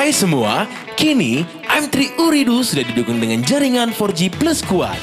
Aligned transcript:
Hai 0.00 0.16
semua, 0.16 0.64
kini 0.96 1.44
M3 1.68 2.16
Uridu 2.16 2.64
sudah 2.64 2.80
didukung 2.88 3.20
dengan 3.20 3.44
jaringan 3.44 3.92
4G 3.92 4.32
plus 4.32 4.64
kuat. 4.64 4.96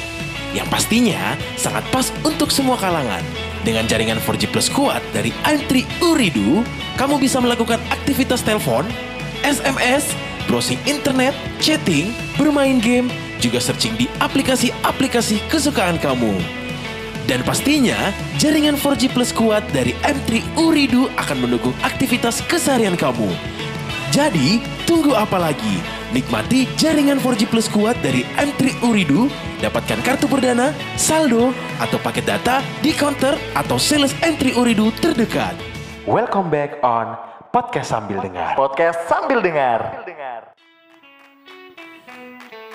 Yang 0.58 0.74
pastinya 0.74 1.38
sangat 1.54 1.86
pas 1.94 2.10
untuk 2.26 2.50
semua 2.50 2.82
kalangan. 2.82 3.22
Dengan 3.62 3.86
jaringan 3.86 4.18
4G 4.18 4.50
plus 4.50 4.74
kuat 4.74 5.06
dari 5.14 5.30
M3 5.46 5.86
Uridu, 6.02 6.66
kamu 6.98 7.22
bisa 7.22 7.38
melakukan 7.38 7.78
aktivitas 7.94 8.42
telepon, 8.42 8.90
SMS, 9.46 10.18
browsing 10.50 10.82
internet, 10.90 11.38
chatting, 11.62 12.10
bermain 12.34 12.82
game, 12.82 13.06
juga 13.38 13.62
searching 13.62 13.94
di 14.02 14.10
aplikasi-aplikasi 14.18 15.46
kesukaan 15.46 16.02
kamu. 16.02 16.34
Dan 17.30 17.46
pastinya, 17.46 18.10
jaringan 18.42 18.74
4G 18.74 19.14
Plus 19.14 19.30
kuat 19.30 19.62
dari 19.78 19.94
M3 20.02 20.58
Uridu 20.58 21.06
akan 21.22 21.46
mendukung 21.46 21.78
aktivitas 21.86 22.42
keseharian 22.50 22.98
kamu. 22.98 23.57
Jadi, 24.08 24.64
tunggu 24.88 25.12
apa 25.12 25.36
lagi? 25.36 25.84
Nikmati 26.16 26.64
jaringan 26.80 27.20
4G 27.20 27.44
Plus 27.52 27.68
kuat 27.68 28.00
dari 28.00 28.24
M3 28.40 28.80
Uridu, 28.88 29.28
dapatkan 29.60 30.00
kartu 30.00 30.32
perdana, 30.32 30.72
saldo, 30.96 31.52
atau 31.78 32.00
paket 32.00 32.24
data 32.24 32.64
di 32.80 32.96
counter 32.96 33.36
atau 33.52 33.76
sales 33.76 34.16
M3 34.24 34.56
Uridu 34.56 34.96
terdekat. 35.04 35.54
Welcome 36.08 36.48
back 36.48 36.80
on 36.88 37.20
Podcast 37.52 37.92
Sambil 37.92 38.24
Dengar. 38.24 38.56
Podcast 38.56 38.96
sambil 39.12 39.44
dengar. 39.44 40.08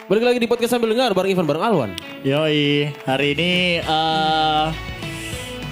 Balik 0.05 0.25
lagi 0.29 0.39
di 0.45 0.49
podcast 0.51 0.77
sambil 0.77 0.93
dengar 0.93 1.17
bareng 1.17 1.33
Ivan 1.33 1.47
bareng 1.49 1.65
Alwan. 1.65 1.91
Yoi, 2.21 2.93
hari 3.09 3.33
ini 3.33 3.81
eh 3.81 4.67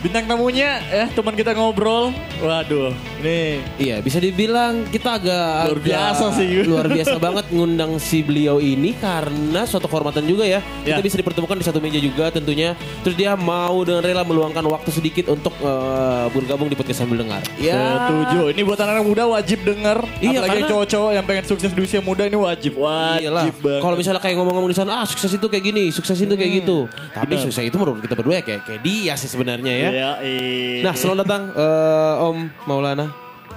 bintang 0.00 0.24
tamunya 0.24 0.80
ya 0.88 1.04
teman 1.12 1.36
kita 1.36 1.52
ngobrol. 1.52 2.08
Waduh, 2.40 2.96
ini 3.20 3.60
Iya, 3.76 4.00
bisa 4.00 4.16
dibilang 4.16 4.88
kita 4.88 5.20
agak 5.20 5.76
Luar 5.76 5.80
biasa 5.84 6.24
agak 6.32 6.36
sih. 6.40 6.48
Luar 6.64 6.86
biasa 6.88 7.16
banget 7.20 7.44
ngundang 7.52 8.00
si 8.00 8.24
beliau 8.24 8.56
ini 8.56 8.96
karena 8.96 9.68
suatu 9.68 9.84
kehormatan 9.92 10.24
juga 10.24 10.48
ya. 10.48 10.64
Ya. 10.88 10.96
Kita 10.96 11.04
bisa 11.04 11.16
dipertemukan 11.20 11.56
di 11.60 11.64
satu 11.68 11.78
meja 11.84 12.00
juga 12.00 12.32
tentunya. 12.32 12.72
Terus 13.04 13.12
dia 13.12 13.36
mau 13.36 13.84
dengan 13.84 14.00
rela 14.00 14.24
meluangkan 14.24 14.64
waktu 14.72 14.88
sedikit 14.88 15.28
untuk 15.28 15.52
eh, 15.60 16.26
bergabung 16.32 16.72
di 16.72 16.76
podcast 16.80 17.04
sambil 17.04 17.20
dengar. 17.20 17.44
Ya. 17.60 18.08
setuju. 18.08 18.56
Ini 18.56 18.62
buat 18.64 18.80
anak-anak 18.80 19.04
muda 19.04 19.22
wajib 19.28 19.60
denger. 19.68 20.00
Iya, 20.24 20.40
Apalagi 20.40 20.62
cowok-cowok 20.64 21.10
yang 21.12 21.24
pengen 21.28 21.44
sukses 21.44 21.70
di 21.76 21.80
usia 21.84 22.00
muda 22.00 22.24
ini 22.24 22.40
wajib. 22.40 22.72
Wajib 22.80 23.28
Iyalah. 23.28 23.44
banget. 23.52 23.80
Kalau 23.84 23.96
misalnya 24.00 24.20
kayak 24.24 24.36
ngomong-ngomong 24.40 24.70
di 24.72 24.78
sana, 24.80 25.04
ah 25.04 25.06
sukses 25.06 25.28
itu 25.28 25.44
kayak 25.44 25.64
gini, 25.68 25.92
sukses 25.92 26.16
itu 26.16 26.32
kayak 26.32 26.64
gitu. 26.64 26.88
Tapi 27.12 27.36
benar. 27.36 27.44
sukses 27.44 27.60
itu 27.60 27.76
menurut 27.76 28.00
kita 28.00 28.16
berdua 28.16 28.40
ya 28.40 28.44
kayak 28.48 28.62
kayak 28.64 28.80
dia 28.80 29.12
sih 29.20 29.28
sebenarnya 29.28 29.72
ya. 29.76 29.89
Iya, 29.90 30.10
iya. 30.20 30.82
Nah, 30.82 30.94
selamat 30.94 31.18
datang 31.20 31.42
eh, 31.50 32.14
Om 32.22 32.38
Maulana, 32.64 33.06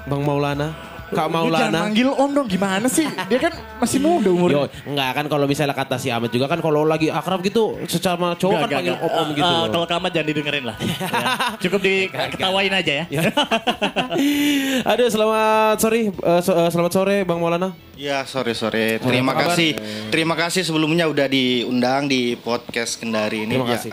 Bang 0.03 0.21
Maulana, 0.21 0.67
Kak 1.05 1.29
Lu 1.29 1.45
Jangan 1.45 1.45
Maulana. 1.45 1.79
manggil 1.79 2.09
om 2.09 2.25
dong, 2.27 2.47
gimana 2.47 2.87
sih? 2.87 3.05
Dia 3.05 3.37
kan 3.37 3.53
masih 3.77 4.01
muda 4.01 4.27
umurnya. 4.27 4.65
Yo, 4.65 4.89
enggak 4.89 5.09
kan 5.13 5.25
kalau 5.27 5.45
misalnya 5.45 5.71
kata 5.71 5.95
si 5.95 6.09
Ahmed 6.09 6.27
juga 6.27 6.49
kan 6.49 6.57
kalau 6.57 6.81
lagi 6.83 7.07
akrab 7.07 7.37
gitu 7.39 7.77
secara 7.85 8.33
cowok 8.33 8.65
kan 8.65 8.69
panggil 8.71 8.97
om-om 8.97 9.29
nggak. 9.29 9.37
gitu. 9.37 9.45
Loh. 9.45 9.69
kalau 9.69 9.85
kamat 9.85 10.09
jangan 10.11 10.27
didengerin 10.27 10.65
lah. 10.65 10.77
Ya. 11.13 11.27
Cukup 11.61 11.79
diketawain 11.79 12.73
aja 12.73 13.05
ya. 13.05 13.05
Aduh, 14.89 15.07
selamat 15.07 15.77
sore, 15.77 16.09
eh, 16.09 16.41
so- 16.41 16.55
eh, 16.55 16.69
selamat 16.69 16.91
sore 16.91 17.15
Bang 17.23 17.37
Maulana. 17.37 17.77
Ya 17.93 18.25
sore 18.25 18.51
sore. 18.53 18.97
Terima 18.97 19.31
apa 19.31 19.45
kabar? 19.45 19.53
kasih. 19.53 19.69
Terima 20.09 20.33
kasih 20.33 20.61
sebelumnya 20.63 21.05
udah 21.05 21.27
diundang 21.27 22.05
di 22.05 22.33
podcast 22.35 22.97
Kendari 22.97 23.45
ini. 23.45 23.53
Terima 23.53 23.67
Ya, 23.67 23.77
kasih. 23.77 23.91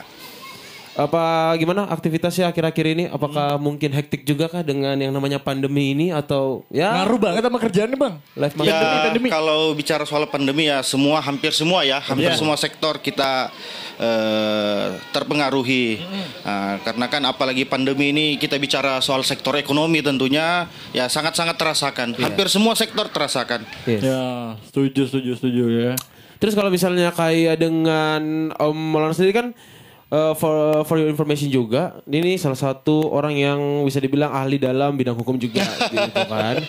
Apa 1.00 1.56
gimana 1.56 1.88
aktivitasnya 1.88 2.52
akhir-akhir 2.52 2.86
ini? 2.92 3.04
Apakah 3.08 3.56
mungkin 3.56 3.88
hektik 3.88 4.28
juga 4.28 4.52
kah 4.52 4.60
dengan 4.60 4.92
yang 5.00 5.16
namanya 5.16 5.40
pandemi 5.40 5.96
ini 5.96 6.12
atau 6.12 6.68
ya 6.68 6.92
Ngaruh 6.92 7.16
banget 7.16 7.42
sama 7.48 7.56
kerjaannya 7.56 7.96
bang. 7.96 8.14
life 8.36 8.54
Ya, 8.60 9.08
pandemi? 9.08 9.28
kalau 9.32 9.72
bicara 9.72 10.04
soal 10.04 10.28
pandemi 10.28 10.68
ya 10.68 10.84
semua 10.84 11.24
hampir 11.24 11.56
semua 11.56 11.88
ya, 11.88 12.04
hampir 12.04 12.28
Iya. 12.28 12.36
semua 12.36 12.60
sektor 12.60 13.00
kita 13.00 13.48
eh, 13.96 14.86
terpengaruhi. 15.12 16.00
Nah, 16.44 16.80
karena 16.80 17.06
kan 17.08 17.22
apalagi 17.24 17.64
pandemi 17.64 18.12
ini 18.12 18.26
kita 18.36 18.56
bicara 18.56 19.00
soal 19.00 19.20
sektor 19.24 19.56
ekonomi 19.56 20.00
tentunya 20.00 20.68
ya 20.92 21.08
sangat-sangat 21.08 21.56
terasakan. 21.56 22.16
Hampir 22.16 22.48
semua 22.48 22.76
sektor 22.76 23.08
terasakan. 23.08 23.64
Yes. 23.84 24.04
Ya, 24.04 24.56
setuju, 24.68 25.08
setuju, 25.08 25.30
setuju 25.36 25.64
ya. 25.68 25.92
Terus 26.40 26.56
kalau 26.56 26.72
misalnya 26.72 27.12
kayak 27.12 27.60
dengan 27.60 28.52
Om 28.56 28.72
Maulana 28.72 29.12
sendiri 29.12 29.36
kan 29.36 29.46
uh, 30.10 30.34
for 30.34 30.54
for 30.84 30.96
your 30.96 31.08
information 31.08 31.46
juga, 31.46 31.98
ini 32.04 32.36
salah 32.36 32.58
satu 32.58 33.08
orang 33.08 33.32
yang 33.32 33.58
bisa 33.82 33.96
dibilang 33.96 34.30
ahli 34.30 34.56
dalam 34.56 34.92
bidang 34.92 35.14
hukum 35.14 35.34
juga 35.34 35.62
gitu 35.88 36.20
kan. 36.22 36.60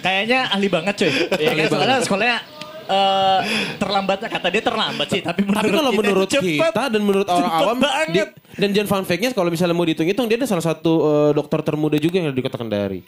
Kayaknya 0.00 0.48
ahli 0.48 0.66
banget 0.66 0.94
cuy. 0.96 1.12
Ya 1.36 1.52
kan 1.52 1.66
soalnya 1.68 1.98
sekolahnya 2.00 2.38
eh, 2.84 3.38
terlambatnya 3.76 4.28
kata 4.28 4.46
dia 4.48 4.62
terlambat 4.62 5.06
sih, 5.08 5.20
tapi 5.20 5.40
menurut 5.42 5.58
Tapi 5.58 5.70
kalau 5.72 5.90
kita 5.90 6.00
menurut 6.00 6.28
cepet. 6.28 6.44
kita 6.60 6.82
dan 6.88 7.00
menurut 7.00 7.26
orang 7.26 7.52
awam 7.52 7.78
banget. 7.78 8.06
di- 8.12 8.32
dan 8.54 8.68
jangan 8.70 8.88
fun 8.88 9.04
fact-nya 9.04 9.30
kalau 9.32 9.50
misalnya 9.50 9.74
mau 9.74 9.82
dihitung-hitung 9.82 10.26
dia 10.26 10.36
ada 10.36 10.46
salah 10.46 10.62
satu 10.62 10.92
uh, 11.00 11.30
dokter 11.32 11.58
termuda 11.60 11.98
juga 11.98 12.22
yang 12.22 12.30
ada 12.30 12.36
di 12.36 12.44
Kota 12.44 12.54
Kendari. 12.54 13.02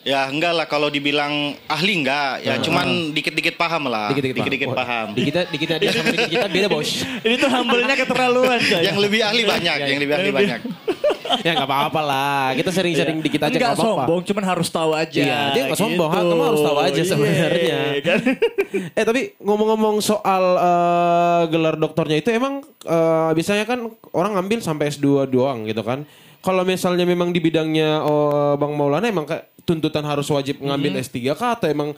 Ya 0.00 0.24
enggak 0.32 0.56
lah 0.56 0.64
kalau 0.64 0.88
dibilang 0.88 1.52
ahli 1.68 2.00
enggak, 2.00 2.40
ya 2.40 2.56
cuman 2.56 3.12
dikit-dikit 3.12 3.60
paham 3.60 3.92
lah. 3.92 4.08
Dikit-dikit 4.16 4.72
paham. 4.72 4.80
paham. 4.80 5.06
Di 5.12 5.22
kita 5.28 5.40
di 5.44 5.58
kita 5.60 5.74
dia 5.76 5.92
sama 5.92 6.16
kita 6.24 6.48
beda 6.48 6.68
bos. 6.72 7.04
Ini 7.28 7.36
tuh 7.36 7.50
humble-nya 7.52 7.94
keterlaluan 8.00 8.56
coy. 8.64 8.80
Yang 8.80 8.96
lebih 8.96 9.20
ahli 9.20 9.42
banyak, 9.44 9.76
yang 9.76 10.00
lebih 10.00 10.14
ahli 10.16 10.30
banyak. 10.32 10.60
ya 11.46 11.52
nggak 11.52 11.68
apa-apa 11.68 12.00
lah. 12.00 12.44
Kita 12.56 12.72
sering-sering 12.72 13.20
dikit 13.20 13.44
aja 13.44 13.52
Enggak 13.52 13.76
nggak 13.76 13.76
apa-apa. 13.76 14.04
sombong, 14.08 14.20
cuman 14.24 14.44
harus 14.48 14.68
tahu 14.72 14.90
aja. 14.96 15.20
Iya, 15.20 15.40
dia 15.52 15.62
nggak 15.68 15.80
sombong, 15.84 16.10
kamu 16.16 16.42
harus 16.48 16.62
tahu 16.64 16.78
aja 16.80 16.96
Iya, 16.96 17.10
sebenarnya. 17.12 17.80
kan? 18.00 18.18
eh 18.98 19.04
tapi 19.04 19.20
ngomong-ngomong 19.36 20.00
soal 20.00 20.44
eh, 20.56 21.42
gelar 21.52 21.76
doktornya 21.76 22.16
itu 22.16 22.32
emang 22.32 22.64
eh, 22.88 23.30
biasanya 23.36 23.68
kan 23.68 23.84
orang 24.16 24.32
ngambil 24.40 24.64
sampai 24.64 24.88
S2 24.88 25.28
doang 25.28 25.68
gitu 25.68 25.84
kan. 25.84 26.08
Kalau 26.40 26.64
misalnya 26.64 27.04
memang 27.04 27.36
di 27.36 27.40
bidangnya 27.44 28.00
oh, 28.00 28.56
Bang 28.56 28.72
Maulana 28.72 29.12
emang 29.12 29.28
kayak 29.28 29.49
tuntutan 29.62 30.02
harus 30.02 30.26
wajib 30.28 30.58
ngambil 30.58 30.96
Hmm. 30.96 31.04
S3 31.04 31.16
kah 31.32 31.56
atau 31.56 31.68
emang 31.68 31.92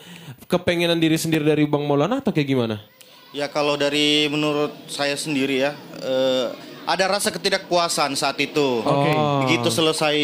kepengenan 0.46 0.98
diri 0.98 1.16
sendiri 1.16 1.42
dari 1.42 1.64
Bang 1.64 1.86
Maulana 1.86 2.18
atau 2.20 2.30
kayak 2.30 2.48
gimana? 2.48 2.76
Ya 3.32 3.48
kalau 3.48 3.80
dari 3.80 4.28
menurut 4.28 4.70
saya 4.86 5.16
sendiri 5.16 5.64
ya, 5.64 5.72
eh, 6.04 6.46
ada 6.84 7.04
rasa 7.08 7.32
ketidakpuasan 7.32 8.12
saat 8.12 8.36
itu. 8.36 8.82
Oke. 8.84 9.12
Begitu 9.48 9.68
selesai 9.72 10.18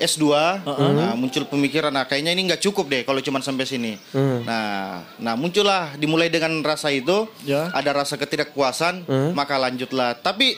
S2, 0.00 0.32
nah, 0.64 1.12
muncul 1.12 1.44
pemikiran, 1.44 1.92
nah 1.92 2.08
kayaknya 2.08 2.32
ini 2.32 2.48
nggak 2.48 2.64
cukup 2.64 2.88
deh 2.88 3.02
kalau 3.04 3.20
cuma 3.20 3.36
sampai 3.44 3.68
sini. 3.68 4.00
Nah, 4.48 5.04
nah 5.20 5.36
muncullah 5.36 5.92
dimulai 6.00 6.32
dengan 6.32 6.64
rasa 6.64 6.88
itu, 6.88 7.28
Ya. 7.44 7.68
ada 7.76 7.92
rasa 7.92 8.16
ketidakpuasan, 8.16 9.04
maka 9.36 9.60
lanjutlah. 9.60 10.16
Tapi 10.16 10.56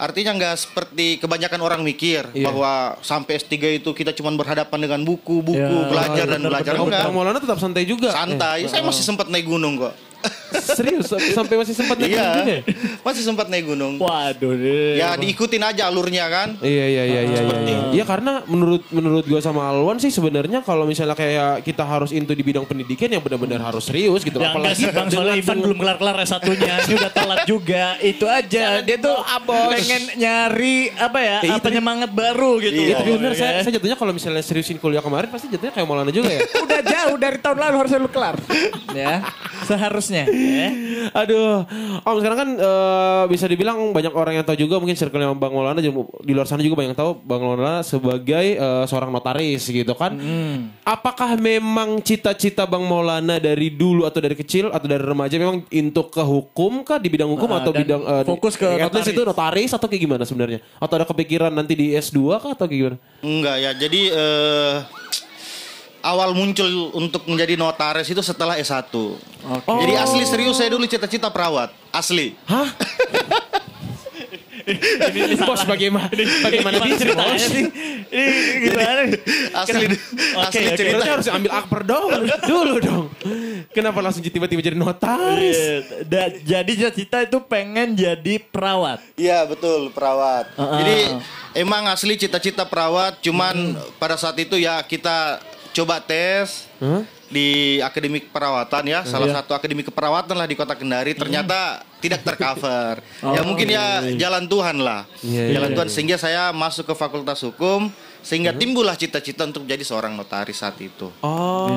artinya 0.00 0.32
nggak 0.32 0.54
seperti 0.56 1.20
kebanyakan 1.20 1.60
orang 1.60 1.80
mikir 1.84 2.24
Iya. 2.32 2.48
bahwa 2.48 2.96
sampai 3.04 3.36
S3 3.36 3.52
itu 3.76 3.92
kita 3.92 4.16
cuma 4.16 4.32
berhadapan 4.32 4.80
dengan 4.80 5.00
buku, 5.04 5.44
buku, 5.44 5.60
Ya. 5.60 5.88
belajar 5.92 6.24
dan 6.24 6.40
Benar, 6.40 6.50
belajar 6.56 6.72
enggak. 6.80 7.02
Bang 7.04 7.12
Maulana 7.12 7.36
tetap 7.36 7.60
santai 7.60 7.84
juga. 7.84 8.08
Santai, 8.08 8.64
saya 8.64 8.80
masih 8.80 9.04
sempat 9.04 9.28
naik 9.28 9.44
gunung 9.44 9.76
kok. 9.76 9.92
Eh, 10.20 10.62
serius 10.74 11.06
sampai 11.30 11.54
masih 11.56 11.72
sempat 11.72 11.96
naik 11.96 12.10
gunung 12.12 12.42
Iya, 12.42 12.42
ya? 12.44 12.60
masih 13.00 13.22
sempat 13.22 13.46
naik 13.46 13.64
gunung. 13.66 13.94
Waduh 13.96 14.52
deh. 14.52 14.98
Ya 14.98 15.14
diikutin 15.14 15.62
aja 15.62 15.86
alurnya 15.86 16.26
kan. 16.26 16.48
Iya 16.58 16.86
iya 16.86 17.02
iya 17.06 17.20
iya. 17.22 17.40
Iya 17.40 17.78
Iya, 17.90 18.04
karena 18.04 18.42
menurut 18.44 18.82
menurut 18.90 19.24
gua 19.24 19.38
sama 19.38 19.66
Alwan 19.66 19.96
sih 19.96 20.10
sebenarnya 20.10 20.60
kalau 20.60 20.84
misalnya 20.84 21.14
kayak 21.14 21.62
kita 21.62 21.86
harus 21.86 22.10
into 22.10 22.34
di 22.34 22.42
bidang 22.42 22.66
pendidikan 22.66 23.06
yang 23.06 23.22
benar-benar 23.22 23.62
harus 23.62 23.86
serius 23.86 24.22
gitu. 24.22 24.38
Ya 24.38 24.50
enggak 24.50 24.74
sih 24.74 24.90
Bang, 24.90 25.06
soalnya 25.06 25.38
Ivan 25.38 25.58
belum 25.62 25.78
kelar-kelar 25.78 26.16
S1-nya. 26.20 26.74
Ini 26.86 26.94
udah 26.98 27.12
telat 27.12 27.40
juga. 27.46 27.84
Itu 28.02 28.26
aja. 28.26 28.82
Dia 28.82 28.96
tuh 28.98 29.16
pengen 29.46 30.02
nyari 30.18 30.76
apa 30.98 31.18
ya? 31.22 31.38
Ya, 31.46 31.52
apa 31.56 31.62
itu- 31.62 31.74
nyemangat 31.78 32.10
baru 32.10 32.58
gitu. 32.58 32.74
Iya, 32.74 32.98
tapi 32.98 33.10
ya. 33.14 33.32
saya, 33.38 33.52
saya 33.62 33.72
jatuhnya 33.78 33.94
kalau 33.94 34.12
misalnya 34.12 34.42
seriusin 34.42 34.76
kuliah 34.76 35.00
kemarin 35.00 35.30
pasti 35.30 35.46
jatuhnya 35.46 35.72
kayak 35.72 35.86
Maulana 35.86 36.10
juga 36.10 36.28
ya. 36.28 36.40
udah 36.42 36.80
jauh 36.82 37.16
dari 37.16 37.38
tahun 37.38 37.58
lalu 37.58 37.76
harusnya 37.86 37.98
lu 38.02 38.10
kelar. 38.10 38.36
ya, 38.98 39.14
seharusnya. 39.64 40.09
Ya. 40.12 40.26
Aduh, 41.12 41.64
Om 42.00 42.16
sekarang 42.16 42.38
kan 42.38 42.50
eh, 42.52 43.24
bisa 43.26 43.44
dibilang 43.44 43.90
banyak 43.90 44.10
orang 44.10 44.34
yang 44.34 44.44
tahu 44.44 44.58
juga 44.58 44.76
mungkin 44.76 44.92
circle 44.92 45.18
yang 45.18 45.34
Bang 45.34 45.50
Maulana 45.50 45.78
di 45.80 45.90
luar 46.28 46.44
sana 46.44 46.60
juga 46.60 46.76
banyak 46.76 46.90
yang 46.90 46.98
tahu 46.98 47.12
Bang 47.18 47.40
Maulana 47.40 47.80
sebagai 47.80 48.46
eh, 48.54 48.84
seorang 48.84 49.08
notaris 49.08 49.64
gitu 49.64 49.92
kan. 49.92 50.14
Apakah 50.82 51.34
memang 51.34 51.98
cita-cita 52.00 52.64
Bang 52.64 52.82
Maulana 52.82 53.36
dari 53.36 53.70
dulu 53.70 54.02
atau 54.02 54.18
dari 54.18 54.34
kecil 54.34 54.68
atau 54.68 54.84
dari 54.84 55.00
remaja 55.00 55.34
memang 55.34 55.62
into 55.70 56.02
ke 56.04 56.20
hukum 56.20 56.82
kah 56.82 56.96
di 56.96 57.08
bidang 57.08 57.28
hukum 57.28 57.48
Ah, 57.48 57.58
atau 57.58 57.70
dan 57.70 57.80
bidang 57.80 58.02
di- 58.02 58.26
fokus 58.26 58.54
ke 58.54 58.66
at 58.66 58.88
least 58.88 59.06
notaris. 59.06 59.12
itu 59.12 59.22
notaris 59.22 59.70
atau 59.72 59.86
kayak 59.86 60.02
gimana 60.02 60.22
sebenarnya? 60.22 60.58
Atau 60.76 60.94
ada 60.94 61.04
kepikiran 61.04 61.50
nanti 61.50 61.72
di 61.72 61.86
S2 61.92 62.18
kah 62.36 62.52
atau 62.52 62.64
kayak 62.64 62.78
gimana? 62.78 62.96
Enggak 63.20 63.56
ya. 63.58 63.70
Jadi 63.72 64.00
eh, 64.08 64.74
awal 66.00 66.32
muncul 66.32 66.92
untuk 66.96 67.24
menjadi 67.28 67.56
notaris 67.56 68.08
itu 68.08 68.20
setelah 68.20 68.56
S1. 68.56 68.88
Jadi 69.66 69.92
asli 69.96 70.22
serius 70.24 70.56
saya 70.56 70.72
dulu 70.72 70.84
cita-cita 70.84 71.28
perawat. 71.28 71.72
Asli. 71.90 72.36
Hah? 72.44 72.68
ini 74.70 75.34
Bos 75.42 75.62
bagaimana? 75.66 76.12
Bagaimana 76.14 76.76
bisa 76.84 76.96
ceritanya 77.02 77.34
bos? 77.34 77.42
sih? 77.42 77.64
Ini 78.10 78.34
gimana? 78.70 79.02
Asli 79.56 79.84
asli 80.36 80.62
oke. 80.62 80.76
cerita. 80.78 80.94
Berarti 81.00 81.10
harus 81.10 81.26
ambil 81.30 81.50
akper 81.50 81.82
dong 81.82 82.08
dulu 82.50 82.74
dong. 82.78 83.04
Kenapa 83.74 83.98
langsung 83.98 84.22
tiba-tiba 84.22 84.60
jadi 84.62 84.76
notaris? 84.78 85.58
Da- 86.06 86.30
jadi 86.38 86.70
cita-cita 86.70 87.24
itu 87.24 87.38
pengen 87.42 87.98
jadi 87.98 88.34
perawat. 88.38 89.02
Iya 89.18 89.46
betul 89.48 89.90
perawat. 89.90 90.54
Uh-uh. 90.54 90.78
Jadi 90.82 90.96
emang 91.58 91.90
asli 91.90 92.14
cita-cita 92.14 92.62
perawat, 92.66 93.18
cuman 93.24 93.74
pada 93.98 94.14
saat 94.14 94.36
itu 94.38 94.54
ya 94.54 94.78
kita 94.86 95.40
coba 95.70 96.02
tes 96.02 96.66
Hah? 96.82 97.02
di 97.30 97.78
akademik 97.78 98.34
perawatan 98.34 98.90
ya, 98.90 99.00
salah 99.06 99.30
satu 99.30 99.54
akademik 99.54 99.86
keperawatan 99.86 100.34
lah 100.34 100.50
di 100.50 100.58
kota 100.58 100.74
Kendari. 100.74 101.14
Ternyata 101.14 101.86
tidak 102.02 102.26
tercover. 102.26 102.98
ya 103.38 103.40
mungkin 103.46 103.70
ya 103.70 104.02
jalan 104.18 104.50
Tuhan 104.50 104.82
lah, 104.82 105.06
Iya, 105.22 105.54
jalan 105.54 105.70
iya, 105.70 105.76
Tuhan 105.78 105.88
sehingga 105.88 106.16
saya 106.18 106.50
masuk 106.50 106.90
ke 106.90 106.94
Fakultas 106.98 107.38
Hukum 107.46 107.86
sehingga 108.20 108.52
timbullah 108.52 108.98
cita-cita 108.98 109.48
untuk 109.48 109.64
jadi 109.64 109.80
seorang 109.80 110.12
notaris 110.18 110.58
saat 110.60 110.76
itu. 110.82 111.08
Oh, 111.22 111.70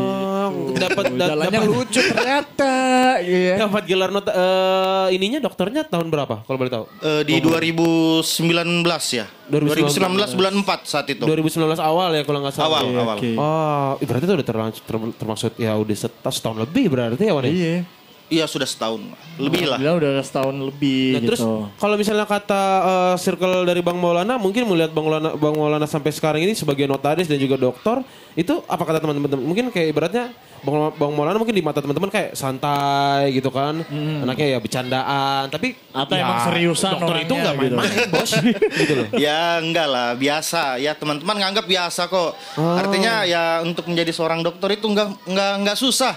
dapat 0.75 1.05
da- 1.11 1.29
Jalannya 1.29 1.51
dapat 1.53 1.69
lucu 1.69 1.99
ternyata. 2.01 2.73
Iya. 3.15 3.55
dapat 3.59 3.83
gelar 3.85 4.09
nota 4.09 4.31
eh, 4.31 5.07
ininya 5.11 5.39
dokternya 5.39 5.83
tahun 5.83 6.07
berapa 6.07 6.41
kalau 6.41 6.57
boleh 6.57 6.71
tahu? 6.71 6.85
Eh, 6.99 7.21
di 7.23 7.37
2019 7.37 8.83
ya, 9.13 9.25
2019 9.45 10.33
2019 10.33 10.33
bulan 10.33 10.53
4 10.57 10.81
saat 10.83 11.07
itu. 11.07 11.23
2019 11.23 11.77
awal 11.79 12.09
ya 12.11 12.23
kalau 12.23 12.39
nggak 12.39 12.53
salah. 12.53 12.69
Awal, 12.73 12.83
Iya. 12.85 12.99
awal. 12.99 13.15
oke. 13.15 13.31
Oh, 13.35 13.91
berarti 14.01 14.23
itu 14.23 14.33
udah 14.33 14.47
terlanjut 14.47 14.83
term- 14.83 15.13
termaksud 15.13 15.51
ya 15.57 15.71
udah 15.73 15.95
set- 15.95 16.19
setahun 16.23 16.57
lebih 16.59 16.85
berarti 16.89 17.21
ya 17.21 17.33
Wan 17.33 17.43
ya? 17.43 17.51
Iya. 17.51 17.77
Iya 18.25 18.45
sudah 18.45 18.65
setahun 18.65 19.03
lebih 19.35 19.67
lah. 19.67 19.77
Bilang 19.77 19.97
udah 19.97 20.19
setahun 20.19 20.55
lebih 20.55 21.05
Nah, 21.09 21.19
gitu. 21.19 21.27
terus 21.29 21.41
kalau 21.75 21.95
misalnya 21.95 22.23
kata 22.23 22.61
eh, 22.81 23.15
circle 23.17 23.63
dari 23.63 23.79
Bang 23.79 23.95
Maulana 23.95 24.35
mungkin 24.35 24.65
melihat 24.65 24.89
Bang 24.89 25.05
Maulana 25.05 25.33
Bang 25.33 25.53
Maulana 25.53 25.85
sampai 25.85 26.09
sekarang 26.09 26.41
ini 26.41 26.53
sebagai 26.53 26.83
notaris 26.83 27.25
dan 27.25 27.37
juga 27.37 27.55
dokter 27.55 28.01
itu 28.33 28.63
apa 28.63 28.81
kata 28.81 28.97
teman-teman 28.99 29.37
mungkin 29.37 29.69
kayak 29.69 29.87
ibaratnya 29.89 30.33
Bang, 30.59 30.95
Bang 30.95 31.11
Maulana 31.11 31.35
mungkin 31.35 31.51
di 31.51 31.61
mata 31.61 31.77
teman-teman 31.77 32.07
kayak 32.07 32.33
santai 32.33 33.29
gitu 33.31 33.51
kan 33.51 33.83
anaknya 34.17 34.55
ya 34.55 34.59
bercandaan 34.59 35.51
tapi 35.51 35.75
Atau 35.91 36.15
ya, 36.15 36.23
emang 36.23 36.39
seriusan 36.43 36.89
dokter 36.95 37.15
itu 37.21 37.33
nggak 37.35 37.53
gitu. 37.53 37.75
main-main 37.75 38.07
bos 38.09 38.31
gitu 38.81 38.93
loh 38.95 39.07
Ya 39.13 39.59
enggak 39.59 39.85
lah, 39.85 40.09
biasa. 40.15 40.79
Ya 40.79 40.91
teman-teman 40.93 41.35
nganggap 41.37 41.65
biasa 41.65 42.07
kok. 42.07 42.33
Artinya 42.57 43.21
ya 43.23 43.61
untuk 43.61 43.85
menjadi 43.85 44.09
seorang 44.09 44.41
dokter 44.41 44.73
itu 44.73 44.87
enggak 44.87 45.13
enggak 45.23 45.51
enggak 45.59 45.77
susah. 45.77 46.15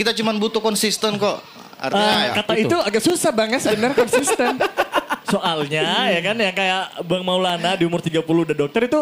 Kita 0.00 0.16
cuma 0.16 0.32
butuh 0.32 0.58
konsisten 0.58 1.20
kok. 1.20 1.44
Artinya 1.76 2.08
Ah, 2.10 2.20
ya, 2.22 2.30
kata 2.40 2.52
itu. 2.56 2.76
agak 2.76 3.02
susah 3.02 3.28
bang 3.30 3.52
ya 3.52 3.60
sebenarnya 3.60 3.96
konsisten. 3.98 4.52
Soalnya 5.32 6.08
ya 6.08 6.20
kan 6.20 6.36
yang 6.36 6.52
kayak 6.52 7.04
Bang 7.04 7.20
Maulana 7.20 7.76
di 7.76 7.84
umur 7.84 8.00
30 8.00 8.24
udah 8.24 8.56
dokter 8.56 8.88
itu 8.88 9.00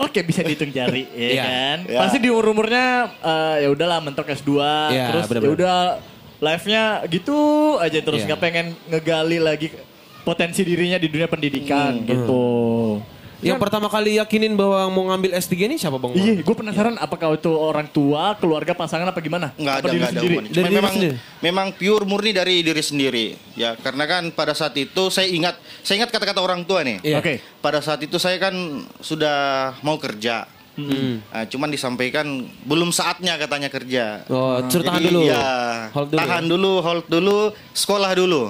Oke 0.00 0.24
bisa 0.24 0.40
dihitung 0.40 0.72
jari 0.72 1.04
ya 1.12 1.28
Iya. 1.28 1.42
kan. 1.44 1.78
Iya. 1.84 1.98
Pasti 2.00 2.16
di 2.18 2.32
umur 2.32 2.56
umurnya 2.56 3.12
ya 3.60 3.68
udahlah 3.68 4.00
mentok 4.00 4.32
S2 4.32 4.48
Iya, 4.88 5.04
terus 5.12 5.24
ya 5.28 5.50
udah 5.52 5.76
life-nya 6.40 6.82
gitu 7.06 7.36
aja 7.76 8.00
terus 8.00 8.24
Iya. 8.24 8.32
nggak 8.32 8.40
pengen 8.40 8.66
ngegali 8.88 9.36
lagi 9.36 9.68
potensi 10.24 10.64
dirinya 10.64 10.96
di 10.96 11.04
dunia 11.04 11.28
pendidikan 11.28 12.00
gitu. 12.02 12.96
Yang 13.40 13.56
pertama 13.56 13.88
kali 13.88 14.20
yakinin 14.20 14.52
bahwa 14.52 14.84
mau 14.92 15.04
ngambil 15.12 15.32
S3 15.36 15.54
ini 15.64 15.76
siapa 15.80 15.96
Bang 15.96 16.12
Iya, 16.12 16.44
gue 16.44 16.56
penasaran 16.56 17.00
apakah 17.00 17.32
itu 17.34 17.48
orang 17.50 17.88
tua, 17.88 18.36
keluarga, 18.36 18.76
pasangan 18.76 19.08
apa 19.08 19.18
gimana? 19.18 19.52
enggak 19.56 19.80
apa 19.80 19.86
ada 19.86 19.96
enggak 19.96 20.10
ada 20.12 20.20
hubungannya. 20.20 20.52
Dari 20.52 20.70
memang 20.70 20.94
sendiri? 20.94 21.16
memang 21.40 21.66
pure 21.72 22.04
murni 22.04 22.30
dari 22.36 22.54
diri 22.60 22.82
sendiri. 22.84 23.26
Ya, 23.56 23.76
karena 23.80 24.04
kan 24.04 24.28
pada 24.30 24.52
saat 24.52 24.76
itu 24.76 25.08
saya 25.08 25.28
ingat 25.28 25.56
saya 25.80 26.04
ingat 26.04 26.12
kata-kata 26.12 26.40
orang 26.40 26.68
tua 26.68 26.84
nih. 26.84 27.00
Iya. 27.00 27.18
Oke. 27.18 27.34
Pada 27.60 27.80
saat 27.80 28.00
itu 28.04 28.20
saya 28.20 28.36
kan 28.36 28.52
sudah 29.00 29.72
mau 29.80 29.96
kerja. 29.96 30.44
Nah, 30.80 31.44
cuman 31.44 31.68
disampaikan 31.68 32.24
belum 32.64 32.88
saatnya 32.88 33.36
katanya 33.36 33.68
kerja. 33.68 34.24
Oh, 34.32 34.64
suruh 34.64 34.80
tahan 34.80 35.00
Jadi, 35.02 35.08
dulu. 35.12 35.20
Ya, 35.28 35.44
Hold 35.92 36.08
dulu. 36.08 36.18
tahan 36.24 36.44
ya? 36.44 36.48
dulu, 36.48 36.72
hold 36.80 37.04
dulu, 37.04 37.38
sekolah 37.76 38.10
dulu. 38.16 38.42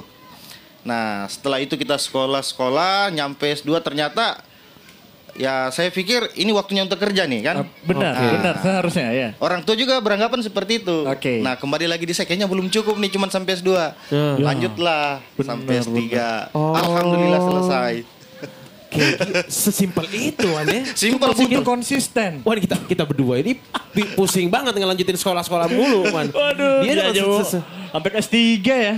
Nah, 0.81 1.27
setelah 1.27 1.59
itu 1.59 1.75
kita 1.75 1.99
sekolah-sekolah, 1.99 3.11
nyampe 3.11 3.51
S2 3.51 3.83
ternyata 3.83 4.41
ya 5.41 5.73
saya 5.73 5.89
pikir 5.89 6.37
ini 6.37 6.53
waktunya 6.53 6.85
untuk 6.85 7.01
kerja 7.01 7.25
nih 7.25 7.41
kan. 7.41 7.57
Ah, 7.59 7.67
Benar, 7.81 8.13
Oke. 8.13 8.27
benar 8.37 8.55
seharusnya 8.61 9.09
ya. 9.11 9.29
Orang 9.39 9.65
tua 9.65 9.73
juga 9.73 9.97
beranggapan 9.99 10.41
seperti 10.41 10.79
itu. 10.79 11.03
Oke. 11.03 11.41
Nah, 11.41 11.57
kembali 11.57 11.89
lagi 11.89 12.05
di 12.05 12.13
saya 12.13 12.29
kayaknya 12.29 12.45
belum 12.45 12.69
cukup 12.69 12.95
nih 12.95 13.09
cuman 13.09 13.29
sampai 13.29 13.57
S2. 13.57 13.71
Ya. 13.73 13.89
Lanjutlah 14.37 15.25
sampai 15.35 15.81
S3. 15.81 15.97
Oh. 16.53 16.77
Alhamdulillah 16.77 17.41
selesai. 17.41 17.95
Kayak 18.91 19.47
sesimpel 19.47 20.03
itu 20.11 20.51
Wan 20.51 20.67
ya 20.67 20.83
Simpel 20.99 21.31
Itu 21.31 21.47
simpel. 21.47 21.63
konsisten. 21.63 22.31
Wah 22.43 22.59
kita 22.59 22.75
kita 22.85 23.07
berdua 23.07 23.39
ini 23.39 23.55
pusing 24.13 24.51
banget 24.51 24.75
ngelanjutin 24.75 25.15
sekolah-sekolah 25.15 25.71
mulu 25.71 26.11
man. 26.11 26.27
Waduh, 26.29 26.83
dia 26.83 26.93
tuh 27.01 27.15
jauh. 27.15 27.41
Sampai 27.89 28.09
ke 28.11 28.19
S3 28.19 28.37
ya. 28.67 28.95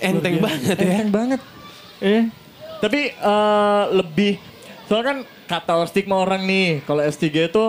enteng 0.00 0.40
banget 0.40 0.74
ya. 0.74 0.96
Enteng 0.96 1.12
banget. 1.12 1.40
Iya. 2.00 2.22
Tapi 2.80 3.00
eh, 3.12 3.84
lebih 3.92 4.32
soalnya 4.88 5.06
kan 5.06 5.18
kata 5.44 5.84
stigma 5.84 6.16
orang 6.16 6.42
nih 6.42 6.80
kalau 6.82 7.00
S3 7.00 7.24
itu 7.48 7.64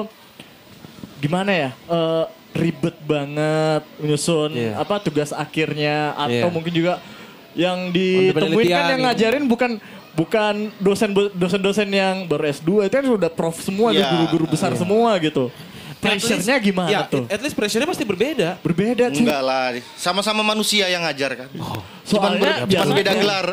gimana 1.20 1.52
ya? 1.52 1.70
Eh, 1.88 2.26
ribet 2.54 2.94
banget 3.02 3.82
menyusun 3.98 4.54
Iya. 4.54 4.78
apa 4.78 5.02
tugas 5.02 5.34
akhirnya 5.34 6.14
atau 6.14 6.48
Iya. 6.48 6.54
mungkin 6.54 6.70
juga 6.70 7.02
yang 7.54 7.90
ditemuin 7.90 8.34
penelitian 8.34 8.78
kan 8.78 8.86
yang 8.90 9.00
gitu. 9.00 9.08
ngajarin 9.10 9.44
bukan 9.46 9.72
bukan 10.14 10.56
dosen 10.78 11.10
dosen-dosen 11.34 11.90
yang 11.90 12.16
baru 12.26 12.46
S2 12.46 12.86
itu 12.86 12.94
kan 12.94 13.06
sudah 13.08 13.30
prof 13.30 13.58
semua, 13.58 13.90
Iya. 13.90 14.06
guru-guru 14.06 14.46
besar 14.48 14.70
semua 14.78 15.18
gitu. 15.18 15.50
Pressure-nya 15.98 16.60
gimana 16.60 16.92
ya, 16.92 17.08
tuh? 17.08 17.24
At 17.32 17.40
least 17.40 17.56
pressure-nya 17.56 17.88
pasti 17.88 18.04
berbeda. 18.04 18.60
Berbeda 18.60 19.08
cuy. 19.08 19.24
Enggak 19.24 19.40
lah, 19.42 19.72
sama-sama 19.96 20.44
manusia 20.44 20.84
yang 20.86 21.00
ngajar 21.00 21.32
kan. 21.32 21.50
Oh, 21.56 21.80
Cuman, 22.04 22.36
Soalnya 22.36 22.44
ber- 22.44 22.54
cuman 22.60 22.68
biasanya- 22.70 22.98
beda 23.00 23.12
gelar. 23.16 23.46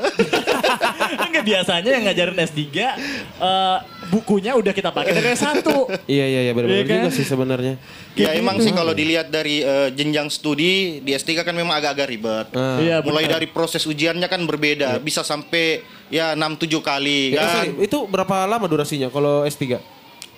Enggak 1.30 1.44
biasanya 1.46 1.90
yang 1.94 2.04
ngajarin 2.10 2.36
S3 2.42 2.58
eh, 2.66 3.78
bukunya 4.10 4.52
udah 4.52 4.70
kita 4.70 4.90
pakai 4.90 5.12
dari 5.12 5.30
S1. 5.30 5.62
Iya 6.10 6.26
iya 6.26 6.40
iya 6.42 6.52
benar-benar 6.52 6.76
Iya 6.76 6.84
kan? 6.84 6.96
juga 7.00 7.10
sih 7.12 7.24
sebenarnya. 7.24 7.74
ya 8.12 8.34
emang 8.34 8.58
sih 8.58 8.70
kalau 8.70 8.90
dilihat 8.90 9.28
dari 9.28 9.62
eh, 9.62 9.88
jenjang 9.90 10.26
studi 10.26 10.98
di 10.98 11.10
S3 11.10 11.40
kan 11.40 11.54
memang 11.54 11.72
agak-agak 11.72 12.06
ribet. 12.08 12.46
Ah. 12.52 12.76
Iya, 12.76 12.96
Mulai 13.00 13.24
benar. 13.24 13.34
dari 13.36 13.46
proses 13.46 13.82
ujiannya 13.82 14.26
kan 14.26 14.42
berbeda, 14.42 14.98
bisa 14.98 15.22
sampai 15.22 15.80
ya 16.08 16.34
6 16.34 16.42
7 16.60 16.80
kali 16.80 17.32
Ya, 17.32 17.40
kan. 17.40 17.50
sorry, 17.64 17.70
itu 17.80 17.98
berapa 18.04 18.44
lama 18.44 18.66
durasinya 18.66 19.06
kalau 19.08 19.42
S3? 19.42 19.78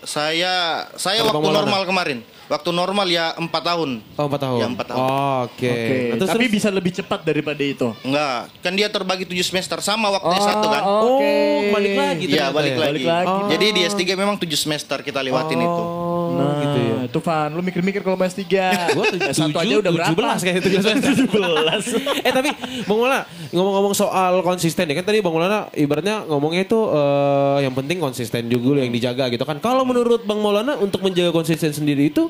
Saya 0.03 0.53
saya 0.93 1.23
waktu 1.23 1.39
Maulana? 1.39 1.63
normal 1.63 1.83
kemarin. 1.85 2.19
Waktu 2.53 2.69
normal 2.71 3.09
ya 3.09 3.33
4 3.33 3.49
tahun. 3.49 3.91
Oh, 4.13 4.29
4 4.29 4.37
tahun. 4.39 4.59
Ya, 4.61 4.67
empat 4.69 4.87
tahun. 4.87 5.01
Oh, 5.01 5.39
Oke. 5.43 5.65
Oke, 5.65 5.97
Nah, 6.13 6.17
terus- 6.21 6.31
tapi 6.31 6.45
terus- 6.45 6.55
bisa 6.55 6.69
lebih 6.69 6.93
cepat 6.93 7.21
daripada 7.23 7.63
itu. 7.65 7.89
Enggak, 8.03 8.53
kan 8.61 8.73
dia 8.73 8.87
terbagi 8.87 9.25
7 9.25 9.41
semester 9.43 9.81
sama 9.81 10.13
waktu 10.13 10.29
Oh, 10.29 10.37
S1 10.39 10.61
kan. 10.63 10.83
oh. 10.85 11.01
Oke. 11.17 11.25
Oh, 11.25 11.61
balik 11.73 11.93
lagi 11.97 12.25
Iya, 12.29 12.47
balik 12.51 12.73
ya? 12.73 12.79
lagi. 12.79 12.91
Balik 12.93 13.05
lagi. 13.09 13.41
Jadi 13.51 13.67
di 13.73 13.81
S3 13.83 14.03
memang 14.15 14.37
7 14.37 14.53
semester 14.55 15.01
kita 15.01 15.19
lewatin 15.19 15.57
itu. 15.57 15.83
Oh, 15.83 16.11
Nah, 16.33 16.53
gitu 16.61 16.79
ya. 16.79 16.97
itu 17.05 17.19
Van, 17.21 17.49
lu 17.51 17.61
mikir-mikir 17.61 18.01
kalau 18.01 18.15
mau 18.15 18.29
S3. 18.31 18.45
Gua 18.93 19.05
S1 19.27 19.53
aja 19.55 19.75
udah 19.79 19.91
berapa? 19.91 20.13
17 20.13 20.41
kayak 20.43 20.57
itu 20.59 20.69
17. 20.71 20.93
eh 22.27 22.33
tapi 22.33 22.51
Bang 22.83 22.99
Maulana 22.99 23.21
ngomong-ngomong 23.49 23.93
soal 23.93 24.41
konsisten 24.41 24.85
ya 24.85 24.95
kan 24.95 25.05
tadi 25.05 25.21
Bang 25.21 25.33
Maulana 25.33 25.73
ibaratnya 25.75 26.25
ngomongnya 26.25 26.63
itu 26.63 26.79
eh, 26.89 27.59
yang 27.63 27.73
penting 27.73 27.97
konsisten 27.99 28.47
juga 28.47 28.81
yang 28.81 28.91
dijaga 28.91 29.29
gitu 29.29 29.43
kan. 29.43 29.57
Kalau 29.59 29.83
menurut 29.83 30.23
Bang 30.23 30.39
Maulana 30.39 30.77
untuk 30.77 31.01
menjaga 31.01 31.31
konsisten 31.31 31.71
sendiri 31.71 32.09
itu 32.09 32.29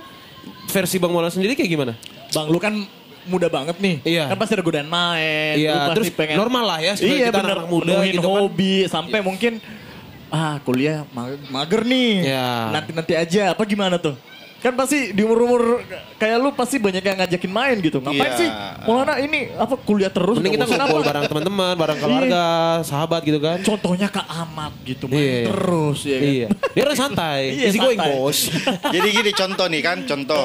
versi 0.72 0.96
Bang 0.96 1.12
Maulana 1.12 1.28
sendiri 1.28 1.52
kayak 1.52 1.68
gimana? 1.68 1.92
Bang, 2.32 2.48
lu 2.48 2.56
kan 2.56 2.72
muda 3.22 3.46
banget 3.46 3.76
nih. 3.78 3.96
Iya. 4.02 4.24
Kan 4.26 4.36
pasti 4.36 4.56
ada 4.56 4.64
godaan 4.64 4.88
main. 4.88 5.54
Iya, 5.54 5.70
lu 5.70 5.78
pasti 5.78 5.94
terus 5.94 6.08
pengen 6.10 6.36
normal 6.36 6.64
lah 6.66 6.78
ya, 6.80 6.92
Iya, 6.96 7.28
kita 7.28 7.38
bener. 7.38 7.56
anak 7.56 7.68
muda 7.68 7.94
gitu 8.02 8.18
kan. 8.18 8.42
hobi 8.42 8.74
sampai 8.88 9.18
mungkin 9.20 9.52
ah 10.26 10.56
kuliah 10.64 11.04
ma- 11.12 11.38
mager 11.52 11.84
nih. 11.84 12.12
Iya. 12.26 12.48
Nanti-nanti 12.72 13.12
aja. 13.14 13.52
Apa 13.52 13.62
gimana 13.62 14.00
tuh? 14.00 14.16
Kan 14.62 14.72
pasti 14.72 15.10
di 15.10 15.20
umur-umur 15.20 15.82
kayak 16.16 16.36
lu 16.38 16.54
pasti 16.54 16.78
banyak 16.78 17.02
yang 17.02 17.18
ngajakin 17.18 17.50
main 17.50 17.76
gitu. 17.78 17.98
Ngapain 17.98 18.22
Iya. 18.24 18.38
sih? 18.38 18.48
Maulana 18.82 19.18
ini 19.18 19.50
apa 19.52 19.74
kuliah 19.76 20.06
terus? 20.06 20.38
Mending 20.38 20.54
kita 20.54 20.66
ngumpul 20.68 21.02
apa? 21.02 21.08
bareng 21.10 21.24
teman-teman, 21.26 21.74
bareng 21.74 21.98
keluarga, 21.98 22.44
sahabat 22.82 23.20
gitu 23.22 23.42
kan. 23.42 23.58
Contohnya 23.58 24.06
Kak 24.06 24.22
Amat 24.22 24.72
gitu 24.84 25.10
main 25.10 25.18
Iya. 25.18 25.50
terus 25.50 25.98
ya 26.02 26.16
kan. 26.16 26.30
Iya. 26.30 26.48
Dia 26.72 26.82
orang 26.84 26.98
santai. 27.00 27.40
Iya, 27.52 27.66
Easy 27.66 27.78
going 27.78 27.98
santai. 27.98 28.14
bos. 28.14 28.38
Jadi 28.94 29.08
gini 29.10 29.30
contoh 29.32 29.66
nih 29.66 29.82
kan, 29.82 29.98
contoh. 30.04 30.42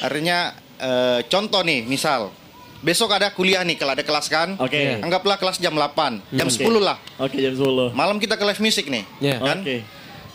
Artinya 0.00 0.38
eh, 0.78 1.18
contoh 1.28 1.60
nih, 1.60 1.84
misal 1.84 2.32
besok 2.80 3.12
ada 3.12 3.30
kuliah 3.30 3.62
nih, 3.62 3.76
kalau 3.76 3.92
ada 3.92 4.02
kelas 4.02 4.26
kan. 4.26 4.56
Oke. 4.56 4.96
Anggaplah 4.98 5.36
kelas 5.36 5.60
jam 5.60 5.76
8, 5.76 6.24
jam 6.32 6.48
Oke. 6.48 6.56
10 6.58 6.80
lah. 6.80 6.96
Oke 7.20 7.36
jam 7.36 7.52
10. 7.52 7.92
Malam 7.92 8.16
kita 8.16 8.34
ke 8.34 8.42
live 8.42 8.58
music 8.58 8.88
nih. 8.88 9.04
Iya. 9.20 9.36
Kan? 9.38 9.60
Oke. 9.60 9.76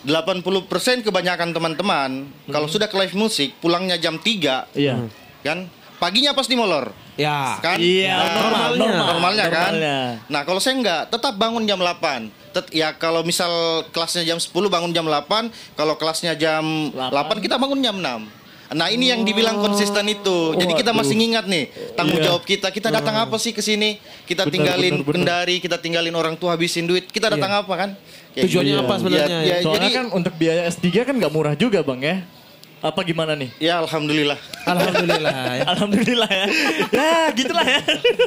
80% 0.08 0.56
kebanyakan 1.04 1.52
teman-teman 1.52 2.10
kalau 2.46 2.64
sudah 2.64 2.88
ke 2.88 2.96
live 2.96 3.12
musik 3.14 3.52
pulangnya 3.58 3.94
jam 3.94 4.16
3 4.16 4.64
Iya. 4.72 5.04
kan 5.44 5.68
paginya 5.98 6.32
pasti 6.32 6.54
molor. 6.54 6.94
Ya. 7.18 7.58
Kan? 7.58 7.76
Iya, 7.76 8.14
Nah, 8.14 8.30
normal, 8.38 8.68
normal, 8.72 9.06
normalnya 9.12 9.44
kan. 9.50 9.74
normalnya. 9.74 9.98
Nah, 10.24 10.42
kalau 10.46 10.62
saya 10.62 10.78
enggak, 10.78 11.02
tetap 11.10 11.34
bangun 11.34 11.66
jam 11.66 11.76
8. 11.76 12.30
Tet- 12.48 12.70
ya 12.70 12.94
kalau 12.94 13.20
misal 13.20 13.50
kelasnya 13.90 14.22
jam 14.24 14.38
10 14.38 14.70
bangun 14.70 14.94
jam 14.94 15.02
8, 15.02 15.50
kalau 15.74 15.98
kelasnya 15.98 16.32
jam 16.32 16.62
8, 16.94 17.42
kita 17.42 17.58
bangun 17.58 17.82
jam 17.82 17.98
6. 17.98 18.30
Nah, 18.68 18.88
ini 18.88 19.08
yang 19.08 19.24
dibilang 19.24 19.56
konsisten 19.58 20.04
itu. 20.04 20.52
Jadi 20.52 20.72
kita 20.74 20.92
Waduh. 20.92 21.00
masih 21.00 21.14
ngingat 21.16 21.44
nih 21.44 21.64
tanggung 21.94 22.20
Iya. 22.20 22.26
jawab 22.28 22.42
kita. 22.42 22.68
Kita 22.68 22.88
datang 22.90 23.16
apa 23.16 23.36
sih 23.36 23.50
ke 23.50 23.60
sini? 23.60 23.96
Kita 24.22 24.44
Benar, 24.44 24.52
tinggalin 24.52 24.92
benar, 24.92 25.04
benar. 25.04 25.14
kendari, 25.14 25.56
kita 25.56 25.76
tinggalin 25.76 26.12
orang 26.12 26.36
tua 26.36 26.52
habisin 26.52 26.84
duit. 26.84 27.08
Kita 27.08 27.30
datang 27.30 27.48
apa 27.54 27.72
kan? 27.74 27.90
Kayak 28.30 28.44
Tujuannya 28.44 28.74
gitu. 28.74 28.84
apa 28.84 28.94
sebenarnya? 28.96 29.24
Ya, 29.26 29.40
ya, 29.40 29.56
Soalnya 29.62 29.76
jadi 29.80 29.88
kan 29.90 30.06
untuk 30.12 30.32
biaya 30.34 30.62
S3 30.68 30.84
kan 31.02 31.14
nggak 31.16 31.32
murah 31.32 31.54
juga 31.54 31.80
bang 31.80 32.00
ya. 32.02 32.16
Apa 32.78 33.02
gimana 33.02 33.34
nih? 33.34 33.50
ya 33.58 33.80
alhamdulillah. 33.80 34.38
Alhamdulillah 34.62 35.34
ya. 35.58 35.64
Alhamdulillah 35.66 36.30
ya. 36.30 36.46
ya 36.92 37.10
gitulah 37.34 37.66
ya. 37.66 37.80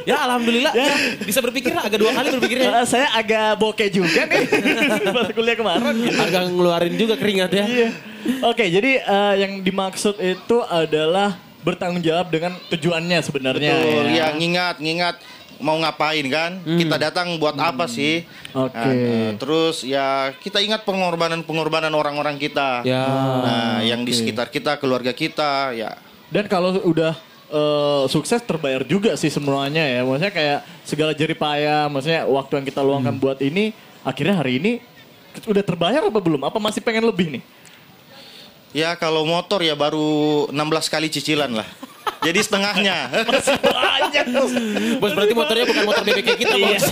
Ya 0.04 0.18
alhamdulillah. 0.22 0.74
Ya. 0.74 0.92
Bisa 1.22 1.40
berpikir 1.40 1.72
agak 1.72 1.96
dua 1.96 2.12
kali 2.12 2.36
berpikirnya. 2.36 2.68
Eh, 2.76 2.86
saya 2.86 3.08
agak 3.14 3.56
bokeh 3.56 3.88
juga 3.88 4.28
nih. 4.28 4.44
Pas 5.16 5.30
kuliah 5.32 5.56
kemarin. 5.56 5.96
agak 6.20 6.42
ngeluarin 6.50 6.94
juga 6.98 7.16
keringat 7.16 7.52
ya. 7.54 7.64
Iya. 7.64 7.90
Oke, 8.46 8.70
jadi 8.70 9.02
eh, 9.02 9.34
yang 9.42 9.62
dimaksud 9.66 10.18
itu 10.22 10.58
adalah 10.70 11.38
bertanggung 11.62 12.02
jawab 12.02 12.30
dengan 12.34 12.58
tujuannya 12.70 13.20
sebenarnya. 13.22 13.74
Betul, 13.78 14.06
ya. 14.14 14.14
ya 14.18 14.26
ngingat, 14.38 14.76
ngingat 14.82 15.16
mau 15.62 15.78
ngapain 15.78 16.26
kan? 16.26 16.52
Kita 16.66 16.98
datang 16.98 17.38
buat 17.38 17.54
apa 17.56 17.86
sih? 17.86 18.26
Hmm. 18.52 18.68
Oke. 18.68 18.76
Nah, 18.76 18.92
eh, 18.92 19.30
terus 19.38 19.86
ya 19.86 20.34
kita 20.42 20.58
ingat 20.60 20.84
pengorbanan-pengorbanan 20.84 21.94
orang-orang 21.94 22.36
kita. 22.42 22.82
Ya. 22.84 23.06
Nah, 23.46 23.78
yang 23.86 24.02
di 24.02 24.12
sekitar 24.12 24.50
kita, 24.50 24.82
keluarga 24.82 25.14
kita, 25.14 25.72
ya. 25.78 25.96
Dan 26.34 26.50
kalau 26.50 26.82
udah 26.82 27.14
eh, 27.54 28.04
sukses 28.10 28.42
terbayar 28.42 28.82
juga 28.84 29.14
sih 29.16 29.30
semuanya 29.30 29.86
ya. 29.86 30.02
Maksudnya 30.02 30.34
kayak 30.34 30.60
segala 30.84 31.14
jerih 31.14 31.38
payah, 31.38 31.88
maksudnya 31.88 32.26
waktu 32.26 32.60
yang 32.60 32.66
kita 32.66 32.82
luangkan 32.82 33.16
buat 33.22 33.40
ini, 33.40 33.72
akhirnya 34.02 34.42
hari 34.42 34.58
ini 34.58 34.72
udah 35.48 35.64
terbayar 35.64 36.02
apa 36.04 36.20
belum? 36.20 36.42
Apa 36.44 36.58
masih 36.58 36.82
pengen 36.84 37.08
lebih 37.08 37.40
nih? 37.40 37.44
Ya 38.72 38.96
kalau 38.96 39.24
motor 39.24 39.60
ya 39.60 39.76
baru 39.76 40.48
16 40.48 40.56
kali 40.88 41.08
cicilan 41.08 41.52
lah. 41.52 41.68
Jadi 42.22 42.40
setengahnya. 42.40 43.10
Banyak 43.82 44.26
tuh. 44.30 44.48
Bos 44.98 45.12
berarti 45.12 45.34
motornya 45.34 45.66
bukan 45.66 45.84
motor 45.84 46.04
bebek 46.04 46.24
kayak 46.24 46.40
kita, 46.40 46.56
Iya. 46.56 46.68
Bos. 46.78 46.86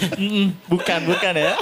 Bukan, 0.67 0.99
bukan 1.05 1.33
ya. 1.37 1.53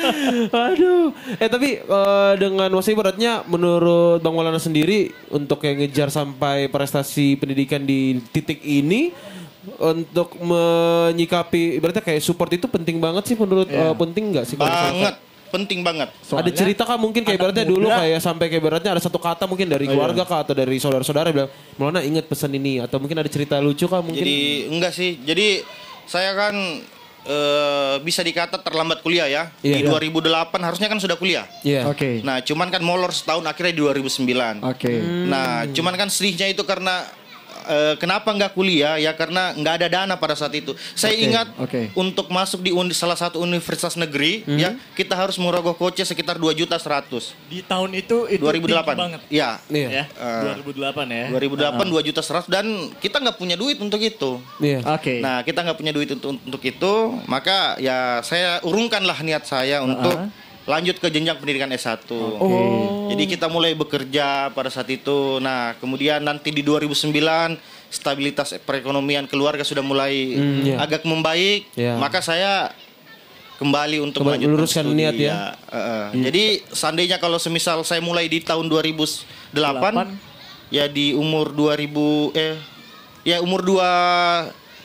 Aduh. 0.68 1.10
Eh 1.36 1.48
tapi 1.48 1.80
eh, 1.80 2.32
dengan 2.36 2.68
maksudnya 2.70 2.94
ibaratnya 2.94 3.32
menurut 3.44 4.20
Bang 4.20 4.36
Maulana 4.36 4.60
sendiri 4.60 5.10
untuk 5.28 5.64
yang 5.64 5.80
ngejar 5.80 6.12
sampai 6.12 6.68
prestasi 6.68 7.34
pendidikan 7.34 7.82
di 7.82 8.20
titik 8.30 8.60
ini 8.60 9.10
untuk 9.80 10.36
menyikapi 10.38 11.80
ibaratnya 11.80 12.04
kayak 12.04 12.22
support 12.22 12.52
itu 12.52 12.68
penting 12.68 13.02
banget 13.02 13.26
sih 13.26 13.36
menurut 13.36 13.66
Iya. 13.66 13.90
eh, 13.90 13.94
penting 13.96 14.24
nggak 14.30 14.46
sih 14.46 14.54
banget, 14.54 15.18
penting 15.48 15.80
banget. 15.80 16.08
ada 16.08 16.22
Soalnya 16.22 16.52
cerita 16.52 16.82
kah 16.82 16.94
mungkin 16.94 17.22
kayak 17.22 17.36
ibaratnya 17.36 17.64
dulu 17.64 17.86
muda- 17.86 18.00
kayak 18.00 18.20
sampai 18.20 18.46
kayak 18.46 18.60
ibaratnya 18.60 18.90
ada 18.90 19.00
satu 19.00 19.16
kata 19.16 19.44
mungkin 19.44 19.66
dari 19.66 19.86
Oh, 19.86 19.92
keluarga 19.92 20.20
iya. 20.20 20.28
kah 20.28 20.38
atau 20.42 20.52
dari 20.52 20.76
saudara-saudara 20.76 21.28
bilang 21.30 21.48
Maulana 21.74 22.00
ingat 22.00 22.24
pesan 22.24 22.50
ini 22.50 22.78
atau 22.78 22.96
mungkin 22.96 23.16
ada 23.16 23.26
cerita 23.26 23.56
lucu 23.58 23.84
kah 23.84 24.00
mungkin 24.00 24.18
Jadi 24.18 24.38
enggak 24.68 24.92
sih. 24.92 25.18
Jadi 25.18 25.62
saya 26.04 26.32
kan 26.32 26.54
eh, 27.24 27.96
bisa 28.00 28.22
dikata 28.22 28.56
terlambat 28.56 29.02
kuliah 29.02 29.26
ya. 29.26 29.42
Iya. 29.58 29.82
Di 29.82 30.10
2008 30.10 30.22
harusnya 30.62 30.86
kan 30.86 30.98
sudah 30.98 31.14
kuliah. 31.14 31.42
Iya. 31.60 31.86
Oke. 31.86 32.22
Nah, 32.22 32.38
cuman 32.38 32.70
kan 32.70 32.78
molor 32.80 33.10
setahun 33.10 33.42
akhirnya 33.42 33.74
di 33.74 33.82
2009. 33.82 34.62
Oke. 34.62 35.02
Nah, 35.26 35.66
cuman 35.68 35.94
kan 35.96 36.06
sedihnya 36.06 36.46
itu 36.46 36.62
karena 36.62 37.02
eh, 37.66 37.94
kenapa 37.98 38.30
nggak 38.32 38.52
kuliah 38.54 38.96
ya 38.96 39.12
karena 39.12 39.52
nggak 39.52 39.74
ada 39.82 39.88
dana 39.90 40.14
pada 40.16 40.34
saat 40.34 40.54
itu. 40.54 40.72
Saya 40.94 41.14
Oke, 41.14 41.24
ingat 41.26 41.48
oke. 41.58 41.80
untuk 41.98 42.26
masuk 42.30 42.62
di 42.62 42.70
salah 42.94 43.18
satu 43.18 43.42
universitas 43.42 43.98
negeri 43.98 44.46
ya 44.46 44.78
kita 44.94 45.12
harus 45.18 45.36
merogoh 45.36 45.74
kocek 45.74 46.06
sekitar 46.06 46.38
2 46.38 46.54
juta 46.54 46.78
100. 46.78 47.34
Di 47.50 47.60
tahun 47.66 47.90
itu 47.98 48.30
itu 48.30 48.42
2008. 48.42 48.62
tinggi 48.66 49.02
banget. 49.02 49.20
Iya. 49.28 49.50
Iya. 49.68 49.88
Ya, 49.90 50.04
Eh, 50.06 50.62
2008 50.62 51.06
ya. 51.10 51.24
2008 51.34 51.86
2 51.90 52.06
juta 52.06 52.20
100 52.22 52.46
dan 52.48 52.66
kita 53.02 53.16
nggak 53.20 53.36
punya 53.36 53.56
duit 53.58 53.76
untuk 53.78 54.00
itu. 54.00 54.38
Iya. 54.62 54.80
Oke. 54.86 55.18
Nah, 55.20 55.42
kita 55.42 55.60
nggak 55.66 55.78
punya 55.78 55.92
duit 55.92 56.08
untuk 56.14 56.38
untuk 56.38 56.62
itu, 56.62 56.94
maka 57.26 57.76
ya 57.82 58.20
saya 58.22 58.62
urungkanlah 58.62 59.18
niat 59.22 59.44
saya 59.44 59.82
untuk 59.82 60.16
lanjut 60.66 60.98
ke 60.98 61.06
jenjang 61.08 61.38
pendidikan 61.38 61.70
S1. 61.70 62.10
Oh. 62.10 63.06
Jadi 63.06 63.24
kita 63.30 63.46
mulai 63.46 63.72
bekerja 63.72 64.50
pada 64.50 64.66
saat 64.66 64.90
itu. 64.90 65.38
Nah, 65.38 65.78
kemudian 65.78 66.18
nanti 66.18 66.50
di 66.50 66.60
2009 66.60 67.14
stabilitas 67.86 68.58
perekonomian 68.60 69.30
keluarga 69.30 69.62
sudah 69.62 69.80
mulai 69.80 70.34
iya. 70.66 70.82
agak 70.82 71.06
membaik, 71.06 71.70
Iya. 71.78 71.94
maka 71.96 72.18
saya 72.18 72.74
kembali 73.56 74.02
untuk 74.02 74.20
Kembali 74.20 74.42
melanjutkan 74.42 74.52
meluruskan 74.52 74.84
studi, 74.84 74.98
niat 75.00 75.14
ya. 75.16 75.32
eh, 75.70 75.78
eh. 75.78 76.06
Jadi 76.28 76.44
seandainya 76.68 77.16
kalau 77.16 77.38
semisal 77.38 77.80
saya 77.86 78.02
mulai 78.02 78.26
di 78.26 78.42
tahun 78.42 78.66
2008 78.66 79.54
Delapan. 79.54 80.12
ya 80.68 80.90
di 80.90 81.14
umur 81.14 81.54
2000 81.54 82.34
eh 82.34 82.58
ya 83.22 83.38
umur 83.38 83.62
26 83.62 84.84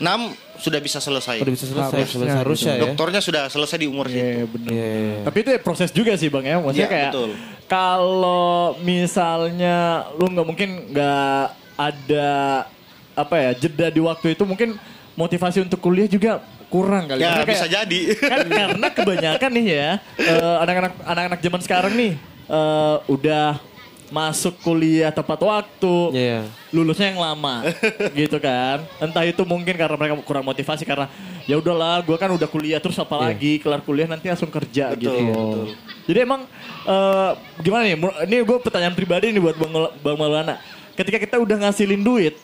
sudah 0.61 0.77
bisa 0.77 0.97
selesai. 0.97 1.37
Udah 1.37 1.49
bisa 1.51 1.65
selesai 1.65 1.89
Harusnya 1.91 2.13
selesai 2.13 2.37
harusnya 2.37 2.73
ya. 2.73 2.81
Dokternya 2.85 3.19
sudah 3.19 3.43
selesai 3.47 3.77
di 3.77 3.87
umur 3.87 4.05
itu. 4.05 4.21
bener. 4.47 4.69
Iya, 4.69 4.85
iya, 4.85 4.99
iya. 5.11 5.19
Tapi 5.23 5.37
itu 5.39 5.49
ya 5.49 5.59
proses 5.59 5.89
juga 5.89 6.13
sih 6.13 6.29
bang 6.29 6.45
ya, 6.45 6.55
maksudnya 6.55 6.77
Iya, 6.79 6.87
kayak 6.87 7.11
betul. 7.11 7.29
kalau 7.65 8.55
misalnya 8.79 9.75
lu 10.13 10.29
nggak 10.29 10.45
mungkin 10.45 10.69
nggak 10.87 11.41
ada 11.75 12.29
apa 13.11 13.35
ya 13.35 13.51
jeda 13.57 13.87
di 13.89 13.99
waktu 13.99 14.27
itu 14.31 14.43
mungkin 14.43 14.77
motivasi 15.13 15.59
untuk 15.61 15.79
kuliah 15.79 16.05
juga 16.05 16.39
kurang 16.67 17.03
kali. 17.05 17.19
Ya 17.19 17.33
Karena 17.33 17.43
kayak- 17.43 17.51
bisa 17.51 17.67
jadi. 17.67 17.99
kan 18.31 18.39
karena 18.45 18.87
kebanyakan 18.89 19.49
nih 19.51 19.65
ya 19.67 19.89
eh, 20.15 20.55
anak-anak 20.61 20.93
anak-anak 21.03 21.39
zaman 21.41 21.61
sekarang 21.61 21.93
nih 21.93 22.13
eh, 22.47 22.95
udah 23.07 23.59
masuk 24.11 24.59
kuliah 24.59 25.07
tepat 25.09 25.39
waktu 25.39 25.95
Iya. 26.11 26.43
lulusnya 26.69 27.09
yang 27.09 27.23
lama 27.23 27.63
gitu 28.19 28.37
kan 28.37 28.83
entah 28.99 29.23
itu 29.23 29.39
mungkin 29.41 29.71
karena 29.71 29.95
mereka 29.95 30.19
kurang 30.21 30.43
motivasi 30.43 30.83
karena 30.83 31.07
ya 31.43 31.55
udahlah 31.55 32.03
gue 32.03 32.13
kan 32.13 32.27
udah 32.27 32.45
kuliah 32.45 32.77
terus 32.77 32.95
apa 32.95 33.15
lagi 33.17 33.57
kelar 33.57 33.79
kuliah 33.79 34.05
nanti 34.05 34.27
langsung 34.27 34.51
kerja 34.51 34.91
Betul, 34.91 34.99
gitu 34.99 35.15
betul. 35.23 35.65
jadi 36.05 36.19
emang 36.21 36.41
eh, 36.83 37.31
gimana 37.57 37.81
nih 37.83 37.95
ini 38.27 38.35
gue 38.41 38.57
pertanyaan 38.59 38.93
pribadi 38.93 39.31
nih 39.31 39.39
buat 39.39 39.55
bang 39.55 39.71
bang 39.97 40.17
Maulana 40.19 40.55
ketika 40.93 41.17
kita 41.17 41.35
udah 41.39 41.55
ngasilin 41.63 42.03
duit 42.03 42.35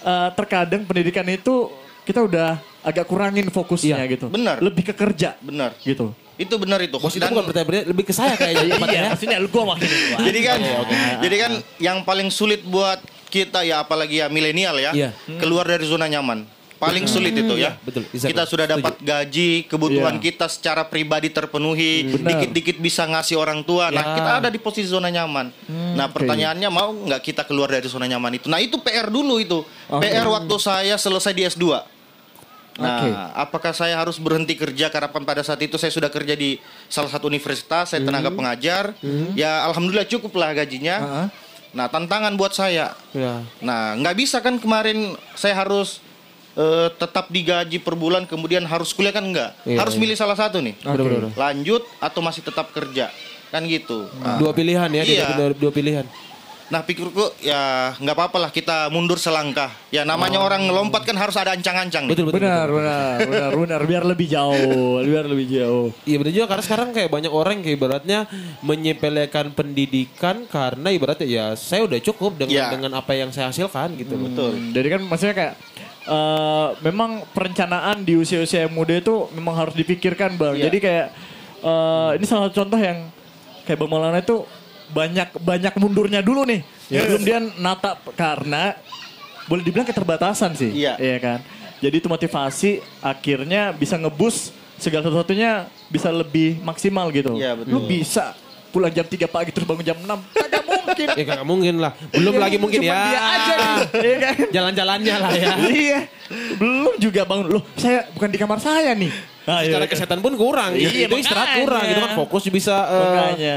eh, 0.00 0.28
terkadang 0.36 0.84
pendidikan 0.84 1.24
itu 1.24 1.72
kita 2.04 2.20
udah 2.20 2.56
agak 2.80 3.04
kurangin 3.04 3.48
fokusnya 3.48 3.96
Iya, 3.96 4.12
gitu 4.12 4.26
benar. 4.28 4.60
lebih 4.60 4.84
ke 4.86 4.94
kerja 4.94 5.40
Benar. 5.40 5.72
gitu 5.80 6.12
Itu 6.38 6.54
benar 6.56 6.78
itu. 6.78 6.96
Bos 6.96 7.10
itu 7.10 7.18
Dan- 7.18 7.34
bukan 7.34 7.50
bertanya 7.50 7.82
lebih 7.84 8.04
ke 8.04 8.14
saya 8.14 8.32
kayaknya 8.32 8.64
iya 8.78 8.78
ya. 8.78 9.02
maksudnya 9.10 9.38
lu 9.38 9.48
gue 9.48 9.64
makin 9.66 9.88
jadi 10.26 10.40
kan 10.40 10.58
jadi 11.18 11.36
kan 11.36 11.52
yang 11.78 11.98
paling 12.02 12.30
sulit 12.30 12.62
buat 12.62 13.02
kita 13.26 13.60
ya 13.60 13.82
apalagi 13.82 14.18
ya 14.18 14.26
milenial 14.28 14.78
ya 14.78 14.90
Iya. 14.90 15.10
keluar 15.36 15.66
dari 15.66 15.82
zona 15.82 16.06
nyaman 16.06 16.46
paling 16.78 17.04
sulit 17.04 17.34
itu 17.34 17.58
ya 17.58 17.74
betul. 17.82 18.06
Exactly. 18.06 18.30
kita 18.30 18.42
sudah 18.46 18.64
Setuju. 18.64 18.78
dapat 18.78 18.94
gaji 19.02 19.50
kebutuhan 19.66 20.14
Iya. 20.14 20.22
kita 20.22 20.46
secara 20.46 20.86
pribadi 20.86 21.26
terpenuhi 21.28 22.06
dikit-dikit 22.14 22.78
bisa 22.78 23.02
ngasih 23.02 23.34
orang 23.34 23.60
tua 23.60 23.90
nah 23.90 24.00
Ya. 24.00 24.14
kita 24.14 24.30
ada 24.38 24.48
di 24.48 24.56
posisi 24.56 24.86
zona 24.86 25.10
nyaman 25.10 25.50
nah 25.92 26.06
oke. 26.06 26.14
pertanyaannya 26.14 26.68
mau 26.68 26.94
nggak 26.94 27.18
kita 27.20 27.42
keluar 27.42 27.66
dari 27.68 27.84
zona 27.84 28.06
nyaman 28.06 28.30
itu 28.32 28.46
nah 28.46 28.56
itu 28.56 28.78
PR 28.78 29.10
dulu 29.10 29.36
itu 29.36 29.66
Oke. 29.90 30.06
PR 30.06 30.22
waktu 30.24 30.54
saya 30.56 30.94
selesai 30.94 31.34
di 31.34 31.42
S2 31.44 31.66
Nah, 32.78 33.02
Oke. 33.02 33.10
apakah 33.34 33.72
saya 33.74 33.98
harus 33.98 34.22
berhenti 34.22 34.54
kerja 34.54 34.86
karena 34.86 35.10
pada 35.10 35.42
saat 35.42 35.58
itu 35.58 35.74
saya 35.74 35.90
sudah 35.90 36.06
kerja 36.06 36.38
di 36.38 36.62
salah 36.86 37.10
satu 37.10 37.26
universitas, 37.26 37.90
saya 37.90 38.00
tenaga 38.06 38.30
pengajar. 38.30 38.94
Ya 39.34 39.66
alhamdulillah 39.66 40.06
cukup 40.06 40.38
lah 40.38 40.54
gajinya. 40.54 40.96
Heeh. 41.02 41.26
Nah, 41.74 41.86
tantangan 41.90 42.32
buat 42.38 42.54
saya. 42.54 42.94
Ya. 43.12 43.44
Nah, 43.60 43.98
nggak 43.98 44.16
bisa 44.16 44.38
kan 44.40 44.56
kemarin 44.62 45.18
saya 45.34 45.58
harus 45.58 46.00
eh, 46.54 46.88
tetap 46.96 47.28
digaji 47.28 47.82
per 47.82 47.98
bulan 47.98 48.24
kemudian 48.24 48.62
harus 48.64 48.94
kuliah 48.94 49.12
kan 49.12 49.26
enggak. 49.26 49.52
Iya, 49.66 49.82
harus 49.82 49.98
iya. 49.98 50.00
milih 50.00 50.16
salah 50.16 50.38
satu 50.38 50.62
nih. 50.62 50.78
Bener-bener. 50.80 51.34
Lanjut 51.34 51.82
atau 51.98 52.22
masih 52.22 52.46
tetap 52.46 52.70
kerja. 52.70 53.10
Kan 53.50 53.66
gitu. 53.66 54.06
Nah, 54.22 54.38
Dua 54.38 54.52
pilihan 54.54 54.86
ya, 54.92 55.02
Iya. 55.02 55.26
dua, 55.34 55.50
dua 55.56 55.72
pilihan. 55.74 56.06
Nah 56.68 56.84
pikirku 56.84 57.32
ya 57.40 57.96
nggak 57.96 58.12
apa-apa 58.12 58.36
lah 58.44 58.50
kita 58.52 58.92
mundur 58.92 59.16
selangkah. 59.16 59.72
Ya 59.88 60.04
namanya 60.04 60.36
orang 60.36 60.68
ngelompat 60.68 61.08
kan 61.08 61.16
harus 61.16 61.32
ada 61.40 61.56
ancang-ancang. 61.56 62.04
Betul 62.04 62.28
betul. 62.28 62.44
benar 62.44 62.68
betul. 62.68 62.84
benar 62.84 63.16
benar 63.24 63.50
benar 63.56 63.80
biar 63.88 64.04
lebih 64.04 64.28
jauh 64.28 65.00
biar 65.00 65.24
lebih 65.24 65.46
jauh 65.48 65.88
Iya 66.04 66.16
benar 66.20 66.32
juga 66.36 66.46
karena 66.52 66.64
sekarang 66.68 66.88
kayak 66.92 67.08
banyak 67.08 67.32
orang 67.32 67.52
yang 67.56 67.64
kayak 67.64 67.76
ibaratnya 67.80 68.18
menyepelekan 68.60 69.56
pendidikan 69.56 70.44
karena 70.44 70.88
ibaratnya 70.92 71.24
ya 71.24 71.46
saya 71.56 71.88
udah 71.88 71.98
cukup 72.04 72.36
dengan 72.36 72.52
Ya. 72.52 72.68
dengan 72.68 72.92
apa 73.00 73.16
yang 73.16 73.32
saya 73.32 73.48
hasilkan 73.48 73.96
gitu. 73.96 74.12
Betul. 74.18 74.52
Hmm, 74.52 74.72
jadi 74.76 74.86
kan 74.92 75.00
maksudnya 75.04 75.34
kayak 75.36 75.54
eh, 76.04 76.68
memang 76.84 77.10
perencanaan 77.32 78.04
di 78.04 78.12
usia-usia 78.16 78.68
yang 78.68 78.72
muda 78.72 78.92
itu 78.92 79.28
memang 79.32 79.56
harus 79.56 79.72
dipikirkan 79.72 80.36
bang. 80.36 80.52
Iya. 80.52 80.64
Jadi 80.68 80.78
kayak 80.84 81.06
eh, 81.60 82.10
ini 82.20 82.24
salah 82.28 82.52
satu 82.52 82.60
contoh 82.60 82.76
yang 82.76 83.08
kayak 83.64 83.78
bang 83.78 83.88
Maulana 83.88 84.20
itu 84.20 84.44
banyak 84.88 85.28
banyak 85.36 85.72
mundurnya 85.76 86.20
dulu 86.20 86.44
nih. 86.44 86.60
Sebelum 86.88 87.22
dia 87.22 87.38
nata 87.56 87.96
karena 88.12 88.76
boleh 89.44 89.62
dibilang 89.62 89.84
keterbatasan 89.84 90.52
sih. 90.52 90.72
Iya. 90.74 90.96
kan. 91.18 91.38
Jadi 91.78 91.94
itu 91.96 92.08
motivasi 92.08 92.70
akhirnya 92.98 93.70
bisa 93.70 93.94
ngebus 93.94 94.50
segala 94.74 95.06
sesuatunya 95.06 95.66
bisa 95.86 96.10
lebih 96.10 96.58
maksimal 96.60 97.06
gitu. 97.10 97.38
Iya, 97.38 97.54
betul. 97.54 97.70
Lu 97.70 97.78
bisa 97.84 98.34
pulang 98.68 98.90
jam 98.90 99.02
3 99.02 99.24
pagi 99.26 99.48
terus 99.48 99.64
bangun 99.64 99.86
jam 99.86 99.96
6. 99.96 100.06
Kagak 100.34 100.62
mungkin. 100.70 101.06
Ya 101.08 101.24
kagak 101.24 101.46
mungkin 101.46 101.74
lah. 101.78 101.92
Belum 102.10 102.34
Ya, 102.34 102.40
lagi 102.40 102.56
mungkin 102.56 102.80
cuma 102.82 102.92
ya. 102.92 103.00
dia 103.06 103.20
aja. 103.22 103.54
Iya 103.94 104.16
kan? 104.18 104.34
Jalan-jalannya 104.54 105.14
lah 105.16 105.30
ya. 105.32 105.52
iya. 105.66 106.00
Belum 106.54 106.94
juga 106.98 107.22
bangun. 107.24 107.46
Loh, 107.48 107.62
saya 107.74 108.04
bukan 108.12 108.28
di 108.28 108.38
kamar 108.38 108.58
saya 108.58 108.92
nih. 108.92 109.12
Ah, 109.48 109.64
iya, 109.64 109.72
Secara 109.72 109.84
kan? 109.84 109.92
kesehatan 109.96 110.18
pun 110.20 110.32
kurang. 110.34 110.76
Iya, 110.76 111.08
itu 111.08 111.16
istirahat 111.16 111.56
kurang. 111.56 111.82
Itu 111.86 112.00
kan 112.02 112.12
fokus 112.18 112.42
bisa. 112.48 112.76
eh, 112.84 113.00
Makanya. 113.00 113.56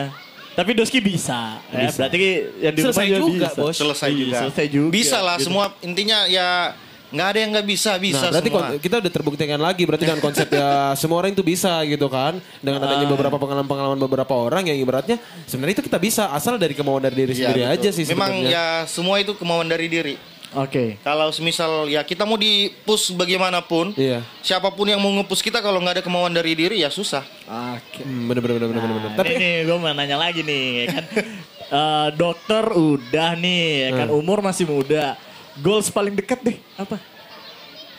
Tapi 0.51 0.71
Doski 0.73 0.99
bisa. 0.99 1.63
Ya, 1.67 1.87
Bisa. 1.87 1.97
berarti 1.97 2.17
yang 2.59 2.73
di 2.73 2.81
Selesai 2.81 3.05
juga, 3.07 3.47
bisa. 3.47 3.49
Bos. 3.55 3.73
selesai 3.73 4.09
Iya, 4.09 4.19
juga. 4.19 4.37
Selesai 4.41 4.65
juga. 4.67 4.91
Bisa 4.91 5.17
lah 5.19 5.35
gitu. 5.35 5.45
semua 5.47 5.63
intinya 5.81 6.27
ya 6.27 6.75
nggak 7.07 7.27
ada 7.27 7.39
yang 7.39 7.51
nggak 7.51 7.67
bisa 7.67 7.91
bisa 7.97 8.23
Nah, 8.23 8.31
berarti 8.31 8.49
semua. 8.49 8.61
kon- 8.65 8.79
kita 8.79 8.95
udah 8.97 9.11
terbuktikan 9.11 9.59
lagi 9.59 9.83
berarti 9.83 10.03
dengan 10.05 10.19
konsep 10.19 10.47
ya 10.47 10.69
semua 10.99 11.19
orang 11.19 11.31
itu 11.31 11.39
bisa 11.41 11.83
gitu 11.83 12.07
kan. 12.07 12.39
Dengan 12.57 12.79
adanya 12.81 13.03
Ah. 13.03 13.11
beberapa 13.11 13.35
pengalaman-pengalaman 13.35 13.99
beberapa 14.01 14.33
orang 14.33 14.63
yang 14.65 14.77
ibaratnya 14.77 15.19
sebenarnya 15.43 15.75
itu 15.75 15.83
kita 15.83 15.99
bisa 15.99 16.31
asal 16.31 16.55
dari 16.55 16.71
kemauan 16.71 16.99
dari 17.01 17.15
diri 17.17 17.31
Iya, 17.31 17.39
sendiri 17.47 17.61
betul. 17.61 17.75
aja 17.75 17.89
sih 17.91 18.03
Memang 18.07 18.31
ya 18.43 18.65
semua 18.85 19.19
itu 19.19 19.31
kemauan 19.33 19.67
dari 19.67 19.87
diri. 19.87 20.15
Oke. 20.53 20.99
Kalau 20.99 21.29
semisal 21.29 21.87
ya 21.87 22.01
kita 22.01 22.21
mau 22.21 22.35
di-push 22.35 23.11
bagaimanapun, 23.11 23.95
Iya. 23.95 24.19
siapa 24.41 24.67
pun 24.67 24.83
yang 24.83 24.99
mau 24.99 25.07
nge-push 25.13 25.39
kita 25.41 25.59
kalau 25.59 25.79
nggak 25.79 25.97
ada 25.97 26.03
kemauan 26.03 26.29
dari 26.29 26.51
diri 26.51 26.79
ya 26.79 26.89
susah. 26.89 27.23
Oke. 27.71 28.03
Hmm, 28.03 28.27
bener 28.27 28.41
bener 28.41 28.55
bener 28.59 28.69
bener 28.69 28.83
bener. 28.83 28.99
bener. 29.05 29.17
Tapi 29.17 29.31
ini 29.33 29.49
gue 29.63 29.77
mau 29.77 29.89
nanya 29.89 30.17
lagi 30.17 30.41
nih 30.41 30.63
ya 30.75 30.85
kan. 30.89 31.05
Eh, 31.71 32.09
dokter 32.19 32.67
udah 32.67 33.31
nih 33.39 33.63
ya 33.87 33.89
kan 33.95 34.11
Hmm. 34.11 34.19
umur 34.19 34.43
masih 34.43 34.67
muda. 34.67 35.15
Goals 35.55 35.87
paling 35.87 36.11
dekat 36.11 36.43
deh 36.43 36.57
apa? 36.75 36.99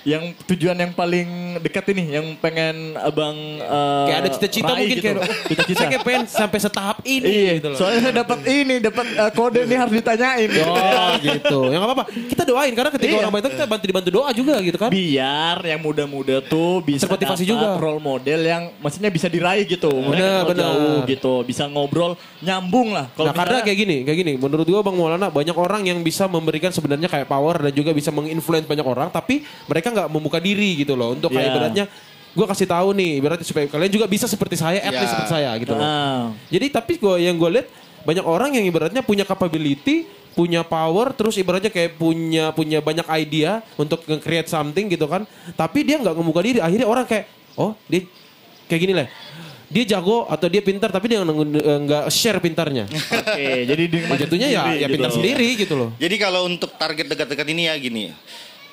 Yang 0.02 0.22
tujuan 0.46 0.74
yang 0.74 0.90
paling 0.90 1.28
dekat 1.58 1.84
ini 1.90 2.04
yang 2.10 2.26
pengen 2.36 2.96
abang 2.96 3.38
eh, 3.56 4.04
kayak 4.08 4.18
ada 4.18 4.30
cita-cita 4.34 4.72
mungkin 4.72 4.88
gitu. 4.92 5.04
kayak 5.04 5.18
cita-cita. 5.46 5.78
saya 5.78 5.88
kayak 5.90 6.02
pengen 6.02 6.22
sampai 6.26 6.58
setahap 6.58 6.96
ini 7.04 7.22
Iya, 7.24 7.52
gitu 7.56 7.68
loh. 7.70 7.76
soalnya 7.78 8.00
saya 8.00 8.14
dapat 8.18 8.38
ini, 8.44 8.74
dapat 8.78 9.06
eh, 9.06 9.30
kode 9.32 9.60
ini 9.62 9.74
harus 9.74 9.94
ditanyain. 9.94 10.50
Oh 10.58 11.10
gitu. 11.18 11.58
Ya 11.70 11.76
nggak 11.78 11.88
apa-apa. 11.88 12.04
Kita 12.10 12.42
doain 12.42 12.72
karena 12.72 12.90
ketika 12.90 13.12
Iya. 13.12 13.20
orang 13.20 13.32
bantu 13.32 13.48
kita 13.52 13.64
bantu 13.64 13.84
dibantu 13.86 14.10
doa 14.10 14.30
juga 14.32 14.54
gitu 14.58 14.74
kan. 14.76 14.90
Biar 14.90 15.58
yang 15.62 15.80
muda-muda 15.80 16.36
tuh 16.42 16.82
bisa 16.82 17.06
Termotivasi 17.06 17.44
dapat 17.44 17.52
juga. 17.54 17.68
role 17.78 18.02
model 18.02 18.40
yang 18.42 18.62
maksudnya 18.78 19.08
bisa 19.08 19.30
diraih 19.30 19.62
gitu. 19.64 19.86
Umurnya 19.86 20.42
Benar, 20.42 20.50
benar. 20.50 20.64
jauh 20.66 20.96
gitu, 21.06 21.32
bisa 21.44 21.70
ngobrol 21.70 22.18
nyambung 22.40 22.90
lah. 22.90 23.06
Kalau 23.14 23.30
Nah 23.30 23.34
karena 23.36 23.62
kayak 23.62 23.78
gini, 23.78 23.96
kayak 24.02 24.18
gini. 24.18 24.32
Menurut 24.34 24.66
gua 24.66 24.82
Bang 24.82 24.98
Maulana 24.98 25.30
banyak 25.30 25.54
orang 25.54 25.86
yang 25.86 26.02
bisa 26.02 26.26
memberikan 26.26 26.74
sebenarnya 26.74 27.06
kayak 27.06 27.30
power 27.30 27.62
dan 27.62 27.70
juga 27.70 27.94
bisa 27.94 28.10
menginfluence 28.10 28.66
banyak 28.66 28.82
orang, 28.82 29.06
tapi 29.06 29.46
mereka 29.70 29.91
nggak 29.92 30.08
membuka 30.08 30.38
diri 30.38 30.80
gitu 30.80 30.92
loh 30.92 31.12
untuk 31.12 31.30
kayak 31.30 31.44
Iya. 31.44 31.52
ibaratnya 31.52 31.84
gua 32.32 32.46
kasih 32.48 32.64
tahu 32.64 32.96
nih, 32.96 33.20
ibaratnya 33.20 33.44
supaya 33.44 33.68
kalian 33.68 33.92
juga 33.92 34.08
bisa 34.08 34.24
seperti 34.24 34.56
saya, 34.56 34.80
at 34.80 34.88
Iya. 34.88 35.00
least 35.00 35.12
seperti 35.12 35.32
saya 35.32 35.50
gitu 35.60 35.72
loh. 35.72 35.84
Ah. 35.84 36.32
Jadi 36.48 36.66
tapi 36.68 36.92
gua 36.96 37.20
yang 37.20 37.36
gue 37.36 37.60
lihat 37.60 37.68
banyak 38.02 38.24
orang 38.24 38.50
yang 38.56 38.64
ibaratnya 38.64 39.04
punya 39.04 39.22
capability, 39.22 40.08
punya 40.32 40.64
power, 40.64 41.12
terus 41.12 41.36
ibaratnya 41.36 41.68
kayak 41.68 41.94
punya 41.94 42.48
punya 42.50 42.80
banyak 42.80 43.04
idea 43.14 43.60
untuk 43.76 44.00
nge-create 44.02 44.48
something 44.48 44.88
gitu 44.88 45.04
kan. 45.04 45.28
Tapi 45.52 45.84
dia 45.84 46.00
nggak 46.00 46.16
ngebuka 46.16 46.40
diri. 46.40 46.58
Akhirnya 46.58 46.88
orang 46.88 47.04
kayak, 47.04 47.28
oh 47.54 47.76
dia 47.84 48.08
kayak 48.64 48.80
gini 48.80 48.94
lah. 48.96 49.06
Dia 49.68 49.84
jago 49.88 50.28
atau 50.28 50.48
dia 50.48 50.60
pintar 50.60 50.88
tapi 50.88 51.08
dia 51.08 51.20
nggak 51.20 51.36
nggak 51.84 52.04
share 52.08 52.40
pintarnya. 52.40 52.84
Oke, 53.20 53.64
jadi 53.64 53.82
di 53.88 53.98
Nah, 54.04 54.16
jatuhnya 54.16 54.48
ya 54.48 54.62
ya 54.72 54.84
gitu. 54.84 54.96
pintar 54.96 55.10
sendiri 55.12 55.48
gitu 55.56 55.74
loh. 55.76 55.90
Jadi 55.96 56.16
kalau 56.16 56.44
untuk 56.44 56.76
target 56.76 57.08
dekat-dekat 57.08 57.46
ini 57.52 57.62
ya 57.68 57.74
gini. 57.76 58.12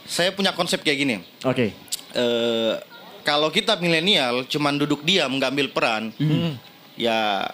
Saya 0.10 0.34
punya 0.34 0.52
konsep 0.52 0.82
kayak 0.82 0.98
gini. 0.98 1.16
Oke. 1.44 1.70
Eh 2.12 2.74
kalau 3.22 3.48
kita 3.48 3.78
milenial 3.78 4.42
cuman 4.44 4.74
duduk 4.76 5.06
diam 5.06 5.30
nggak 5.32 5.50
ambil 5.50 5.68
peran, 5.70 6.04
Hmm. 6.18 6.58
ya 6.98 7.46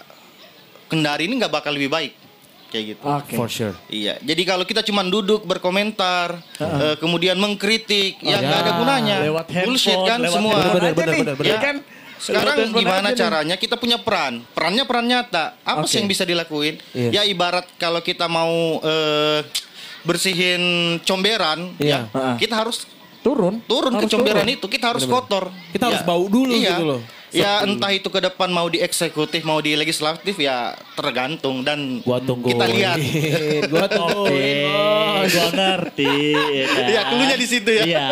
kendari 0.88 1.28
ini 1.28 1.36
nggak 1.36 1.52
bakal 1.52 1.76
lebih 1.76 1.92
baik 1.92 2.14
kayak 2.68 2.96
gitu. 2.96 3.04
Oke. 3.04 3.36
For 3.36 3.48
sure. 3.48 3.76
Iya, 3.88 4.16
jadi 4.20 4.42
kalau 4.46 4.64
kita 4.64 4.80
cuman 4.82 5.08
duduk 5.08 5.44
berkomentar, 5.44 6.40
eh, 6.58 6.96
kemudian 6.96 7.36
mengkritik, 7.36 8.20
ya 8.20 8.40
nggak 8.40 8.60
ada 8.62 8.72
Ya, 8.72 8.78
gunanya. 8.78 9.16
Lewat 9.22 9.46
Bullshit 9.64 10.00
kan 10.02 10.20
lewat 10.22 10.34
semua. 10.34 10.56
Benar, 10.56 10.72
aja 10.82 10.94
benar, 10.94 11.12
nih, 11.12 11.24
benar, 11.26 11.36
ya 11.44 11.58
kan? 11.60 11.76
Sekarang 12.16 12.56
Lewat 12.58 12.80
gimana 12.80 13.08
nih. 13.12 13.18
caranya 13.20 13.56
kita 13.56 13.76
punya 13.76 14.00
peran? 14.00 14.40
Perannya 14.50 14.84
peran 14.84 15.06
nyata. 15.06 15.60
Apa 15.62 15.84
Oke. 15.84 15.92
sih 15.92 16.00
yang 16.00 16.08
bisa 16.08 16.24
dilakuin? 16.24 16.80
Iya. 16.96 17.10
Ya 17.12 17.22
ibarat 17.28 17.68
kalau 17.76 18.00
kita 18.00 18.26
mau 18.26 18.80
eh, 18.82 19.44
bersihin 20.06 20.62
comberan, 21.02 21.74
Iya. 21.76 22.08
ya 22.08 22.14
Ah. 22.14 22.36
kita 22.36 22.56
harus 22.56 22.86
Turun. 23.20 23.58
turun 23.66 23.90
ke 23.92 24.06
Harus 24.06 24.14
comberan 24.14 24.46
turun. 24.46 24.56
itu, 24.56 24.66
kita 24.70 24.86
harus 24.88 25.04
kotor. 25.04 25.50
Kita 25.70 25.90
harus 25.90 26.00
Ya. 26.00 26.06
bau 26.06 26.26
dulu 26.26 26.54
Iya. 26.54 26.72
gitu 26.72 26.86
loh. 26.88 27.02
Ya 27.34 27.60
entah 27.60 27.92
itu 27.92 28.08
ke 28.08 28.22
depan 28.22 28.48
mau 28.48 28.64
di 28.66 28.80
eksekutif 28.80 29.44
mau 29.44 29.60
di 29.60 29.76
legislatif 29.76 30.40
ya 30.40 30.72
tergantung 30.96 31.68
dan 31.68 32.00
Gua 32.00 32.16
tunggu. 32.18 32.48
kita 32.48 32.64
lihat. 32.64 32.96
gua 33.68 33.86
tunggu. 33.90 34.24
Oke, 34.32 34.56
gua 35.28 35.48
ngerti. 35.52 36.16
ya? 36.32 36.86
Iya, 36.88 37.02
cluenya 37.04 37.36
di 37.36 37.48
situ 37.50 37.70
ya. 37.74 37.84
Iya. 37.84 38.08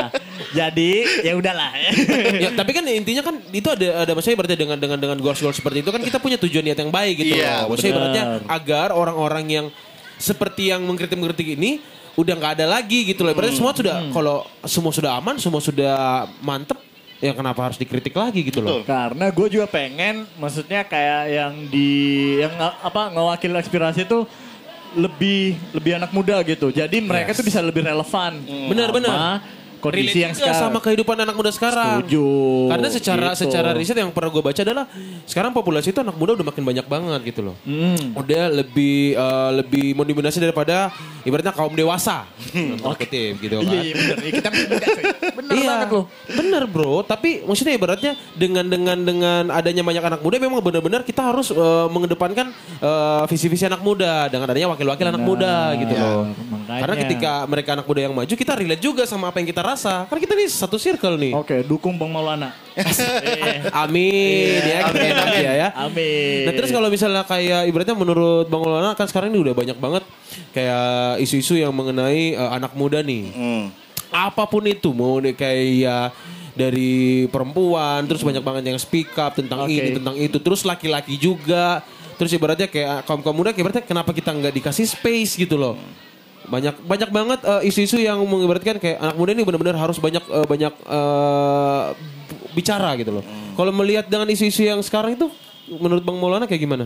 Jadi 0.52 0.92
ya 1.24 1.34
udahlah. 1.34 1.72
ya, 2.44 2.50
tapi 2.52 2.72
kan 2.74 2.84
intinya 2.84 3.24
kan 3.24 3.40
itu 3.48 3.70
ada 3.70 4.04
ada 4.04 4.12
maksudnya 4.12 4.36
berarti 4.36 4.58
dengan 4.58 4.76
dengan 4.76 5.00
dengan 5.00 5.18
goals 5.18 5.40
goals 5.40 5.56
seperti 5.56 5.80
itu 5.80 5.90
kan 5.90 6.02
kita 6.02 6.20
punya 6.20 6.36
tujuan 6.36 6.66
niat 6.66 6.80
yang 6.80 6.92
baik 6.92 7.16
gitu 7.16 7.38
Iya, 7.38 7.64
loh. 7.64 7.72
Maksudnya 7.72 7.94
ibaratnya 7.94 8.24
agar 8.50 8.88
orang-orang 8.92 9.46
yang 9.48 9.66
seperti 10.24 10.72
yang 10.72 10.88
mengkritik-mengkritik 10.88 11.60
ini 11.60 11.84
udah 12.16 12.34
nggak 12.40 12.54
ada 12.62 12.66
lagi 12.80 13.04
gitu 13.12 13.28
loh. 13.28 13.36
Berarti 13.36 13.60
semua 13.60 13.76
sudah 13.76 13.96
kalau 14.16 14.48
semua 14.64 14.92
sudah 14.96 15.12
aman, 15.20 15.36
semua 15.36 15.60
sudah 15.60 15.96
mantep, 16.40 16.80
ya 17.20 17.36
kenapa 17.36 17.68
harus 17.68 17.76
dikritik 17.76 18.16
lagi 18.16 18.40
gitu 18.48 18.64
loh. 18.64 18.80
Karena 18.88 19.28
gue 19.28 19.48
juga 19.52 19.68
pengen, 19.68 20.24
maksudnya 20.40 20.88
kayak 20.88 21.24
yang 21.28 21.54
di 21.68 21.90
yang 22.40 22.54
apa 22.60 23.12
ngewakil 23.12 23.52
aspirasi 23.60 24.08
itu 24.08 24.24
lebih 24.94 25.58
lebih 25.74 25.92
anak 25.98 26.14
muda 26.14 26.38
gitu. 26.46 26.70
Jadi 26.70 27.02
mereka 27.02 27.34
Yes. 27.34 27.42
tuh 27.42 27.46
bisa 27.50 27.60
lebih 27.66 27.82
relevan. 27.82 28.40
Benar, 28.70 28.94
Sama 28.94 28.98
benar. 29.02 29.18
Kondisi 29.84 30.00
Relate 30.08 30.20
yang 30.22 30.32
juga 30.32 30.44
sekarang. 30.48 30.62
sama 30.64 30.80
kehidupan 30.80 31.16
anak 31.20 31.36
muda 31.36 31.52
sekarang. 31.52 32.00
Setuju, 32.00 32.26
Karena 32.72 32.88
secara 32.88 33.28
gitu. 33.30 33.42
secara 33.44 33.70
riset 33.74 33.98
yang 33.98 34.10
pernah 34.10 34.32
gue 34.32 34.40
baca 34.42 34.62
adalah 34.62 34.86
sekarang 35.26 35.52
populasi 35.52 35.92
itu 35.92 36.00
anak 36.00 36.16
muda 36.16 36.32
udah 36.34 36.48
makin 36.48 36.64
banyak 36.64 36.86
banget 36.86 37.20
gitu 37.28 37.42
loh. 37.44 37.56
Hmm. 37.62 38.16
Udah 38.16 38.48
lebih 38.50 38.96
eh, 39.14 39.52
lebih 39.54 39.92
mendominasi 39.94 40.40
daripada 40.40 40.88
ibaratnya 41.22 41.52
kaum 41.52 41.74
dewasa. 41.74 42.24
Tanda 42.50 42.96
kutip 42.96 43.36
gitu 43.38 43.60
kan. 43.60 43.68
Iya, 43.68 43.82
iya 43.82 43.94
bener. 43.94 44.18
Iya, 44.20 44.32
Kita 44.34 44.48
masih 44.48 44.68
muda 44.70 44.86
cuy. 44.88 45.04
Bener 45.44 45.54
iya, 45.56 45.68
banget 45.68 45.90
loh. 45.92 46.06
bener 46.30 46.64
bro. 46.66 46.96
Tapi 47.02 47.44
maksudnya 47.44 47.74
ibaratnya 47.74 48.12
dengan 48.34 48.64
dengan 48.64 48.98
dengan 48.98 49.44
adanya 49.50 49.82
banyak 49.82 50.04
anak 50.06 50.22
muda 50.22 50.38
memang 50.38 50.62
benar-benar 50.62 51.02
kita 51.02 51.20
harus 51.22 51.50
eh, 51.50 51.88
mengedepankan 51.90 52.48
eh, 52.80 53.24
visi-visi 53.28 53.66
anak 53.66 53.82
muda 53.82 54.30
dengan 54.30 54.48
adanya 54.48 54.70
wakil-wakil 54.70 55.06
anak 55.06 55.20
muda 55.22 55.54
gitu 55.76 55.92
Ya, 55.92 56.00
loh. 56.00 56.32
makanya. 56.48 56.80
Karena 56.80 56.96
ketika 56.98 57.32
mereka 57.46 57.70
anak 57.74 57.86
muda 57.86 58.00
yang 58.00 58.14
maju 58.14 58.34
kita 58.34 58.54
relate 58.54 58.80
juga 58.80 59.04
sama 59.04 59.28
apa 59.28 59.38
yang 59.38 59.48
kita 59.48 59.62
rasa. 59.74 60.06
Karena 60.08 60.22
kita 60.22 60.34
nih 60.38 60.48
satu 60.50 60.78
circle 60.78 61.16
nih. 61.18 61.34
Oke, 61.34 61.66
dukung 61.66 61.98
Bang 61.98 62.14
Maulana. 62.14 62.54
Iya. 62.74 63.70
Amin 63.86 64.62
ya, 64.66 64.90
Amin, 64.90 64.98
kita 65.14 65.24
amin. 65.30 65.46
ya. 65.46 65.54
ya. 65.54 65.70
Amin. 65.78 66.50
Nah 66.50 66.54
terus 66.58 66.74
kalau 66.74 66.90
misalnya 66.90 67.22
kayak 67.22 67.70
ibaratnya 67.70 67.94
menurut 67.94 68.50
Bang 68.50 68.66
Maulana 68.66 68.98
kan 68.98 69.06
sekarang 69.06 69.30
ini 69.30 69.40
udah 69.46 69.54
banyak 69.54 69.78
banget 69.78 70.04
kayak 70.58 71.22
isu-isu 71.22 71.54
yang 71.58 71.70
mengenai 71.70 72.34
eh, 72.34 72.50
anak 72.50 72.74
muda 72.74 73.06
nih. 73.06 73.30
Hmm. 73.30 73.64
Apa 74.10 74.50
pun 74.50 74.66
itu 74.66 74.90
mau 74.94 75.22
nih 75.22 75.38
kayak 75.38 76.14
dari 76.54 77.26
perempuan 77.34 78.06
terus 78.06 78.22
banyak 78.22 78.42
banget 78.46 78.64
yang 78.74 78.78
speak 78.78 79.10
up 79.18 79.34
tentang 79.34 79.66
Oke. 79.66 79.74
ini 79.74 79.90
tentang 79.98 80.16
itu 80.18 80.38
terus 80.38 80.62
laki-laki 80.62 81.18
juga 81.18 81.82
terus 82.14 82.30
ibaratnya 82.30 82.70
kayak 82.70 83.10
kaum 83.10 83.26
kaum 83.26 83.34
muda 83.34 83.50
kayak 83.50 83.66
ibaratnya 83.66 83.84
kenapa 83.84 84.14
kita 84.14 84.30
nggak 84.30 84.54
dikasih 84.62 84.86
space 84.86 85.34
gitu 85.34 85.58
loh 85.58 85.74
banyak 86.54 86.76
banyak 86.86 87.10
banget 87.10 87.40
eh, 87.42 87.70
isu-isu 87.74 87.98
yang 87.98 88.22
mengibaratkan 88.30 88.78
kayak 88.78 89.02
anak 89.02 89.16
muda 89.18 89.34
ini 89.34 89.42
benar-benar 89.42 89.74
harus 89.82 89.98
banyak 89.98 90.22
eh, 90.22 90.46
banyak 90.46 90.74
eh, 90.86 91.84
bicara 92.54 92.94
gitu 93.02 93.18
loh 93.18 93.26
kalau 93.58 93.74
melihat 93.74 94.06
dengan 94.06 94.30
isu-isu 94.30 94.62
yang 94.62 94.78
sekarang 94.86 95.18
itu 95.18 95.34
menurut 95.66 96.06
bang 96.06 96.18
Maulana 96.22 96.46
kayak 96.46 96.62
gimana 96.62 96.86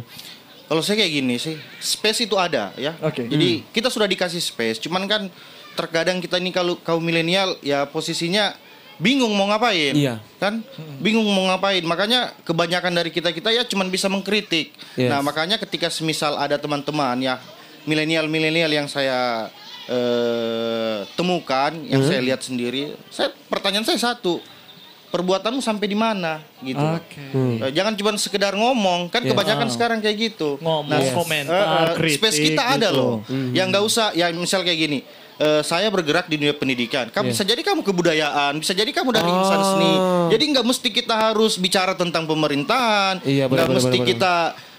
Kalau 0.68 0.84
saya 0.84 1.00
kayak 1.00 1.24
gini 1.24 1.40
sih, 1.40 1.56
space 1.80 2.28
itu 2.28 2.36
ada 2.36 2.76
ya. 2.76 2.92
Oke. 3.00 3.24
Jadi 3.24 3.64
kita 3.72 3.88
sudah 3.88 4.04
dikasih 4.04 4.44
space, 4.44 4.84
cuman 4.84 5.08
kan 5.08 5.32
terkadang 5.80 6.20
kita 6.20 6.44
ini 6.44 6.52
kalau 6.52 6.76
kaum 6.84 7.00
milenial 7.00 7.56
ya 7.64 7.88
posisinya 7.88 8.52
bingung 9.00 9.32
mau 9.32 9.48
ngapain. 9.48 9.96
Iya. 9.96 10.20
Kan? 10.42 10.66
Bingung 11.00 11.24
mau 11.24 11.48
ngapain. 11.48 11.80
Makanya 11.88 12.36
kebanyakan 12.44 13.00
dari 13.00 13.16
kita-kita 13.16 13.54
ya 13.54 13.64
cuman 13.64 13.88
bisa 13.88 14.12
mengkritik. 14.12 14.76
Yes. 15.00 15.08
Nah, 15.08 15.24
makanya 15.24 15.56
ketika 15.56 15.88
semisal 15.88 16.36
ada 16.36 16.60
teman-teman 16.60 17.16
ya 17.22 17.40
milenial-milenial 17.88 18.70
yang 18.70 18.86
saya 18.86 19.48
eh, 19.88 21.08
temukan, 21.16 21.72
yang 21.82 22.04
Hmm. 22.04 22.10
saya 22.10 22.20
lihat 22.20 22.44
sendiri, 22.44 22.92
saya 23.08 23.32
pertanyaan 23.48 23.88
saya 23.88 23.96
satu. 23.96 24.44
Perbuatanmu 25.08 25.64
sampai 25.64 25.88
di 25.88 25.96
mana 25.96 26.44
gitu. 26.60 26.84
Oke. 26.84 27.24
Eh, 27.64 27.72
Jangan 27.72 27.96
cuma 27.96 28.12
sekedar 28.20 28.52
ngomong, 28.52 29.08
kan 29.08 29.24
Iya. 29.24 29.32
kebanyakan 29.32 29.72
sekarang 29.72 30.04
kayak 30.04 30.18
gitu. 30.28 30.60
Ngomong, 30.60 30.92
Nah, 30.92 31.16
komentar, 31.16 31.56
eh, 31.56 31.88
eh, 31.88 31.96
kritik 31.96 32.20
space 32.20 32.40
kita 32.44 32.64
ada 32.68 32.92
gitu. 32.92 33.00
loh. 33.00 33.14
Yang 33.56 33.68
nggak 33.72 33.84
usah, 33.86 34.08
ya 34.12 34.28
misal 34.30 34.62
kayak 34.62 34.80
gini. 34.82 35.00
eh, 35.38 35.62
saya 35.62 35.86
bergerak 35.88 36.26
di 36.26 36.36
dunia 36.36 36.50
pendidikan. 36.52 37.08
Kamu 37.08 37.30
bisa 37.30 37.46
jadi 37.46 37.62
kamu 37.62 37.86
kebudayaan, 37.86 38.58
bisa 38.58 38.74
jadi 38.74 38.90
kamu 38.90 39.14
dari 39.14 39.30
Oh. 39.30 39.38
insan 39.38 39.62
seni. 39.62 39.94
Jadi 40.34 40.44
nggak 40.50 40.66
mesti 40.66 40.90
kita 40.90 41.14
harus 41.14 41.56
bicara 41.56 41.94
tentang 41.94 42.26
pemerintahan, 42.26 43.22
Iya, 43.22 43.46
nggak 43.46 43.50
benar, 43.54 43.68
benar, 43.70 43.78
mesti 43.78 43.98
benar, 43.98 44.10
kita 44.10 44.34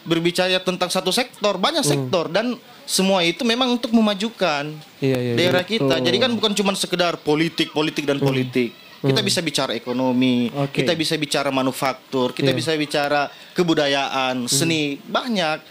berbicara 0.09 0.57
tentang 0.59 0.89
satu 0.89 1.13
sektor, 1.13 1.61
banyak 1.61 1.85
Hmm. 1.85 1.93
sektor 1.93 2.27
dan 2.27 2.57
semua 2.89 3.21
itu 3.21 3.45
memang 3.45 3.69
untuk 3.69 3.93
memajukan 3.93 4.73
Iya, 4.99 5.19
iya, 5.21 5.33
daerah 5.37 5.63
Gitu. 5.63 5.85
kita. 5.85 6.01
Jadi 6.01 6.17
kan 6.17 6.33
bukan 6.33 6.57
cuma 6.57 6.73
sekedar 6.73 7.21
politik, 7.21 7.69
politik 7.71 8.09
dan 8.09 8.17
politik. 8.17 8.73
Kita 8.99 9.23
bisa 9.23 9.39
bicara 9.39 9.79
ekonomi, 9.79 10.51
Oke. 10.51 10.83
kita 10.83 10.91
bisa 10.99 11.15
bicara 11.15 11.55
manufaktur, 11.55 12.35
kita 12.35 12.51
Iya. 12.51 12.59
bisa 12.59 12.71
bicara 12.75 13.31
kebudayaan, 13.55 14.51
seni, 14.51 14.99
banyak. 14.99 15.63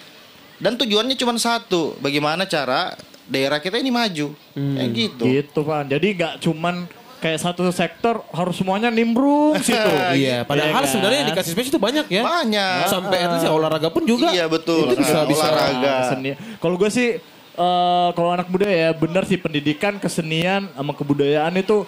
Dan 0.58 0.80
tujuannya 0.80 1.12
cuma 1.14 1.36
satu, 1.36 2.00
bagaimana 2.00 2.48
cara 2.48 2.96
daerah 3.28 3.60
kita 3.60 3.76
ini 3.76 3.92
maju. 3.92 4.32
Kayak 4.56 4.90
gitu. 4.96 5.24
Gitu 5.28 5.60
Pan. 5.60 5.84
Jadi 5.86 6.08
nggak 6.16 6.34
cuman 6.40 6.88
kayak 7.18 7.40
satu 7.42 7.66
sektor 7.74 8.22
harus 8.30 8.56
semuanya 8.58 8.94
nimbrung 8.94 9.58
situ. 9.62 9.76
Iya, 10.18 10.46
padahal 10.46 10.70
Iya 10.70 10.78
kan? 10.78 10.86
sebenarnya 10.86 11.18
yang 11.26 11.30
dikasih 11.34 11.52
space 11.58 11.70
itu 11.74 11.80
banyak 11.82 12.06
ya. 12.10 12.22
Banyak. 12.24 12.86
Sampai 12.90 13.18
at 13.26 13.30
least 13.34 13.46
ya 13.50 13.52
olahraga 13.54 13.90
pun 13.90 14.04
juga. 14.06 14.30
Iya 14.30 14.46
betul. 14.46 14.90
Itu 14.90 15.02
bisa 15.02 15.26
bisa 15.26 15.46
olahraga. 15.50 15.94
Seni. 16.14 16.32
Kalau 16.62 16.76
gue 16.78 16.90
sih 16.94 17.18
eh, 17.58 18.10
kalau 18.14 18.30
anak 18.34 18.48
muda 18.48 18.70
ya 18.70 18.94
bener 18.94 19.26
sih 19.26 19.38
pendidikan, 19.42 19.98
kesenian 19.98 20.70
sama 20.78 20.94
kebudayaan 20.94 21.54
itu 21.58 21.84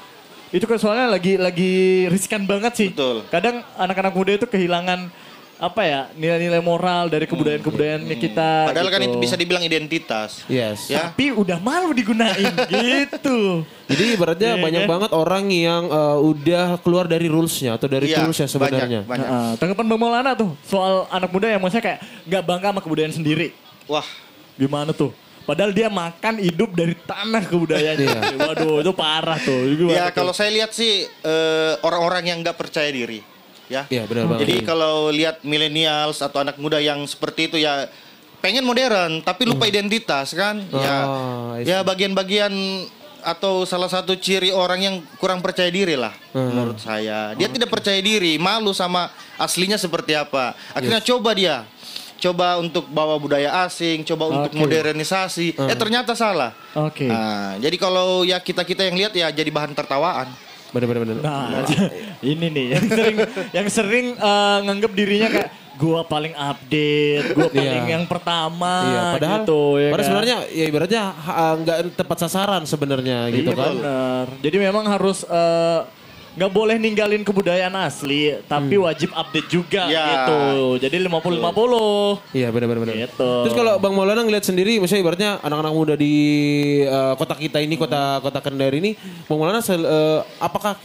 itu 0.50 0.66
kan 0.66 0.82
soalnya 0.82 1.14
lagi 1.14 1.38
lagi 1.38 1.74
riskan 2.10 2.50
banget 2.50 2.74
sih. 2.74 2.90
Betul. 2.90 3.22
Kadang 3.30 3.62
anak-anak 3.78 4.14
muda 4.18 4.32
itu 4.34 4.50
kehilangan 4.50 5.14
apa 5.60 5.82
ya 5.84 6.02
nilai-nilai 6.16 6.64
moral 6.64 7.12
dari 7.12 7.28
kebudayaan-kebudayaannya 7.28 8.16
kita. 8.16 8.72
Padahal 8.72 8.90
kan 8.90 9.00
gitu. 9.04 9.12
itu 9.12 9.18
bisa 9.20 9.36
dibilang 9.36 9.64
identitas. 9.64 10.48
Yes. 10.48 10.88
Ya. 10.88 11.12
Tapi 11.12 11.36
udah 11.36 11.60
malu 11.60 11.92
digunain 11.92 12.56
gitu. 12.72 13.68
Jadi 13.92 14.04
ibaratnya 14.16 14.56
Iya, 14.56 14.64
banyak 14.64 14.84
kan? 14.88 14.92
banget 14.96 15.12
orang 15.12 15.46
yang 15.52 15.84
uh, 15.92 16.18
udah 16.24 16.80
keluar 16.80 17.12
dari 17.12 17.28
rulesnya 17.28 17.76
atau 17.76 17.92
dari 17.92 18.08
Iya, 18.08 18.24
toolsnya 18.24 18.48
sebenarnya. 18.48 19.04
Banyak, 19.04 19.04
banyak. 19.04 19.28
Nah, 19.28 19.54
tanggapan 19.60 19.86
Bang 19.92 20.00
Maulana 20.00 20.32
tuh 20.34 20.56
soal 20.64 21.04
anak 21.12 21.30
muda 21.30 21.52
yang 21.52 21.60
maksudnya 21.60 21.84
kayak 21.84 22.00
nggak 22.24 22.44
bangga 22.48 22.68
sama 22.72 22.80
kebudayaan 22.80 23.14
sendiri. 23.14 23.52
Wah, 23.92 24.08
Gimana 24.60 24.92
tuh? 24.92 25.16
Padahal 25.48 25.72
dia 25.74 25.88
makan 25.90 26.38
hidup 26.44 26.76
dari 26.78 26.94
tanah 26.94 27.42
kebudayaannya. 27.48 28.38
Waduh, 28.38 28.86
itu 28.86 28.92
parah 28.94 29.40
tuh. 29.42 29.72
Gimana 29.74 29.98
ya 29.98 30.06
kalau 30.14 30.36
saya 30.36 30.52
lihat 30.54 30.76
sih 30.76 31.08
eh, 31.10 31.74
orang-orang 31.82 32.28
yang 32.30 32.38
nggak 32.46 32.54
percaya 32.54 32.92
diri, 32.92 33.24
ya. 33.70 33.86
Iya, 33.88 34.04
benar 34.10 34.26
banget. 34.28 34.42
Jadi 34.44 34.56
kalau 34.66 35.14
lihat 35.14 35.46
millennials 35.46 36.20
atau 36.20 36.42
anak 36.42 36.58
muda 36.58 36.82
yang 36.82 37.00
seperti 37.06 37.48
itu 37.54 37.58
ya 37.62 37.88
pengen 38.42 38.66
modern 38.66 39.22
tapi 39.22 39.46
lupa 39.46 39.70
identitas 39.70 40.34
kan? 40.34 40.60
Ya, 40.74 40.98
Oh, 41.06 41.56
see. 41.62 41.70
ya 41.70 41.86
bagian-bagian 41.86 42.52
atau 43.20 43.68
salah 43.68 43.92
satu 43.92 44.16
ciri 44.16 44.50
orang 44.50 44.80
yang 44.80 44.96
kurang 45.20 45.44
percaya 45.44 45.68
diri 45.68 45.94
lah 45.96 46.12
menurut 46.32 46.80
saya. 46.80 47.36
Dia 47.36 47.52
tidak 47.52 47.70
percaya 47.70 48.00
diri, 48.00 48.40
malu 48.40 48.72
sama 48.72 49.12
aslinya 49.36 49.76
seperti 49.76 50.16
apa. 50.16 50.56
Akhirnya 50.74 51.04
coba 51.04 51.32
dia 51.36 51.64
coba 52.20 52.60
untuk 52.60 52.84
bawa 52.92 53.16
budaya 53.16 53.64
asing, 53.64 54.04
coba 54.04 54.28
untuk 54.28 54.52
Oke. 54.52 54.60
modernisasi. 54.60 55.56
Eh 55.56 55.78
ternyata 55.80 56.14
salah. 56.14 56.52
Oke. 56.76 57.08
Nah, 57.08 57.56
jadi 57.58 57.80
kalau 57.80 58.28
ya 58.28 58.44
kita-kita 58.44 58.84
yang 58.84 59.00
lihat 59.00 59.14
ya 59.16 59.32
jadi 59.32 59.48
bahan 59.48 59.72
tertawaan. 59.72 60.28
Benar. 60.70 61.18
Nah, 61.20 61.66
ini 62.26 62.46
nih 62.48 62.66
yang 62.72 62.86
sering 62.88 63.16
yang 63.52 63.68
sering 63.68 64.06
eh, 64.14 64.58
nganggep 64.64 64.92
dirinya 64.92 65.28
kayak 65.30 65.50
gua 65.76 66.04
paling 66.04 66.32
update, 66.32 67.34
gua 67.34 67.48
paling 67.48 67.82
Iya. 67.82 67.94
yang 67.94 68.06
pertama 68.06 68.74
Iya, 68.84 69.02
padahal 69.16 69.40
gitu 69.40 69.62
ya. 69.74 69.88
padahal 69.88 69.96
kan? 69.96 70.06
sebenarnya 70.06 70.38
ya 70.52 70.64
ibaratnya 70.66 71.04
ha- 71.10 71.56
nggak 71.56 71.78
tepat 71.96 72.18
sasaran 72.20 72.64
sebenarnya 72.64 73.18
gitu 73.30 73.50
Iya, 73.50 73.58
kan. 73.58 73.74
bener. 73.74 74.26
Jadi 74.40 74.58
memang 74.60 74.86
harus 74.86 75.24
eh, 75.24 75.80
nggak 76.30 76.52
boleh 76.52 76.76
ninggalin 76.76 77.22
kebudayaan 77.22 77.74
asli, 77.76 78.38
tapi 78.46 78.76
Hmm. 78.76 78.86
wajib 78.86 79.10
update 79.12 79.48
juga 79.48 79.88
Ya. 79.88 80.06
gitu. 80.24 80.40
Jadi 80.78 80.96
50-50. 81.02 82.22
Iya 82.32 82.48
benar 82.50 82.68
benar 82.68 82.82
benar. 82.84 82.96
Gitu. 83.02 83.32
Terus 83.44 83.56
kalau 83.56 83.74
Bang 83.78 83.94
Maulana 83.94 84.22
ngeliat 84.22 84.44
sendiri, 84.44 84.78
misalnya 84.78 85.02
ibaratnya 85.02 85.32
anak-anak 85.40 85.74
muda 85.74 85.94
di 85.94 86.14
eh, 86.82 87.14
kota 87.16 87.34
kita 87.34 87.60
ini, 87.60 87.76
kota 87.76 88.20
kota 88.20 88.40
Kendari 88.40 88.78
ini, 88.78 88.92
Bang 89.26 89.38
Maulana 89.38 89.60
sel- 89.60 89.84
eh, 89.84 90.20
apakah 90.38 90.78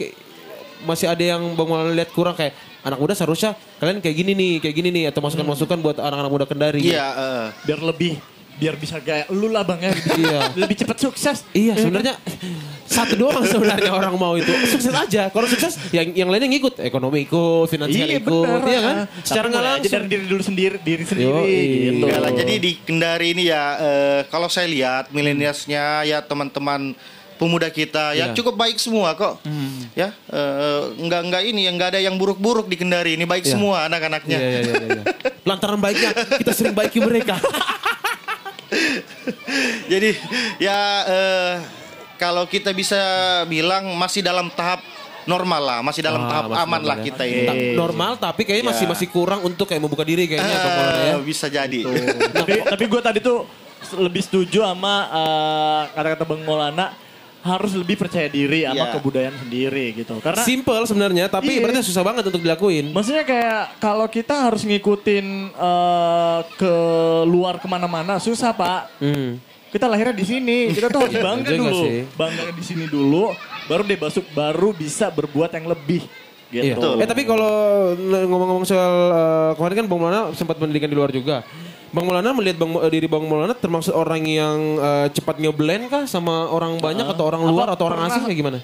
masih 0.81 1.07
ada 1.07 1.23
yang 1.23 1.53
Bang 1.53 1.65
Maulana 1.65 1.93
lihat 1.93 2.09
kurang 2.09 2.33
kayak 2.33 2.51
anak 2.81 2.97
muda 2.97 3.13
seharusnya 3.13 3.53
kalian 3.77 3.97
kayak 3.97 4.15
gini 4.15 4.31
nih, 4.33 4.53
kayak 4.59 4.75
gini 4.75 4.89
nih 4.91 5.03
atau 5.09 5.19
masukan-masukan 5.19 5.77
buat 5.77 5.97
anak-anak 5.97 6.31
muda 6.31 6.45
Kendari. 6.45 6.81
Iya, 6.83 7.05
eh. 7.13 7.45
Biar 7.63 7.79
lebih 7.81 8.17
biar 8.55 8.75
bisa 8.75 8.97
kayak 8.97 9.27
lu 9.29 9.51
lah 9.51 9.61
Bang 9.61 9.79
ya. 9.79 9.91
Iya. 9.91 10.55
lebih 10.55 10.75
cepat 10.75 10.97
sukses. 10.97 11.43
Iya 11.51 11.75
sebenarnya 11.75 12.15
satu 12.95 13.13
doang 13.17 13.43
sebenarnya 13.51 13.91
orang 13.91 14.15
mau 14.15 14.33
itu 14.33 14.47
sukses 14.65 14.89
aja. 14.89 15.27
Kalau 15.27 15.43
sukses 15.45 15.75
yang 15.91 16.15
yang 16.15 16.29
lainnya 16.31 16.47
ngikut, 16.49 16.79
ekonomi 16.79 17.27
ikut, 17.27 17.67
finansial 17.67 18.07
Iya 18.07 18.19
ikut, 18.19 18.31
benar. 18.47 18.63
iya 18.65 18.79
kan? 18.79 18.95
Tapi 19.03 19.27
Secara 19.27 19.45
nggak 19.45 19.63
langsung. 19.65 19.91
dari 19.91 20.05
diri 20.07 20.25
dulu 20.25 20.41
sendiri, 20.41 20.75
diri 20.79 21.03
sendiri 21.03 21.27
Yoi. 21.29 21.59
gitu. 21.91 21.91
Enggak 22.01 22.19
lah, 22.19 22.31
jadi 22.33 22.53
di 22.55 22.71
Kendari 22.79 23.27
ini 23.31 23.43
ya 23.45 23.63
eh, 23.77 24.19
kalau 24.27 24.47
saya 24.47 24.65
lihat 24.65 25.11
milenialsnya 25.11 25.83
ya 26.03 26.21
teman-teman 26.21 26.95
pemuda 27.35 27.67
kita 27.67 28.15
ya 28.15 28.31
Iya. 28.31 28.33
cukup 28.33 28.55
baik 28.55 28.79
semua 28.79 29.11
kok. 29.11 29.43
Ya, 29.91 30.15
eh, 30.25 30.81
enggak 30.97 31.21
enggak 31.21 31.43
ini 31.43 31.67
yang 31.67 31.75
enggak 31.75 31.91
ada 31.91 31.99
yang 31.99 32.15
buruk-buruk 32.15 32.63
di 32.65 32.75
Kendari 32.75 33.13
ini 33.13 33.23
baik 33.23 33.43
Iya. 33.43 33.51
semua 33.51 33.83
anak-anaknya. 33.85 34.37
Iya, 34.37 34.49
iya, 34.49 34.61
iya, 34.63 34.75
iya. 34.89 35.03
Lantaran 35.43 35.75
baiknya 35.77 36.09
kita 36.39 36.51
sering 36.51 36.71
baiki 36.71 36.97
mereka. 36.97 37.35
Jadi 39.85 40.09
ya 40.57 40.79
eh, 41.05 41.53
kalau 42.15 42.43
kita 42.45 42.71
bisa 42.71 42.97
bilang 43.45 43.87
masih 43.93 44.19
dalam 44.19 44.47
tahap 44.49 44.79
normal 45.25 45.57
lah, 45.59 45.79
masih 45.81 46.01
dalam 46.01 46.21
Ah, 46.21 46.29
tahap 46.29 46.43
masih 46.47 46.63
aman 46.63 46.81
lah 46.81 46.97
ya. 46.97 47.03
kita. 47.03 47.23
Tak- 47.25 47.75
normal 47.75 48.11
tapi 48.15 48.41
kayaknya 48.43 48.67
masih 48.69 48.85
Ya. 48.85 48.91
masih 48.91 49.07
kurang 49.07 49.41
untuk 49.41 49.65
kayak 49.65 49.81
membuka 49.81 50.03
diri 50.03 50.25
kayaknya 50.25 50.53
ya. 50.53 51.13
Eh, 51.13 51.21
bisa 51.21 51.45
jadi. 51.47 51.81
tapi 52.35 52.61
tapi 52.61 52.83
gue 52.85 53.01
tadi 53.01 53.19
tuh 53.19 53.45
lebih 53.95 54.21
setuju 54.21 54.61
sama 54.63 54.93
eh, 55.07 55.81
kata-kata 55.91 56.23
Bang 56.23 56.41
Maulana 56.41 56.93
harus 57.41 57.73
lebih 57.73 57.93
percaya 57.95 58.25
diri 58.25 58.65
sama 58.65 58.85
Iya. 58.85 58.93
kebudayaan 58.93 59.37
sendiri 59.39 59.85
gitu. 59.95 60.17
Karena 60.17 60.41
Simple 60.41 60.81
sebenarnya 60.83 61.25
tapi 61.27 61.45
Iya. 61.47 61.57
ibaratnya 61.59 61.81
susah 61.81 62.01
banget 62.01 62.25
untuk 62.25 62.41
dilakuin. 62.41 62.89
maksudnya 62.89 63.21
kayak 63.21 63.77
kalau 63.77 64.05
kita 64.05 64.45
harus 64.45 64.61
ngikutin 64.61 65.25
eh, 65.51 66.39
ke 66.55 66.73
luar 67.25 67.57
ke 67.57 67.65
mana-mana 67.65 68.17
susah 68.17 68.49
pak. 68.51 68.93
Hmm. 68.97 69.41
Kita 69.75 69.91
lahirnya 69.91 70.15
di 70.15 70.23
sini, 70.23 70.71
kita 70.71 70.87
tuh 70.87 71.03
harus 71.03 71.19
bangga 71.27 71.51
Juga 71.51 71.67
dulu, 71.67 71.83
bangga 72.15 72.43
di 72.55 72.63
sini 72.63 72.85
dulu, 72.87 73.35
baru 73.67 73.83
deh 73.83 73.99
masuk, 73.99 74.23
baru 74.31 74.71
bisa 74.71 75.11
berbuat 75.11 75.51
yang 75.51 75.67
lebih. 75.67 76.07
Iya. 76.47 76.79
Gitu. 76.79 76.89
Eh 76.95 77.03
tapi 77.03 77.27
kalau 77.27 77.51
ngomong-ngomong 77.99 78.63
soal 78.63 78.93
eh, 79.11 79.51
kemarin 79.59 79.75
kan 79.75 79.85
Bang 79.91 79.99
Maulana 79.99 80.21
sempat 80.31 80.55
pendidikan 80.55 80.87
di 80.87 80.95
luar 80.95 81.11
juga. 81.11 81.43
Bang 81.91 82.07
Maulana 82.07 82.31
melihat 82.31 82.55
bang, 82.55 82.71
eh, 82.71 82.91
diri 82.95 83.07
Bang 83.11 83.27
Maulana 83.27 83.51
termasuk 83.51 83.91
orang 83.91 84.23
yang 84.23 84.55
eh, 84.79 85.07
cepat 85.11 85.43
ngeblend 85.43 85.91
kah 85.91 86.03
sama 86.07 86.47
orang 86.47 86.79
banyak 86.79 87.03
atau 87.03 87.27
orang 87.27 87.43
luar 87.43 87.67
atau 87.67 87.91
orang 87.91 88.07
asing 88.07 88.23
kayak 88.23 88.39
gimana? 88.39 88.59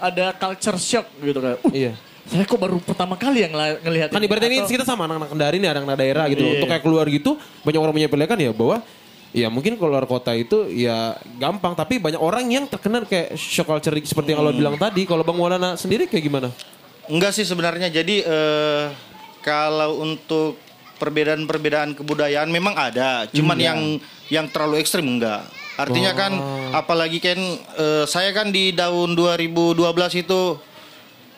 Ada 0.00 0.32
culture 0.32 0.80
shock 0.80 1.04
gitu 1.20 1.36
kayak. 1.36 1.60
"Uh, 1.68 1.72
Iya. 1.76 1.92
Saya 2.26 2.42
kok 2.42 2.58
baru 2.58 2.80
pertama 2.80 3.14
kali 3.14 3.44
yang 3.44 3.52
ngel- 3.52 3.78
ngelihat 3.84 4.08
Kan 4.08 4.18
ibaratnya 4.18 4.50
ini 4.50 4.58
Atau- 4.58 4.72
kita 4.72 4.82
sama 4.82 5.04
anak-anak 5.04 5.30
Kendari 5.30 5.56
nih, 5.60 5.68
anak-anak 5.70 5.98
daerah 6.00 6.24
gitu. 6.26 6.42
Iya. 6.42 6.52
Untuk 6.56 6.66
kayak 6.66 6.82
keluar 6.82 7.06
gitu, 7.06 7.30
banyak 7.62 7.78
orang 7.78 7.94
punya 7.94 8.08
pilihan 8.08 8.38
ya 8.40 8.50
bahwa 8.50 8.76
ya 9.36 9.46
mungkin 9.46 9.76
keluar 9.76 10.02
kota 10.04 10.32
itu 10.32 10.64
ya 10.66 11.12
gampang, 11.36 11.76
tapi 11.76 12.00
banyak 12.00 12.16
orang 12.16 12.48
yang 12.48 12.64
terkena 12.64 13.04
kayak 13.04 13.36
shock 13.36 13.68
culture 13.68 13.92
seperti 14.00 14.32
yang 14.32 14.40
lo 14.40 14.48
Hmm. 14.48 14.56
bilang 14.56 14.76
tadi. 14.76 15.04
Kalau 15.04 15.20
Bang 15.20 15.36
Maulana 15.36 15.76
sendiri 15.76 16.08
kayak 16.08 16.24
gimana? 16.24 16.48
Enggak 17.06 17.36
sih 17.36 17.44
sebenarnya. 17.44 17.86
Jadi 17.86 18.24
eh, 18.24 18.84
kalau 19.40 20.00
untuk 20.00 20.56
perbedaan-perbedaan 20.96 21.92
kebudayaan 21.94 22.48
memang 22.48 22.72
ada, 22.72 23.28
cuman 23.28 23.54
yang 23.54 23.78
yang 24.26 24.48
terlalu 24.48 24.80
ekstrim 24.80 25.04
enggak. 25.06 25.44
Artinya 25.76 26.16
kan 26.16 26.32
apalagi 26.72 27.20
kan 27.20 27.36
eh, 27.76 28.04
saya 28.06 28.32
kan 28.32 28.48
di 28.48 28.72
tahun 28.72 29.12
2012 29.12 29.76
itu 30.16 30.40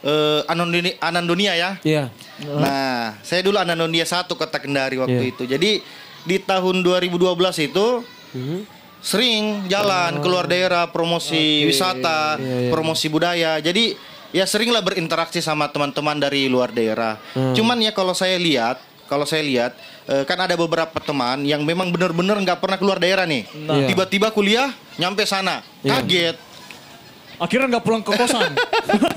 eh, 0.00 0.40
Anandoni- 0.46 0.94
Anandonia 0.98 1.52
ya. 1.52 1.70
Iya. 1.82 2.14
Nah, 2.46 3.18
saya 3.20 3.42
dulu 3.42 3.58
Anandonia 3.58 4.06
satu 4.06 4.38
kota 4.38 4.62
Kendari 4.62 4.94
waktu 4.94 5.18
Iya. 5.20 5.32
itu. 5.34 5.42
Jadi 5.42 5.82
di 6.28 6.36
tahun 6.38 6.84
2012 6.84 7.16
itu 7.64 8.04
sering 9.00 9.64
jalan 9.70 10.20
keluar 10.20 10.44
daerah 10.44 10.84
promosi 10.92 11.64
wisata, 11.64 12.36
promosi 12.68 13.08
budaya. 13.08 13.56
Jadi 13.58 13.96
ya 14.34 14.44
seringlah 14.44 14.84
berinteraksi 14.84 15.40
sama 15.40 15.72
teman-teman 15.72 16.20
dari 16.20 16.44
luar 16.52 16.68
daerah. 16.68 17.16
Cuman 17.56 17.80
ya 17.80 17.96
kalau 17.96 18.12
saya 18.12 18.36
lihat, 18.36 18.76
kalau 19.08 19.24
saya 19.24 19.40
lihat 19.40 19.72
eh, 20.04 20.28
kan 20.28 20.36
ada 20.36 20.52
beberapa 20.52 21.00
teman 21.00 21.48
yang 21.48 21.64
memang 21.64 21.88
benar-benar 21.88 22.36
nggak 22.36 22.60
pernah 22.60 22.76
keluar 22.76 23.00
daerah 23.00 23.24
nih. 23.24 23.48
Iya. 23.48 23.88
Tiba-tiba 23.88 24.28
kuliah 24.28 24.68
nyampe 25.00 25.24
sana, 25.24 25.64
Iya. 25.80 26.04
kaget. 26.04 26.36
Akhirnya 27.38 27.66
nggak 27.68 27.84
pulang 27.84 28.02
ke 28.02 28.12
kosan. 28.12 28.50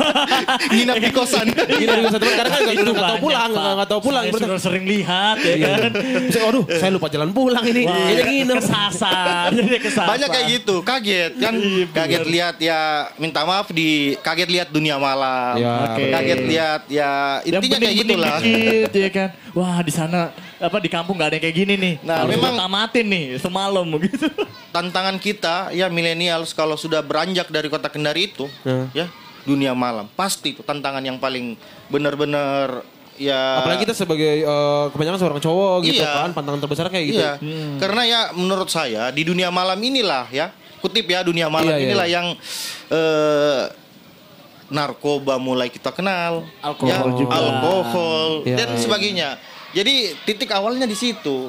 Nginap 0.71 0.95
di 0.97 1.09
kosan. 1.09 1.45
Gila 1.49 1.93
juga 1.97 2.09
satu 2.13 2.25
karena 2.27 2.49
kan 2.51 2.61
nggak 2.61 2.85
tahu 2.85 3.19
pulang, 3.19 3.49
nggak 3.51 3.89
tahu 3.89 3.99
pulang. 4.01 4.23
Saya 4.23 4.39
sudah 4.39 4.61
sering 4.61 4.85
lihat 4.85 5.37
ya 5.39 5.53
Iya. 5.53 5.67
kan. 5.79 5.91
Saya, 6.29 6.43
Aduh, 6.47 6.63
saya 6.69 6.91
lupa 6.91 7.07
jalan 7.07 7.29
pulang 7.31 7.63
ini. 7.63 7.83
Jadi 7.87 8.21
nginep. 8.43 8.57
kesasar. 8.59 9.49
Jadi 9.57 9.77
kesasar. 9.79 10.07
Banyak 10.07 10.29
kayak 10.29 10.47
gitu, 10.51 10.75
kaget 10.81 11.31
kan, 11.35 11.53
Iya, 11.55 11.85
kaget 11.89 12.23
lihat 12.27 12.55
ya 12.57 12.79
minta 13.17 13.41
maaf 13.41 13.69
di 13.69 13.89
kaget 14.17 14.49
lihat 14.49 14.67
dunia 14.69 14.95
malam, 14.95 15.57
Ya, 15.57 15.73
Oke. 15.87 16.03
kaget 16.09 16.39
lihat 16.43 16.81
ya 16.87 17.11
Yang 17.41 17.53
intinya 17.57 17.77
kayak 17.79 17.95
gitulah. 17.97 18.37
ya 18.87 19.09
kan. 19.09 19.29
Wah 19.51 19.79
di 19.81 19.91
sana 19.91 20.31
apa 20.61 20.77
di 20.77 20.87
kampung 20.87 21.17
nggak 21.17 21.27
ada 21.27 21.35
yang 21.35 21.43
kayak 21.43 21.57
gini 21.57 21.73
nih. 21.73 21.93
Nah, 22.01 22.23
Harus 22.23 22.37
memang- 22.37 22.53
tamatin 22.55 23.05
nih 23.05 23.25
semalam 23.35 23.85
gitu. 24.05 24.29
Tantangan 24.69 25.17
kita 25.17 25.55
ya 25.71 25.89
milenials 25.89 26.53
kalau 26.53 26.75
sudah 26.75 27.01
beranjak 27.01 27.49
dari 27.49 27.67
kota 27.67 27.89
Kendari 27.89 28.29
itu, 28.29 28.45
Hmm. 28.61 28.87
ya 28.93 29.09
dunia 29.41 29.73
malam 29.73 30.05
pasti 30.13 30.53
itu 30.53 30.61
tantangan 30.61 31.01
yang 31.01 31.17
paling 31.17 31.57
benar-benar 31.89 32.85
ya. 33.17 33.57
Apalagi 33.57 33.83
kita 33.83 33.97
sebagai 33.97 34.33
eh, 34.39 34.85
kebanyakan 34.89 35.17
seorang 35.17 35.39
cowok 35.39 35.75
gitu 35.83 35.99
Iya. 35.99 36.13
kan, 36.15 36.29
pantangan 36.31 36.61
terbesar 36.61 36.85
kayak 36.87 37.05
gitu. 37.05 37.19
Iya, 37.19 37.33
karena 37.75 38.01
ya 38.05 38.21
menurut 38.31 38.69
saya 38.69 39.09
di 39.09 39.25
dunia 39.25 39.49
malam 39.49 39.75
inilah 39.75 40.29
ya, 40.29 40.53
kutip 40.77 41.03
ya 41.05 41.19
dunia 41.21 41.49
malam 41.49 41.67
Iya, 41.67 41.75
iya, 41.75 41.85
inilah 41.89 42.05
iya. 42.05 42.13
yang 42.15 42.27
eh, 42.87 43.63
narkoba 44.69 45.35
mulai 45.35 45.67
kita 45.67 45.91
kenal, 45.91 46.47
Alkohol 46.61 47.09
ya, 47.09 47.17
juga. 47.17 47.33
alkohol 47.35 48.29
Iya, 48.45 48.55
dan 48.55 48.67
iya. 48.69 48.79
sebagainya. 48.79 49.29
Jadi 49.71 50.19
titik 50.27 50.51
awalnya 50.51 50.83
di 50.83 50.97
situ. 50.99 51.47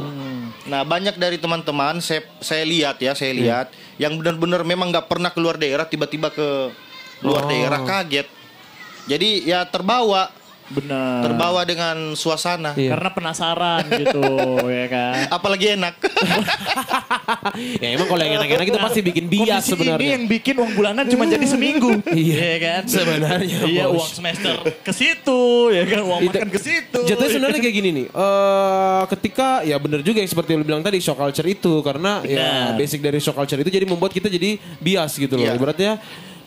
Nah 0.71 0.87
banyak 0.87 1.19
dari 1.19 1.43
teman-teman 1.43 1.99
saya 1.99 2.23
saya 2.39 2.63
lihat 2.63 3.03
ya, 3.03 3.19
saya 3.19 3.35
lihat 3.35 3.75
yang 3.99 4.15
benar-benar 4.15 4.63
memang 4.63 4.95
nggak 4.95 5.11
pernah 5.11 5.35
keluar 5.35 5.59
daerah 5.59 5.87
tiba-tiba 5.87 6.31
ke 6.31 6.71
luar 7.23 7.47
Oh. 7.47 7.51
daerah 7.51 7.83
kaget. 7.83 8.31
Jadi 9.11 9.51
ya 9.51 9.67
terbawa, 9.67 10.31
Benar. 10.69 11.21
terbawa 11.25 11.61
dengan 11.63 11.97
suasana. 12.13 12.73
Iya. 12.73 12.95
Karena 12.95 13.11
penasaran 13.11 13.83
gitu 13.89 14.23
ya 14.73 14.87
kan. 14.87 15.15
Apalagi 15.29 15.75
enak. 15.75 15.95
ya 17.83 17.89
emang 17.93 18.07
kalau 18.07 18.23
yang 18.23 18.35
enak-enak 18.39 18.67
itu 18.67 18.79
pasti 18.79 19.01
bikin 19.01 19.25
bias 19.27 19.43
Kondisi 19.43 19.69
ini 19.69 19.69
sebenarnya. 19.69 20.11
yang 20.11 20.25
bikin 20.27 20.55
uang 20.57 20.73
bulanan 20.73 21.05
cuma 21.07 21.25
jadi 21.25 21.47
seminggu. 21.47 21.91
Iya. 22.13 22.51
kan? 22.59 22.83
Sebenarnya, 22.85 23.59
Iya 23.65 23.85
uang 23.89 24.09
semester 24.09 24.55
ke 24.79 24.93
situ 24.93 25.41
ya 25.71 25.83
kan 25.85 26.01
uang 26.03 26.21
Itu- 26.23 26.39
makan 26.39 26.51
ke 26.51 26.61
situ. 26.61 27.01
Jatuhnya 27.03 27.31
sebenarnya 27.31 27.61
kayak 27.61 27.75
gini 27.75 27.91
nih. 27.93 28.07
eh 28.09 29.03
ketika 29.09 29.49
ya 29.63 29.77
bener 29.77 30.01
juga 30.01 30.19
yang 30.19 30.29
seperti 30.29 30.53
yang 30.53 30.61
lu 30.61 30.67
bilang 30.67 30.81
tadi 30.81 30.99
shock 30.99 31.17
culture 31.17 31.45
itu 31.45 31.81
karena 31.81 32.23
ya 32.23 32.39
Benar. 32.69 32.79
basic 32.79 33.01
dari 33.01 33.19
shock 33.19 33.35
culture 33.35 33.57
itu 33.57 33.69
jadi 33.69 33.85
membuat 33.85 34.11
kita 34.11 34.27
jadi 34.27 34.57
bias 34.79 35.17
gitu 35.17 35.35
loh. 35.35 35.45
Iya. 35.45 35.55
Ibaratnya 35.55 35.93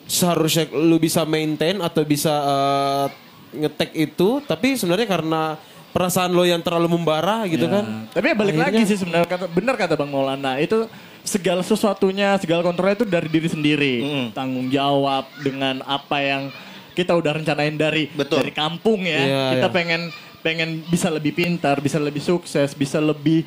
seharusnya 0.06 0.70
lu 0.72 0.98
bisa 0.98 1.26
maintain 1.26 1.78
atau 1.78 2.02
bisa 2.02 2.32
eh, 2.32 3.08
ngetek 3.56 3.92
itu 3.96 4.44
tapi 4.44 4.76
sebenarnya 4.76 5.08
karena 5.08 5.42
perasaan 5.90 6.36
lo 6.36 6.44
yang 6.44 6.60
terlalu 6.60 6.92
membara 6.92 7.48
gitu 7.48 7.72
Ya. 7.72 7.80
kan. 7.80 7.86
Tapi 8.12 8.26
ya 8.28 8.36
balik 8.36 8.54
Akhirnya- 8.60 8.68
lagi 8.68 8.82
sih 8.84 8.98
sebenarnya 9.00 9.28
kata 9.32 9.46
benar 9.48 9.76
kata 9.80 9.96
Bang 9.96 10.12
Maulana 10.12 10.60
itu 10.60 10.92
segala 11.24 11.64
sesuatunya 11.64 12.36
segala 12.38 12.62
kontrolnya 12.62 13.00
itu 13.00 13.08
dari 13.08 13.32
diri 13.32 13.48
sendiri. 13.48 13.96
Mm. 14.04 14.28
Tanggung 14.36 14.68
jawab 14.68 15.24
dengan 15.40 15.80
apa 15.88 16.20
yang 16.20 16.52
kita 16.92 17.16
udah 17.16 17.40
rencanain 17.40 17.76
dari 17.76 18.12
Betul. 18.12 18.44
dari 18.44 18.52
kampung 18.52 19.08
ya. 19.08 19.20
Iya, 19.24 19.44
kita 19.56 19.68
iya. 19.68 19.76
pengen 19.76 20.02
pengen 20.46 20.70
bisa 20.86 21.10
lebih 21.10 21.34
pintar, 21.34 21.82
bisa 21.82 21.98
lebih 21.98 22.22
sukses, 22.22 22.78
bisa 22.78 23.02
lebih 23.02 23.42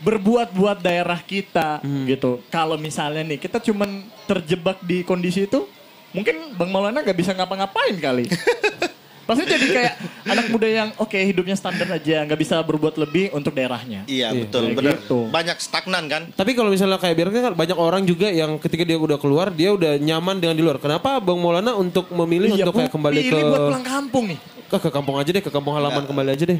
berbuat 0.00 0.54
buat 0.56 0.80
daerah 0.80 1.20
kita 1.20 1.82
gitu. 2.08 2.40
Kalau 2.48 2.80
misalnya 2.80 3.20
nih 3.26 3.36
kita 3.36 3.60
cuman 3.60 4.00
terjebak 4.24 4.80
di 4.80 5.04
kondisi 5.04 5.44
itu, 5.44 5.68
mungkin 6.16 6.56
Bang 6.56 6.72
Maulana 6.72 7.04
nggak 7.04 7.18
bisa 7.18 7.36
ngapa-ngapain 7.36 7.98
kali. 8.00 8.24
Pasti 9.22 9.42
jadi 9.44 9.66
kayak 9.68 9.94
anak 10.24 10.46
muda 10.48 10.66
yang 10.66 10.88
oke 10.96 11.14
hidupnya 11.14 11.54
standar 11.54 11.86
aja, 11.88 12.22
nggak 12.22 12.36
bisa 12.36 12.58
berbuat 12.58 12.96
lebih 12.96 13.30
untuk 13.30 13.52
daerahnya. 13.52 14.02
Iya 14.04 14.30
Iya, 14.30 14.42
betul 14.42 14.72
benar. 14.72 14.98
gitu. 14.98 15.28
Banyak 15.28 15.56
stagnan 15.56 16.04
kan? 16.06 16.22
Tapi 16.32 16.52
kalau 16.52 16.68
misalnya 16.68 16.98
kayak 16.98 17.14
biarkan 17.14 17.40
kan 17.40 17.54
banyak 17.54 17.76
orang 17.76 18.02
juga 18.02 18.26
yang 18.26 18.58
ketika 18.58 18.82
dia 18.82 18.96
udah 18.96 19.16
keluar 19.16 19.48
dia 19.48 19.70
udah 19.70 19.94
nyaman 19.96 20.36
dengan 20.36 20.54
di 20.54 20.62
luar. 20.62 20.76
Kenapa 20.76 21.18
Bang 21.18 21.38
Maulana 21.38 21.72
untuk 21.72 22.10
memilih 22.10 22.50
Iya, 22.50 22.64
untuk 22.64 22.74
kayak 22.76 22.90
kembali 22.90 23.20
ke 23.24 23.36
buat 23.38 23.62
pulang 23.68 23.86
kampung 23.86 24.24
nih. 24.26 24.38
ke, 24.66 24.76
ke 24.78 24.90
kampung 24.90 25.16
aja 25.16 25.30
deh, 25.30 25.40
ke 25.40 25.50
kampung 25.50 25.72
halaman 25.72 26.02
kembali 26.02 26.30
aja 26.32 26.44
deh. 26.44 26.58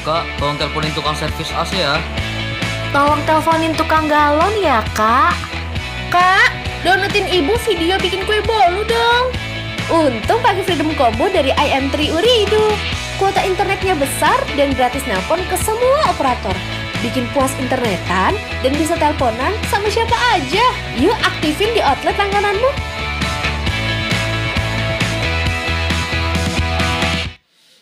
Kak, 0.00 0.22
tolong 0.36 0.54
teleponin 0.54 0.92
tukang 0.92 1.14
servis 1.14 1.50
AC 1.50 1.74
ya. 1.74 1.98
Tolong 2.88 3.20
teleponin 3.24 3.74
tukang 3.74 4.06
galon 4.06 4.54
ya, 4.58 4.80
Kak. 4.92 5.34
Kak, 6.08 6.48
downloadin 6.80 7.26
ibu 7.26 7.52
video 7.60 7.98
bikin 7.98 8.22
kue 8.22 8.38
bolu 8.40 8.80
dong. 8.82 9.24
Untung 9.88 10.44
pakai 10.44 10.60
Freedom 10.68 10.92
Combo 11.00 11.32
dari 11.32 11.48
IM3 11.48 12.12
Uridu. 12.12 12.64
Kuota 13.16 13.40
internetnya 13.40 13.96
besar 13.96 14.36
dan 14.52 14.76
gratis 14.76 15.00
nelpon 15.08 15.40
ke 15.48 15.56
semua 15.64 16.12
operator. 16.12 16.52
Bikin 17.00 17.24
puas 17.32 17.48
internetan 17.56 18.36
dan 18.60 18.72
bisa 18.76 19.00
teleponan 19.00 19.48
sama 19.72 19.88
siapa 19.88 20.12
aja. 20.36 20.66
Yuk 21.00 21.16
aktifin 21.24 21.72
di 21.72 21.80
outlet 21.80 22.12
langgananmu. 22.20 22.68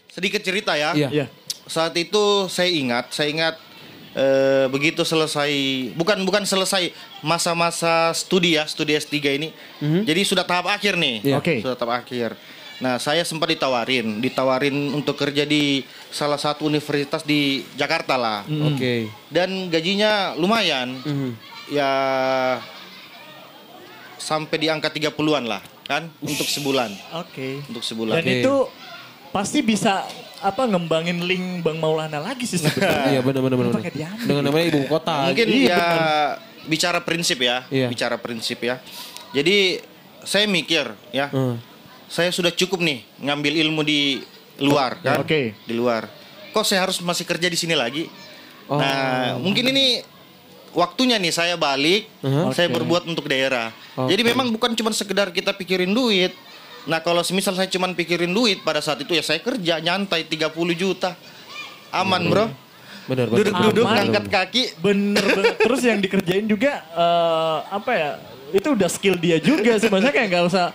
Sedikit 0.07 0.47
cerita 0.47 0.79
ya. 0.79 0.95
Iya. 0.95 1.09
Iya. 1.11 1.27
Saat 1.67 1.99
itu 1.99 2.47
saya 2.47 2.71
ingat, 2.71 3.11
saya 3.11 3.35
ingat 3.35 3.59
eh, 4.17 4.67
begitu 4.73 5.05
selesai 5.05 5.53
bukan 5.93 6.25
bukan 6.25 6.43
selesai 6.49 6.91
masa-masa 7.21 8.17
studi 8.17 8.57
ya, 8.57 8.65
studi 8.65 8.97
S3 8.97 9.15
ini. 9.37 9.49
Jadi 9.81 10.21
sudah 10.25 10.43
tahap 10.49 10.73
akhir 10.73 10.97
nih. 10.97 11.21
Iya. 11.21 11.37
Oke. 11.37 11.61
Sudah 11.61 11.77
tahap 11.77 12.03
akhir. 12.03 12.33
Nah, 12.77 13.01
saya 13.01 13.25
sempat 13.25 13.49
ditawarin, 13.49 14.21
ditawarin 14.21 14.93
untuk 14.93 15.17
kerja 15.17 15.49
di 15.49 15.81
salah 16.13 16.37
satu 16.37 16.69
universitas 16.69 17.25
di 17.25 17.65
Jakarta 17.73 18.21
lah. 18.21 18.45
Oke. 18.45 19.09
Dan 19.33 19.73
gajinya 19.73 20.37
lumayan. 20.37 21.01
Mhm. 21.01 21.31
Ya 21.73 21.93
sampai 24.21 24.57
di 24.61 24.69
angka 24.69 24.93
30-an 24.93 25.45
lah, 25.49 25.63
kan? 25.89 26.13
Untuk 26.21 26.45
sebulan. 26.45 26.93
Oke. 27.17 27.65
Untuk 27.65 27.81
sebulan. 27.81 28.21
Dan 28.21 28.25
Oke. 28.29 28.35
itu 28.45 28.55
pasti 29.33 29.65
bisa 29.65 30.05
apa 30.41 30.63
ngembangin 30.65 31.25
link 31.25 31.63
Bang 31.63 31.79
Maulana 31.79 32.19
lagi 32.19 32.45
sih 32.45 32.61
sebenarnya. 32.63 33.17
Iya 33.17 33.21
benar 33.21 33.41
benar 33.43 33.57
benar. 33.59 33.73
Pakai 33.77 33.93
diambil. 33.93 34.27
Dengan 34.27 34.43
namanya 34.45 34.67
ibu 34.69 34.81
kota. 34.87 35.15
Mungkin 35.29 35.47
Iya, 35.49 35.69
ya 35.71 35.85
bicara 36.67 36.99
prinsip 37.01 37.39
ya, 37.39 37.63
Iya. 37.69 37.87
bicara 37.89 38.17
prinsip 38.19 38.59
ya. 38.61 38.83
Jadi 39.31 39.81
saya 40.23 40.45
mikir 40.45 40.91
ya, 41.11 41.31
Hmm. 41.31 41.57
saya 42.07 42.29
sudah 42.31 42.51
cukup 42.51 42.83
nih 42.83 43.07
ngambil 43.21 43.53
ilmu 43.63 43.83
di 43.83 44.21
luar 44.59 44.99
kan, 45.01 45.23
Oke. 45.23 45.55
di 45.63 45.75
luar. 45.75 46.09
Kok 46.51 46.65
saya 46.65 46.83
harus 46.83 46.99
masih 46.99 47.23
kerja 47.23 47.47
di 47.47 47.55
sini 47.55 47.77
lagi? 47.77 48.09
Oh. 48.67 48.81
Nah, 48.81 49.37
mungkin 49.37 49.69
ini 49.69 50.01
waktunya 50.73 51.17
nih 51.17 51.31
saya 51.31 51.55
balik, 51.55 52.09
Uh-huh. 52.21 52.51
saya 52.51 52.67
Oke. 52.67 52.77
berbuat 52.77 53.05
untuk 53.05 53.25
daerah. 53.27 53.71
Oke. 53.95 54.11
Jadi 54.11 54.23
memang 54.27 54.49
bukan 54.51 54.73
cuma 54.73 54.91
sekedar 54.91 55.31
kita 55.31 55.53
pikirin 55.53 55.93
duit. 55.93 56.33
Nah, 56.87 57.03
kalau 57.03 57.21
semisal 57.27 57.53
saya 57.59 57.67
cuma 57.67 57.91
pikirin 57.91 58.31
duit 58.31 58.63
pada 58.63 58.79
saat 58.79 59.03
itu 59.03 59.11
ya 59.11 59.23
saya 59.23 59.43
kerja 59.43 59.83
nyantai 59.83 60.23
30 60.23 60.55
juta. 60.79 61.19
Aman, 61.91 62.31
Bro. 62.31 62.47
Benar 63.07 63.27
benar. 63.31 63.39
Duduk-duduk 63.39 63.85
Aman. 63.87 63.95
ngangkat 64.03 64.27
kaki 64.27 64.63
Bener 64.83 65.23
banget. 65.23 65.57
Terus 65.67 65.81
yang 65.87 65.99
dikerjain 66.03 66.47
juga 66.47 66.83
eh, 66.83 67.59
apa 67.71 67.93
ya? 67.95 68.11
Itu 68.55 68.75
udah 68.75 68.89
skill 68.91 69.19
dia 69.19 69.39
juga 69.43 69.79
sih. 69.79 69.91
Maksudnya 69.91 70.15
kayak 70.15 70.29
nggak 70.31 70.45
usah. 70.47 70.75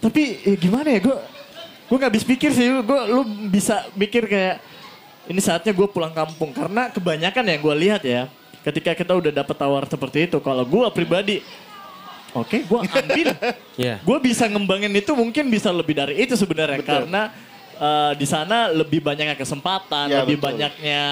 Tapi 0.00 0.22
ya 0.44 0.56
gimana 0.56 0.88
ya 0.92 1.00
gue? 1.00 1.16
Gue 1.88 1.96
nggak 1.96 2.10
habis 2.12 2.24
pikir 2.24 2.50
sih. 2.52 2.68
Gue 2.68 3.00
lu 3.08 3.24
bisa 3.48 3.88
mikir 3.96 4.28
kayak 4.28 4.60
ini 5.26 5.40
saatnya 5.40 5.72
gue 5.72 5.88
pulang 5.90 6.12
kampung 6.12 6.52
karena 6.52 6.92
kebanyakan 6.92 7.44
yang 7.44 7.60
gue 7.60 7.74
lihat 7.88 8.02
ya. 8.04 8.28
Ketika 8.64 8.98
kita 8.98 9.14
udah 9.14 9.30
dapet 9.30 9.54
tawar 9.54 9.86
seperti 9.86 10.26
itu, 10.26 10.42
kalau 10.42 10.66
gue 10.66 10.86
pribadi, 10.90 11.38
oke, 12.36 12.56
gue 12.60 12.78
ambil. 12.84 13.26
Iya. 13.76 14.00
Gue 14.00 14.18
bisa 14.20 14.48
ngembangin 14.48 14.88
itu 14.90 15.12
mungkin 15.12 15.48
bisa 15.48 15.68
lebih 15.68 15.92
dari 15.92 16.16
itu 16.16 16.32
sebenarnya 16.32 16.80
karena 16.80 17.28
eh, 17.76 18.12
di 18.16 18.24
sana 18.24 18.68
lebih 18.68 19.00
banyaknya 19.00 19.36
kesempatan, 19.36 20.08
Ya, 20.08 20.24
lebih 20.24 20.40
betul. 20.40 20.48
banyaknya 20.52 21.02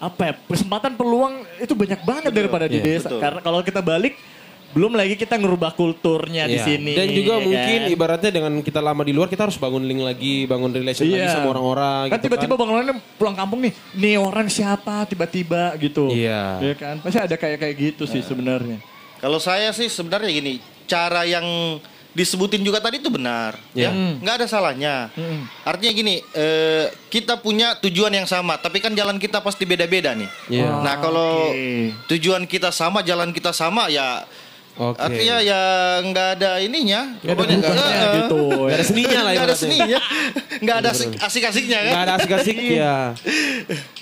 apa 0.00 0.22
ya 0.22 0.34
kesempatan 0.48 0.96
peluang 0.96 1.44
itu 1.60 1.76
banyak 1.76 2.00
banget 2.00 2.32
daripada 2.32 2.64
di 2.64 2.80
Iya, 2.80 2.84
desa. 2.96 3.08
betul. 3.12 3.20
Karena 3.20 3.40
kalau 3.40 3.60
kita 3.60 3.84
balik 3.84 4.16
belum 4.70 4.94
lagi 4.94 5.18
kita 5.18 5.34
ngerubah 5.34 5.74
kulturnya 5.74 6.46
di 6.46 6.56
Iya. 6.56 6.64
sini. 6.64 6.94
Dan 6.94 7.10
juga 7.10 7.34
ya 7.36 7.44
mungkin 7.44 7.80
kan? 7.84 7.92
ibaratnya 7.92 8.30
dengan 8.30 8.52
kita 8.62 8.78
lama 8.78 9.02
di 9.02 9.12
luar 9.12 9.26
kita 9.26 9.44
harus 9.44 9.58
bangun 9.58 9.82
link 9.82 10.00
lagi, 10.00 10.46
bangun 10.46 10.70
relation 10.70 11.04
lagi 11.04 11.20
Iya. 11.20 11.34
sama 11.34 11.50
orang-orang 11.50 12.02
kan 12.06 12.16
gitu 12.16 12.24
tiba-tiba 12.30 12.54
kan. 12.54 12.60
Bang 12.62 12.70
Lana 12.72 12.92
pulang 13.18 13.36
kampung 13.36 13.60
nih, 13.60 13.72
nih 13.92 14.14
orang 14.16 14.46
siapa 14.46 15.04
tiba-tiba 15.04 15.74
gitu. 15.76 16.08
Iya. 16.08 16.62
Iya 16.62 16.74
kan? 16.78 16.94
Pasti 17.02 17.18
ada 17.18 17.34
kayak 17.34 17.58
kayak 17.60 17.74
gitu 17.76 18.06
sih 18.06 18.22
sebenarnya. 18.22 18.78
Kalau 19.20 19.38
saya 19.38 19.70
sih 19.70 19.86
sebenarnya 19.86 20.32
gini, 20.32 20.58
cara 20.88 21.28
yang 21.28 21.44
disebutin 22.10 22.66
juga 22.66 22.82
tadi 22.82 22.98
itu 22.98 23.06
benar, 23.06 23.54
Iya. 23.70 23.94
ya, 23.94 24.18
nggak 24.18 24.34
ada 24.42 24.46
salahnya. 24.50 25.14
Hmm. 25.14 25.46
Artinya 25.62 25.92
gini, 25.94 26.14
eh, 26.34 26.90
kita 27.06 27.38
punya 27.38 27.78
tujuan 27.78 28.10
yang 28.10 28.26
sama, 28.26 28.58
tapi 28.58 28.82
kan 28.82 28.90
jalan 28.98 29.14
kita 29.22 29.38
pasti 29.38 29.62
beda-beda 29.62 30.10
nih. 30.18 30.26
Iya. 30.50 30.82
Nah 30.82 30.98
kalau 30.98 31.54
Oke. 31.54 31.94
tujuan 32.10 32.50
kita 32.50 32.74
sama, 32.74 33.06
jalan 33.06 33.30
kita 33.30 33.54
sama, 33.54 33.86
ya 33.86 34.26
Oke. 34.80 34.96
Artinya 34.96 35.36
ya 35.44 35.60
nggak 36.00 36.28
ada 36.40 36.50
ininya. 36.56 37.00
Nggak 37.20 37.36
ada 37.36 37.44
bukannya 37.44 37.84
eh, 37.84 38.14
gitu. 38.16 38.40
Gak 38.70 38.78
ada 38.80 38.86
seninya 38.88 39.18
lah 39.20 39.32
nggak 39.36 39.46
ada 39.46 39.56
seninya. 39.58 39.98
Nggak 40.60 40.76
ada 40.80 40.88
asik, 40.90 41.10
asik-asiknya 41.20 41.78
kan. 41.84 41.92
Gak 41.92 42.02
ada 42.08 42.12
asik-asik 42.16 42.56
ya. 42.80 42.96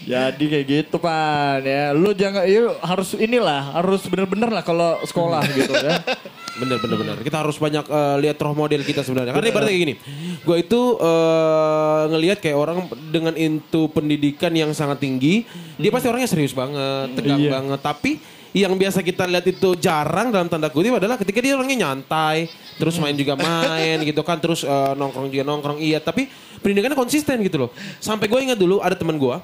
Jadi 0.07 0.45
kayak 0.47 0.67
gitu 0.71 0.97
pan 1.03 1.61
ya. 1.67 1.91
Lu 1.91 2.15
jangan 2.15 2.47
ya 2.47 2.79
harus 2.79 3.19
inilah 3.19 3.75
harus 3.75 4.07
bener-bener 4.07 4.49
lah 4.49 4.63
kalau 4.63 5.03
sekolah 5.03 5.43
gitu 5.51 5.75
ya. 5.75 5.99
Bener 6.59 6.79
bener 6.79 6.97
bener. 6.97 7.17
Kita 7.23 7.43
harus 7.43 7.59
banyak 7.59 7.83
eh, 7.83 8.17
lihat 8.23 8.39
role 8.39 8.55
model 8.55 8.83
kita 8.87 9.03
sebenarnya. 9.03 9.35
Karena 9.35 9.49
ibaratnya 9.51 9.73
kayak 9.75 9.83
gini. 9.83 9.95
Gue 10.47 10.57
itu 10.63 10.81
eh, 10.97 12.03
ngelihat 12.09 12.39
kayak 12.39 12.55
orang 12.55 12.79
dengan 13.11 13.35
into 13.35 13.91
pendidikan 13.91 14.55
yang 14.55 14.71
sangat 14.71 15.03
tinggi, 15.03 15.43
dia 15.75 15.91
pasti 15.91 16.07
orangnya 16.07 16.31
serius 16.31 16.55
banget, 16.55 17.19
tegang 17.19 17.43
Iya. 17.43 17.51
banget. 17.51 17.81
Tapi 17.83 18.38
yang 18.57 18.73
biasa 18.77 19.05
kita 19.05 19.29
lihat 19.29 19.45
itu 19.45 19.77
jarang 19.77 20.33
dalam 20.33 20.49
tanda 20.49 20.73
kutip 20.73 20.97
adalah 20.97 21.21
ketika 21.21 21.39
dia 21.45 21.53
orangnya 21.53 21.89
nyantai, 21.89 22.49
terus 22.81 22.97
main 22.97 23.13
juga 23.13 23.37
main 23.37 24.01
gitu 24.01 24.25
kan, 24.25 24.41
terus 24.41 24.65
eh, 24.65 24.93
nongkrong 24.97 25.29
juga 25.29 25.45
nongkrong 25.45 25.79
iya. 25.81 26.01
Tapi 26.01 26.29
pendidikannya 26.65 26.97
konsisten 26.97 27.37
gitu 27.45 27.69
loh. 27.69 27.71
Sampai 28.01 28.27
gue 28.27 28.41
ingat 28.41 28.57
dulu 28.57 28.81
ada 28.81 28.97
teman 28.97 29.21
gue, 29.21 29.37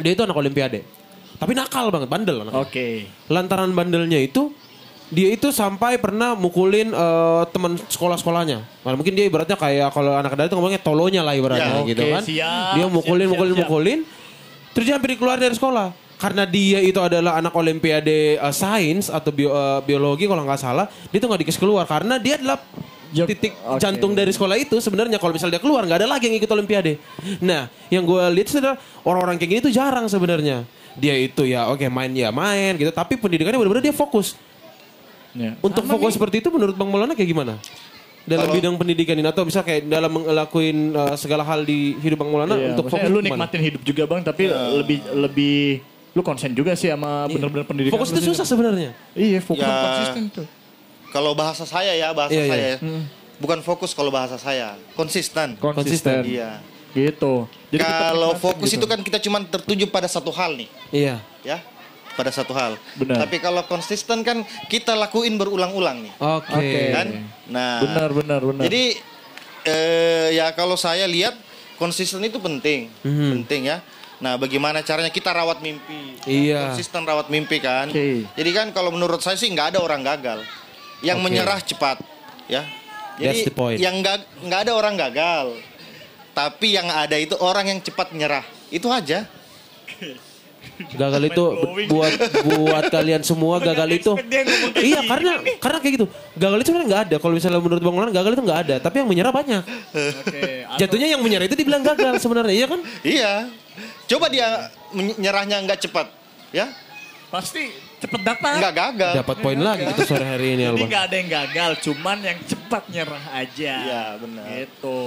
dia 0.00 0.16
itu 0.16 0.22
anak 0.24 0.36
olimpiade. 0.36 0.84
Tapi 1.38 1.52
nakal 1.54 1.92
banget, 1.92 2.08
bandel 2.10 2.48
Oke. 2.56 3.06
lantaran 3.30 3.70
bandelnya 3.70 4.18
itu 4.18 4.50
dia 5.08 5.32
itu 5.32 5.48
sampai 5.48 5.96
pernah 5.96 6.36
mukulin 6.36 6.92
eh, 6.92 7.42
teman 7.52 7.76
sekolah-sekolahnya. 7.76 8.58
Nah, 8.84 8.96
mungkin 8.96 9.12
dia 9.16 9.28
ibaratnya 9.28 9.56
kayak 9.56 9.92
kalau 9.92 10.16
anak 10.16 10.32
dari 10.36 10.48
itu 10.48 10.56
ngomongnya 10.56 10.80
tolonya 10.80 11.20
lah 11.24 11.36
ibaratnya 11.36 11.80
Ya, 11.80 11.88
gitu 11.88 12.02
oke, 12.04 12.12
kan. 12.12 12.22
siap, 12.24 12.72
dia 12.76 12.86
mukulin, 12.88 13.26
siap, 13.28 13.32
mukulin, 13.36 13.52
siap, 13.52 13.60
siap. 13.60 13.68
mukulin. 13.68 13.98
Terus 14.76 14.84
dia 14.84 14.94
hampir 14.96 15.10
keluar 15.16 15.36
dari 15.40 15.54
sekolah. 15.56 16.07
Karena 16.18 16.42
dia 16.42 16.82
itu 16.82 16.98
adalah 16.98 17.38
anak 17.38 17.54
olimpiade 17.54 18.36
eh, 18.36 18.52
sains 18.52 19.06
atau 19.06 19.30
bio- 19.30 19.54
eh, 19.54 19.80
biologi 19.82 20.26
kalau 20.26 20.42
nggak 20.42 20.58
salah, 20.58 20.86
dia 21.08 21.18
tuh 21.18 21.30
nggak 21.30 21.46
dikasih 21.46 21.62
keluar 21.62 21.86
karena 21.86 22.18
dia 22.18 22.36
adalah 22.36 22.58
Ya, 23.08 23.24
titik 23.24 23.56
oke. 23.64 23.80
jantung 23.80 24.12
dari 24.12 24.28
sekolah 24.28 24.60
itu 24.60 24.76
sebenarnya 24.78 25.16
kalau 25.16 25.32
misalnya 25.32 25.56
dia 25.56 25.64
keluar 25.64 25.80
nggak 25.80 26.04
ada 26.04 26.08
lagi 26.10 26.28
yang 26.28 26.36
ikut 26.36 26.50
olimpiade. 26.52 27.00
Nah, 27.40 27.64
yang 27.88 28.04
gue 28.04 28.20
lihat 28.36 28.52
adalah 28.52 28.76
orang-orang 29.00 29.40
kayak 29.40 29.48
gini 29.48 29.60
tuh 29.64 29.72
jarang 29.72 30.04
sebenarnya. 30.04 30.68
Dia 30.92 31.16
itu 31.16 31.48
ya 31.48 31.72
oke 31.72 31.88
main 31.88 32.12
ya 32.12 32.28
main 32.28 32.76
gitu, 32.76 32.92
tapi 32.92 33.16
pendidikannya 33.16 33.56
benar-benar 33.56 33.80
dia 33.80 33.96
fokus. 33.96 34.36
Ya. 35.32 35.56
Untuk 35.64 35.88
Sama 35.88 35.96
fokus 35.96 36.12
nih. 36.12 36.16
seperti 36.20 36.36
itu 36.42 36.48
menurut 36.52 36.76
Bang 36.76 36.92
Maulana 36.92 37.16
kayak 37.16 37.30
gimana? 37.32 37.56
Dalam 38.28 38.44
Kalau- 38.44 38.56
bidang 38.60 38.74
pendidikan 38.76 39.16
ini 39.16 39.24
atau 39.24 39.40
bisa 39.40 39.64
kayak 39.64 39.88
dalam 39.88 40.12
ngelakuin 40.12 40.92
uh, 40.92 41.16
segala 41.16 41.48
hal 41.48 41.64
di 41.64 41.96
hidup 42.04 42.20
Bang 42.20 42.28
Maulana 42.28 42.60
Iya, 42.60 42.76
untuk 42.76 42.92
fokus 42.92 43.08
lu 43.08 43.24
nikmatin 43.24 43.62
hidup 43.62 43.80
juga 43.80 44.04
bang, 44.04 44.20
tapi 44.20 44.52
lebih 44.52 45.00
lebih 45.16 45.80
lu 46.18 46.26
konsen 46.26 46.50
juga 46.50 46.74
sih 46.74 46.90
sama 46.90 47.30
bener-bener 47.30 47.62
pendidikan. 47.62 47.94
Fokus 47.94 48.10
itu 48.10 48.34
susah 48.34 48.42
sebenarnya. 48.42 48.90
Iya, 49.14 49.38
fokus 49.38 49.62
Ya. 49.62 49.78
konsisten 49.86 50.22
tuh. 50.34 50.46
Kalau 51.14 51.30
bahasa 51.32 51.62
saya 51.62 51.94
ya, 51.94 52.10
bahasa 52.10 52.34
Iya, 52.34 52.42
iya. 52.42 52.50
saya. 52.50 52.74
Bukan 53.38 53.62
fokus 53.62 53.94
kalau 53.94 54.10
bahasa 54.10 54.34
saya, 54.34 54.74
konsisten. 54.98 55.54
Konsisten. 55.62 56.26
Iya. 56.26 56.58
Gitu. 56.90 57.46
Jadi 57.70 57.84
Kalau 57.86 58.34
fokus 58.34 58.66
gitu. 58.66 58.82
itu 58.82 58.86
kan 58.90 58.98
kita 58.98 59.22
cuma 59.22 59.38
tertuju 59.40 59.86
pada 59.86 60.10
satu 60.10 60.34
hal 60.34 60.58
nih, 60.58 60.66
Iya. 60.90 61.22
ya. 61.46 61.62
Pada 62.18 62.34
satu 62.34 62.50
hal. 62.50 62.74
Benar. 62.98 63.22
Tapi 63.22 63.38
kalau 63.38 63.62
konsisten 63.62 64.26
kan 64.26 64.42
kita 64.66 64.98
lakuin 64.98 65.38
berulang-ulang 65.38 66.02
nih, 66.02 66.12
Oke. 66.18 66.50
Oke. 66.50 66.82
kan? 66.90 67.06
Nah, 67.46 67.78
benar 67.78 68.10
benar 68.10 68.40
benar. 68.42 68.62
Jadi 68.66 68.98
eh, 69.62 70.34
ya 70.34 70.50
kalau 70.50 70.74
saya 70.74 71.06
lihat 71.06 71.38
konsisten 71.78 72.18
itu 72.26 72.42
penting, 72.42 72.90
Mhm. 73.06 73.28
penting 73.38 73.70
ya. 73.70 73.78
Nah, 74.18 74.34
bagaimana 74.34 74.82
caranya 74.82 75.14
kita 75.14 75.30
rawat 75.30 75.62
mimpi? 75.62 76.18
Iya. 76.26 76.70
Konsisten 76.70 77.06
rawat 77.06 77.30
mimpi 77.30 77.62
kan. 77.62 77.86
Oke. 77.90 78.26
Jadi 78.34 78.50
kan 78.50 78.66
kalau 78.74 78.90
menurut 78.90 79.22
saya 79.22 79.38
sih 79.38 79.46
nggak 79.50 79.74
ada 79.74 79.78
orang 79.78 80.02
gagal. 80.02 80.42
Yang 81.06 81.18
Oke. 81.22 81.24
menyerah 81.30 81.60
cepat, 81.62 81.96
ya. 82.50 82.66
That's 83.18 83.46
the 83.46 83.54
point. 83.54 83.82
yang 83.82 83.98
nggak 83.98 84.46
nggak 84.46 84.60
ada 84.66 84.72
orang 84.74 84.94
gagal. 84.94 85.58
Tapi 86.34 86.78
yang 86.78 86.86
ada 86.86 87.18
itu 87.18 87.34
orang 87.38 87.66
yang 87.66 87.78
cepat 87.82 88.14
menyerah. 88.14 88.46
Itu 88.70 88.90
aja. 88.94 89.26
Gagal 90.78 91.22
itu 91.26 91.44
buat 91.86 92.12
buat 92.46 92.84
kalian 92.88 93.22
semua 93.22 93.58
gagal 93.58 93.88
itu. 93.92 94.12
Iya 94.74 95.02
karena 95.02 95.32
karena 95.58 95.78
kayak 95.78 95.94
gitu. 95.98 96.06
Gagal 96.34 96.58
itu 96.60 96.66
sebenarnya 96.70 96.88
nggak 96.88 97.02
ada. 97.10 97.16
Kalau 97.18 97.34
misalnya 97.34 97.58
menurut 97.58 97.82
Bang 97.82 97.94
Maulana 97.94 98.14
gagal 98.14 98.32
itu 98.34 98.42
nggak 98.42 98.60
ada. 98.62 98.74
Tapi 98.78 98.94
yang 99.02 99.08
menyerah 99.10 99.32
banyak. 99.32 99.62
Oke. 99.66 100.40
atau- 100.64 100.78
Jatuhnya 100.80 101.08
yang 101.10 101.20
menyerah 101.20 101.46
itu 101.46 101.56
dibilang 101.58 101.82
gagal 101.82 102.22
sebenarnya, 102.22 102.54
iya 102.54 102.66
kan? 102.66 102.80
Iya. 103.02 103.32
Coba 104.06 104.26
dia 104.28 104.70
menyerahnya 104.90 105.60
nggak 105.62 105.84
cepat, 105.84 106.06
ya. 106.50 106.66
pasti 107.28 107.68
cepet 108.00 108.24
datang. 108.24 108.56
Nggak 108.56 108.74
gagal. 108.74 109.12
Dapat 109.20 109.36
poin 109.44 109.60
lagi 109.60 109.84
kita 109.84 110.02
sore 110.08 110.24
hari 110.24 110.56
ini 110.56 110.64
Jadi 110.64 110.80
nggak 110.88 111.04
ada 111.04 111.16
yang 111.20 111.28
gagal, 111.28 111.70
cuman 111.84 112.18
yang 112.24 112.38
cepat 112.40 112.82
nyerah 112.88 113.24
aja. 113.36 113.74
Iya, 113.84 114.04
benar. 114.16 114.44
Gitu. 114.48 115.00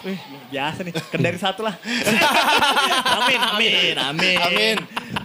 Wih, 0.00 0.20
biasa 0.48 0.80
nih. 0.80 0.94
Kendari 1.12 1.36
satu 1.36 1.60
lah. 1.60 1.76
amin, 3.20 3.40
amin, 3.52 3.96
amin. 4.00 4.36
Amin. 4.40 4.76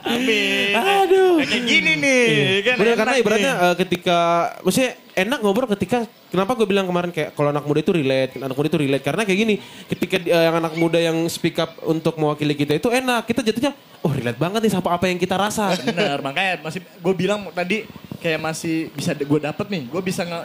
Amin. 0.04 0.74
Aduh. 0.76 1.40
Ya, 1.40 1.46
kayak 1.48 1.64
gini 1.64 1.92
nih. 1.96 2.28
Kan 2.62 2.76
Bener 2.78 2.96
karena 3.00 3.14
nih. 3.16 3.22
ibaratnya 3.24 3.54
eh, 3.56 3.76
ketika 3.80 4.18
maksudnya 4.62 4.92
enak 5.16 5.40
ngobrol 5.40 5.70
ketika 5.72 6.04
kenapa 6.28 6.52
gue 6.60 6.68
bilang 6.68 6.84
kemarin 6.84 7.10
kayak 7.16 7.32
kalau 7.34 7.56
anak 7.56 7.64
muda 7.64 7.80
itu 7.80 7.96
relate, 7.96 8.36
anak 8.36 8.56
muda 8.56 8.68
itu 8.68 8.80
relate 8.84 9.04
karena 9.06 9.22
kayak 9.24 9.40
gini, 9.40 9.56
ketika 9.88 10.16
eh, 10.20 10.44
yang 10.52 10.56
anak 10.60 10.74
muda 10.76 11.00
yang 11.00 11.18
speak 11.32 11.56
up 11.56 11.72
untuk 11.88 12.20
mewakili 12.20 12.54
kita 12.54 12.76
itu 12.76 12.92
enak, 12.92 13.24
kita 13.26 13.42
jatuhnya 13.48 13.72
oh 14.04 14.12
relate 14.12 14.38
banget 14.38 14.60
nih 14.68 14.72
sama 14.76 14.92
apa 14.92 15.08
yang 15.08 15.18
kita 15.18 15.36
rasa. 15.40 15.72
Bener, 15.80 16.20
makanya 16.20 16.60
masih 16.68 16.84
gue 16.84 17.14
bilang 17.16 17.48
tadi 17.56 17.88
kayak 18.20 18.40
masih 18.44 18.92
bisa 18.92 19.16
gue 19.16 19.40
dapet 19.40 19.66
nih. 19.72 19.84
Gue 19.88 20.02
bisa 20.04 20.28
nge, 20.28 20.40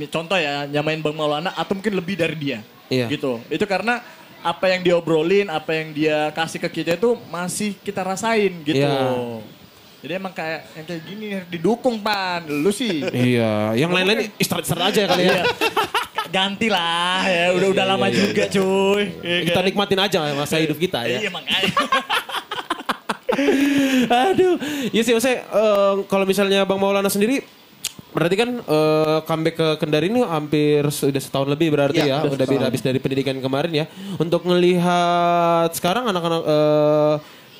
nih, 0.00 0.08
contoh 0.08 0.38
ya 0.40 0.64
nyamain 0.64 0.98
Bang 1.04 1.14
Maulana 1.14 1.52
atau 1.52 1.76
mungkin 1.76 1.92
lebih 1.92 2.16
dari 2.16 2.36
dia. 2.40 2.60
Iya. 2.90 3.06
Gitu. 3.10 3.42
Itu 3.50 3.64
karena 3.66 4.02
apa 4.46 4.70
yang 4.70 4.80
dia 4.86 4.94
obrolin, 4.94 5.50
apa 5.50 5.74
yang 5.74 5.90
dia 5.90 6.30
kasih 6.30 6.62
ke 6.62 6.82
kita 6.82 6.94
itu 6.94 7.18
masih 7.32 7.74
kita 7.82 8.06
rasain 8.06 8.52
gitu. 8.62 8.78
Iya. 8.78 9.42
Jadi 10.06 10.12
emang 10.22 10.30
kayak 10.30 10.60
yang 10.78 10.86
kayak 10.86 11.02
gini 11.02 11.26
didukung 11.50 11.98
pan. 11.98 12.46
Lu 12.46 12.70
sih. 12.70 13.02
iya, 13.10 13.74
yang 13.74 13.90
lain-lain 13.90 14.30
istirahat-istirahat 14.38 14.94
aja 14.94 15.02
kali 15.10 15.24
ya. 15.26 15.32
Iya. 15.34 15.44
Ganti 16.26 16.68
lah 16.70 17.22
ya 17.26 17.54
udah 17.54 17.68
udah 17.74 17.84
lama 17.86 18.06
juga 18.10 18.46
cuy. 18.50 19.02
Iya 19.22 19.36
Kita 19.50 19.60
kan? 19.62 19.66
nikmatin 19.66 20.00
aja 20.02 20.18
masa 20.34 20.62
hidup 20.62 20.78
kita 20.78 21.06
ya. 21.10 21.18
Iya 21.26 21.30
makanya. 21.34 21.74
Aduh, 24.30 24.56
iya 24.94 25.02
sih 25.04 25.12
eh, 25.12 25.92
kalau 26.08 26.24
misalnya 26.24 26.64
Bang 26.64 26.80
Maulana 26.80 27.10
sendiri 27.10 27.42
berarti 28.16 28.36
kan 28.40 28.50
eh, 28.64 29.18
comeback 29.28 29.54
ke 29.60 29.68
Kendari 29.76 30.08
ini 30.08 30.24
hampir 30.24 30.88
sudah 30.88 31.20
setahun 31.20 31.52
lebih 31.52 31.68
berarti 31.76 32.00
Iya, 32.00 32.24
ya, 32.24 32.32
udah 32.32 32.64
habis 32.64 32.80
dari 32.80 32.96
pendidikan 32.96 33.36
kemarin 33.36 33.84
ya. 33.84 33.86
Untuk 34.16 34.48
ngelihat 34.48 35.76
sekarang 35.76 36.08
anak-anak 36.08 36.42
eh, 36.48 37.14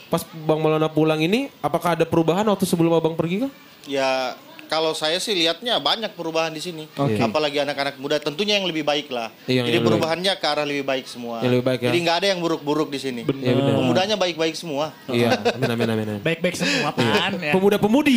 pas 0.09 0.25
Bang 0.49 0.64
Maulana 0.64 0.88
pulang 0.88 1.21
ini, 1.21 1.53
apakah 1.61 1.92
ada 1.92 2.09
perubahan 2.09 2.49
waktu 2.49 2.64
sebelum 2.64 2.97
Abang 2.97 3.12
pergi 3.12 3.45
kah? 3.45 3.53
Ya 3.85 4.33
kalau 4.66 4.92
saya 4.92 5.16
sih 5.16 5.33
lihatnya 5.33 5.79
banyak 5.81 6.12
perubahan 6.12 6.52
di 6.52 6.62
sini. 6.62 6.85
Oke. 6.98 7.18
Apalagi 7.18 7.62
anak-anak 7.62 7.96
muda 7.96 8.20
tentunya 8.20 8.59
yang 8.59 8.66
lebih 8.66 8.83
baik 8.83 9.09
lah. 9.09 9.33
Iya, 9.46 9.64
yang 9.64 9.66
Jadi 9.72 9.79
perubahannya 9.83 10.33
ke 10.37 10.46
arah 10.46 10.66
lebih 10.66 10.85
baik 10.85 11.07
semua. 11.09 11.40
Yang 11.40 11.52
lebih 11.59 11.66
baik 11.66 11.81
ya. 11.83 11.87
Jadi 11.90 11.98
nggak 12.02 12.16
ada 12.20 12.26
yang 12.35 12.40
buruk-buruk 12.42 12.88
di 12.90 12.98
sini. 13.00 13.22
Iya, 13.24 13.52
benar. 13.57 13.74
Pemudanya 13.79 14.16
baik-baik 14.18 14.55
semua. 14.59 14.92
Iya, 15.09 15.38
amin 15.57 15.70
amin 15.72 15.88
amin. 15.88 16.07
Baik-baik 16.20 16.57
semua 16.59 16.90
pan 16.92 17.33
ya. 17.38 17.52
Pemuda-pemudi, 17.55 18.16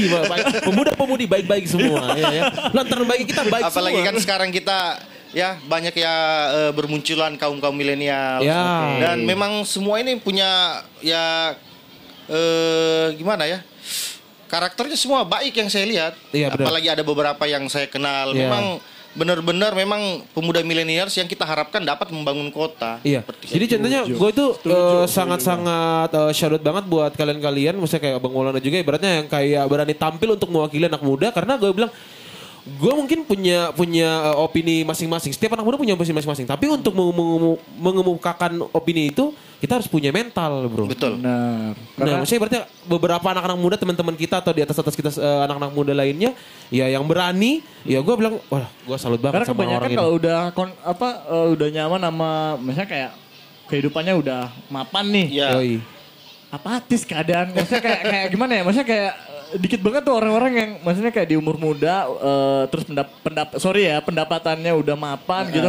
pemuda-pemudi 0.65 1.25
baik-baik 1.29 1.65
semua 1.69 2.17
ya, 2.17 2.25
ya. 2.33 2.43
Lantaran 2.73 3.05
bagi 3.07 3.25
kita 3.29 3.45
baik 3.47 3.63
Apalagi 3.69 4.01
semua. 4.01 4.07
kan 4.09 4.15
sekarang 4.19 4.49
kita 4.49 4.79
ya 5.29 5.61
banyak 5.69 5.93
ya 5.93 6.15
eh, 6.49 6.71
bermunculan 6.73 7.37
kaum 7.37 7.61
kaum 7.61 7.77
milenial. 7.77 8.41
Ya. 8.41 8.97
Dan 8.97 9.23
memang 9.29 9.61
semua 9.65 10.01
ini 10.01 10.17
punya 10.17 10.81
ya 11.05 11.53
eh 12.29 13.13
gimana 13.17 13.45
ya? 13.45 13.61
Karakternya 14.49 14.97
semua 14.97 15.21
baik 15.21 15.53
yang 15.53 15.69
saya 15.69 15.85
lihat. 15.85 16.13
Iya, 16.33 16.49
benar. 16.49 16.65
Apalagi 16.65 16.87
ada 16.89 17.03
beberapa 17.05 17.43
yang 17.45 17.69
saya 17.69 17.85
kenal. 17.85 18.33
Iya. 18.33 18.49
Memang 18.49 18.65
benar-benar 19.09 19.73
memang 19.73 20.21
pemuda 20.37 20.61
milenials 20.61 21.17
yang 21.17 21.25
kita 21.25 21.41
harapkan 21.41 21.81
dapat 21.81 22.13
membangun 22.13 22.49
kota. 22.53 23.01
Iya. 23.01 23.25
Seperti 23.25 23.43
Jadi 23.49 23.65
contohnya 23.77 24.01
gue 24.05 24.29
itu 24.29 24.45
eh, 24.69 25.05
sangat-sangat 25.09 26.09
eh, 26.13 26.31
shout 26.33 26.53
out 26.53 26.63
banget 26.65 26.85
buat 26.85 27.11
kalian-kalian, 27.17 27.77
maksudnya 27.77 28.03
kayak 28.05 28.17
Bang 28.21 28.33
Maulana 28.33 28.61
juga 28.61 28.77
ibaratnya 28.77 29.21
yang 29.21 29.27
kayak 29.29 29.63
berani 29.65 29.95
tampil 29.97 30.37
untuk 30.37 30.49
mewakili 30.53 30.85
anak 30.85 31.01
muda 31.01 31.33
karena 31.33 31.57
gue 31.57 31.69
bilang 31.73 31.91
gue 32.69 32.93
mungkin 32.93 33.25
punya 33.25 33.73
punya 33.73 34.09
eh, 34.29 34.45
opini 34.45 34.85
masing-masing. 34.85 35.33
Setiap 35.33 35.57
anak 35.57 35.65
muda 35.65 35.77
punya 35.81 35.97
opini 35.97 36.13
masing-masing. 36.13 36.45
Tapi 36.45 36.69
untuk 36.69 36.93
mengemu- 36.93 37.61
mengemukakan 37.81 38.61
opini 38.69 39.09
itu 39.09 39.33
kita 39.59 39.75
harus 39.75 39.91
punya 39.91 40.07
mental, 40.15 40.71
bro. 40.71 40.87
Betul. 40.87 41.19
Benar. 41.19 41.75
Nah, 41.99 42.23
maksudnya 42.23 42.41
berarti 42.47 42.59
beberapa 42.87 43.27
anak-anak 43.27 43.57
muda 43.59 43.75
teman-teman 43.75 44.15
kita 44.15 44.39
atau 44.39 44.55
di 44.55 44.63
atas 44.63 44.79
atas 44.79 44.95
kita 44.95 45.11
eh, 45.11 45.39
anak-anak 45.43 45.75
muda 45.75 45.91
lainnya, 45.91 46.31
ya 46.71 46.87
yang 46.87 47.03
berani, 47.03 47.59
ya 47.83 47.99
gue 47.99 48.15
bilang, 48.15 48.39
wah, 48.47 48.71
gue 48.71 48.97
salut 48.97 49.19
banget 49.19 49.43
Karena 49.43 49.47
sama 49.51 49.59
kebanyakan 49.59 49.79
orang 49.83 49.91
ini. 49.91 49.99
kalau 49.99 50.11
udah 50.15 50.39
kon, 50.55 50.71
apa 50.79 51.09
eh, 51.27 51.47
udah 51.59 51.67
nyaman 51.75 52.01
sama 52.07 52.29
misalnya 52.63 52.89
kayak 52.89 53.11
kehidupannya 53.67 54.13
udah 54.15 54.41
mapan 54.71 55.05
nih. 55.11 55.27
Ya. 55.27 55.49
Yoi. 55.59 55.83
Apatis 56.49 57.03
keadaan. 57.03 57.51
Maksudnya 57.51 57.83
kayak 57.83 58.01
kayak 58.07 58.27
gimana 58.31 58.51
ya? 58.55 58.61
Maksudnya 58.63 58.87
kayak 58.87 59.13
eh, 59.51 59.57
dikit 59.59 59.81
banget 59.83 60.01
tuh 60.07 60.15
orang-orang 60.15 60.51
yang 60.55 60.69
maksudnya 60.87 61.11
kayak 61.11 61.27
di 61.27 61.35
umur 61.35 61.59
muda 61.59 62.07
eh, 62.07 62.63
terus 62.71 62.87
pendap, 62.87 63.11
pendap 63.19 63.47
sorry 63.59 63.91
ya 63.91 63.99
pendapatannya 63.99 64.71
udah 64.71 64.95
mapan 64.95 65.51
gitu. 65.51 65.67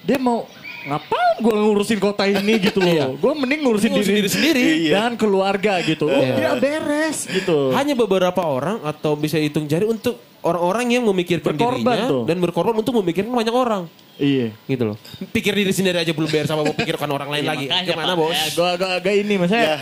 Dia 0.00 0.16
mau 0.16 0.48
ngapain 0.86 1.36
gue 1.36 1.52
ngurusin 1.52 1.98
kota 1.98 2.24
ini 2.24 2.56
gitu 2.58 2.78
loh. 2.78 3.12
gue 3.14 3.32
mending 3.34 3.60
ngurusin, 3.60 3.90
Ngurusin 3.90 4.08
diri, 4.08 4.22
diri 4.22 4.30
sendiri. 4.30 4.66
dan 4.88 5.12
keluarga 5.14 5.82
gitu. 5.82 6.06
Oh, 6.06 6.16
Iya. 6.16 6.34
dia 6.34 6.50
beres 6.56 7.26
gitu. 7.26 7.74
Hanya 7.74 7.92
beberapa 7.92 8.40
orang 8.40 8.80
atau 8.80 9.12
bisa 9.14 9.36
hitung 9.36 9.66
jari 9.66 9.84
untuk 9.84 10.16
orang-orang 10.40 10.94
yang 10.94 11.04
memikirkan 11.04 11.52
Berkorban 11.52 11.82
dirinya 11.82 12.08
tuh. 12.08 12.22
dan 12.24 12.36
berkorban 12.38 12.74
untuk 12.76 12.94
memikirkan 12.96 13.28
banyak 13.28 13.52
orang. 13.52 13.82
Iya. 14.16 14.54
Gitu 14.64 14.84
loh. 14.86 14.96
Pikir 15.28 15.52
diri 15.52 15.74
sendiri 15.74 16.00
aja 16.00 16.08
belum 16.08 16.30
beres 16.30 16.46
sama 16.46 16.62
mau 16.62 16.72
pikirkan 16.72 17.10
orang 17.10 17.28
lain 17.28 17.44
lagi. 17.44 17.66
Gimana 17.68 18.14
bos? 18.14 18.32
Ya, 18.32 18.46
gue 18.48 18.68
agak 18.72 18.90
agak 18.96 19.14
ini 19.14 19.34
maksudnya. 19.36 19.76
Ya. 19.76 19.78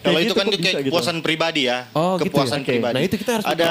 Kalau 0.00 0.18
itu 0.18 0.26
gitu 0.26 0.34
kan 0.34 0.46
kayak 0.48 0.62
gitu. 0.80 0.88
kepuasan 0.88 1.16
pribadi 1.20 1.62
ya. 1.66 1.86
Oh 1.92 2.16
gitu 2.16 2.32
kepuasan 2.32 2.60
ya? 2.60 2.64
Oke. 2.64 2.72
pribadi. 2.72 2.94
Nah 2.96 3.02
itu 3.02 3.16
kita 3.16 3.30
harus 3.36 3.46
ada 3.46 3.68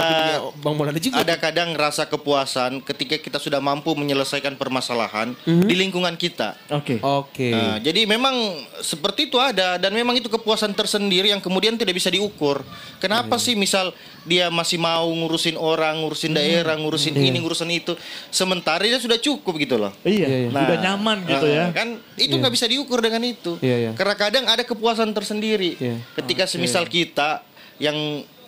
Bang 0.58 0.74
Maulana 0.78 0.98
juga. 0.98 1.16
ada 1.18 1.36
kadang 1.36 1.70
rasa 1.74 2.06
kepuasan 2.06 2.82
ketika 2.82 3.16
kita 3.18 3.38
sudah 3.38 3.58
mampu 3.58 3.94
menyelesaikan 3.94 4.54
permasalahan 4.54 5.34
Mhm. 5.40 5.66
di 5.66 5.76
lingkungan 5.76 6.14
kita. 6.14 6.54
Oke. 6.70 7.02
Oke. 7.02 7.50
Nah, 7.50 7.78
jadi 7.80 8.06
memang 8.06 8.36
seperti 8.80 9.26
itu 9.26 9.38
ada 9.38 9.76
dan 9.76 9.90
memang 9.90 10.14
itu 10.14 10.28
kepuasan 10.28 10.72
tersendiri 10.72 11.30
yang 11.30 11.40
kemudian 11.40 11.74
tidak 11.74 11.94
bisa 11.94 12.08
diukur. 12.08 12.62
Kenapa 12.98 13.36
Iya. 13.36 13.44
sih 13.44 13.54
misal 13.56 13.92
dia 14.22 14.48
masih 14.48 14.78
mau 14.78 15.10
ngurusin 15.10 15.56
orang, 15.56 15.98
ngurusin 16.00 16.30
Hmm. 16.30 16.38
daerah, 16.38 16.76
ngurusin 16.76 17.16
ini, 17.16 17.40
ngurusin 17.40 17.72
itu, 17.72 17.98
sementara 18.30 18.84
dia 18.84 18.98
sudah 18.98 19.18
cukup 19.18 19.58
gitu 19.58 19.76
loh. 19.76 19.90
Iya, 20.04 20.28
Iya, 20.28 20.38
iya. 20.46 20.50
udah 20.52 20.78
nyaman 20.78 21.18
gitu 21.24 21.46
Nah, 21.46 21.56
ya. 21.56 21.66
Kan 21.74 21.88
itu 22.14 22.32
nggak 22.32 22.54
bisa 22.54 22.66
diukur 22.66 23.00
dengan 23.00 23.24
itu. 23.24 23.58
Iya, 23.60 23.76
iya. 23.80 23.92
Karena 23.96 24.14
kadang 24.14 24.46
ada 24.46 24.62
kepuasan 24.62 25.10
tersendiri. 25.10 25.80
Ketika 26.20 26.44
semisal 26.46 26.84
kita 26.86 27.42
yang 27.78 27.96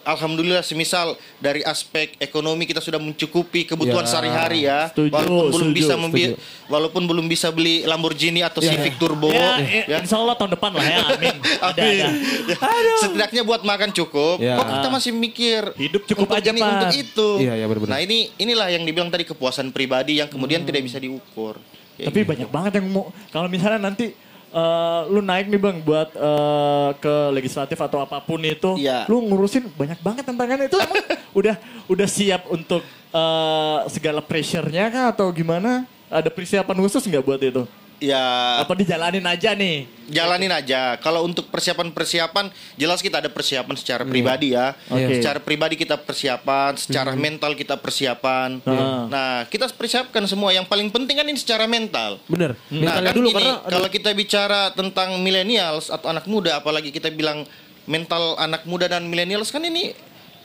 Alhamdulillah 0.02 0.66
semisal 0.66 1.14
dari 1.38 1.62
aspek 1.62 2.18
ekonomi 2.18 2.66
kita 2.66 2.82
sudah 2.82 2.98
mencukupi 2.98 3.64
kebutuhan 3.64 4.02
Ya. 4.02 4.10
sehari-hari 4.10 4.60
ya. 4.66 4.90
Setuju, 4.90 5.14
walaupun 5.14 5.30
belum 5.46 5.54
setuju, 5.62 5.78
bisa 5.78 5.94
membi- 5.94 6.30
setuju. 6.34 6.66
walaupun 6.68 7.02
belum 7.06 7.26
bisa 7.30 7.48
beli 7.48 7.86
Lamborghini 7.86 8.42
atau 8.42 8.60
Civic 8.60 8.98
Turbo 8.98 9.30
Ya, 9.30 9.62
ya. 9.62 10.02
insya 10.02 10.18
Allah 10.18 10.34
tahun 10.34 10.58
depan 10.58 10.74
lah 10.74 10.82
ya, 10.84 10.98
amin. 11.06 11.36
Ada, 11.38 11.82
Amin. 11.86 12.06
ada. 12.50 12.92
Setidaknya 13.00 13.42
buat 13.44 13.62
makan 13.62 13.94
cukup. 13.94 14.42
Ya. 14.42 14.58
Kok 14.58 14.68
kita 14.74 14.90
masih 14.90 15.12
mikir 15.14 15.62
Hidup 15.78 16.02
cukup 16.08 16.26
untuk 16.26 16.38
aja, 16.42 16.50
ini, 16.50 16.60
Pak. 16.60 16.72
untuk 16.74 16.94
itu. 16.98 17.30
Iya, 17.38 17.54
iya, 17.54 17.66
benar-benar. 17.70 17.94
Nah 17.94 18.00
ini 18.02 18.18
inilah 18.36 18.68
yang 18.70 18.82
dibilang 18.82 19.08
tadi 19.08 19.22
kepuasan 19.24 19.70
pribadi 19.70 20.18
yang 20.18 20.26
kemudian 20.28 20.66
tidak 20.66 20.82
bisa 20.82 20.98
diukur. 20.98 21.62
Ya, 21.94 22.10
Tapi 22.10 22.26
banyak 22.26 22.50
banget 22.50 22.82
yang 22.82 22.90
mau 22.90 23.14
kalau 23.30 23.46
misalnya 23.46 23.78
nanti 23.78 24.18
eh, 24.52 25.02
lu 25.08 25.20
naik 25.20 25.48
nih 25.48 25.58
bang 25.58 25.78
buat 25.80 26.10
eh, 26.12 26.90
ke 27.00 27.16
legislatif 27.32 27.76
atau 27.76 28.00
apa 28.00 28.20
pun 28.20 28.38
itu, 28.40 28.76
Iya. 28.76 29.08
lu 29.08 29.24
ngurusin 29.24 29.72
banyak 29.72 30.00
banget 30.00 30.24
tantangannya 30.24 30.68
itu 30.68 30.76
emang 30.76 31.00
udah 31.40 31.56
udah 31.88 32.08
siap 32.08 32.46
untuk 32.48 32.84
eh, 33.12 33.78
segala 33.88 34.20
pressure-nya 34.20 34.88
kah 34.88 35.06
atau 35.10 35.32
gimana? 35.32 35.88
Ada 36.12 36.28
persiapan 36.28 36.76
khusus 36.84 37.08
nggak 37.08 37.24
buat 37.24 37.40
itu? 37.40 37.64
Ya 38.02 38.58
Apa 38.66 38.74
dijalanin 38.74 39.24
aja 39.24 39.54
nih? 39.54 40.02
jalanin 40.12 40.52
aja. 40.52 41.00
Kalau 41.00 41.24
untuk 41.24 41.48
persiapan-persiapan, 41.48 42.52
jelas 42.76 43.00
kita 43.00 43.24
ada 43.24 43.32
persiapan 43.32 43.76
secara 43.80 44.04
pribadi 44.04 44.54
ya. 44.54 44.76
Oke. 44.92 45.18
Secara 45.18 45.40
pribadi 45.40 45.80
kita 45.80 45.96
persiapan, 45.96 46.76
secara 46.76 47.16
mental 47.16 47.56
kita 47.56 47.80
persiapan. 47.80 48.60
Ah. 48.68 49.08
Nah, 49.08 49.36
kita 49.48 49.72
persiapkan 49.72 50.28
semua. 50.28 50.52
Yang 50.52 50.68
paling 50.68 50.92
penting 50.92 51.16
kan 51.16 51.26
ini 51.26 51.40
secara 51.40 51.64
mental. 51.66 52.20
Bener. 52.28 52.60
Nah, 52.68 52.92
Mentalnya 52.92 53.10
kan 53.10 53.16
dulu 53.16 53.30
gini, 53.32 53.36
karena 53.40 53.54
kalau 53.72 53.88
kita 53.88 54.10
bicara 54.12 54.62
tentang 54.76 55.10
millennials 55.24 55.88
atau 55.88 56.12
anak 56.12 56.28
muda, 56.28 56.60
apalagi 56.60 56.92
kita 56.92 57.08
bilang 57.10 57.48
mental 57.88 58.36
anak 58.38 58.68
muda 58.68 58.92
dan 58.92 59.08
millennials 59.08 59.50
kan 59.50 59.64
ini 59.64 59.96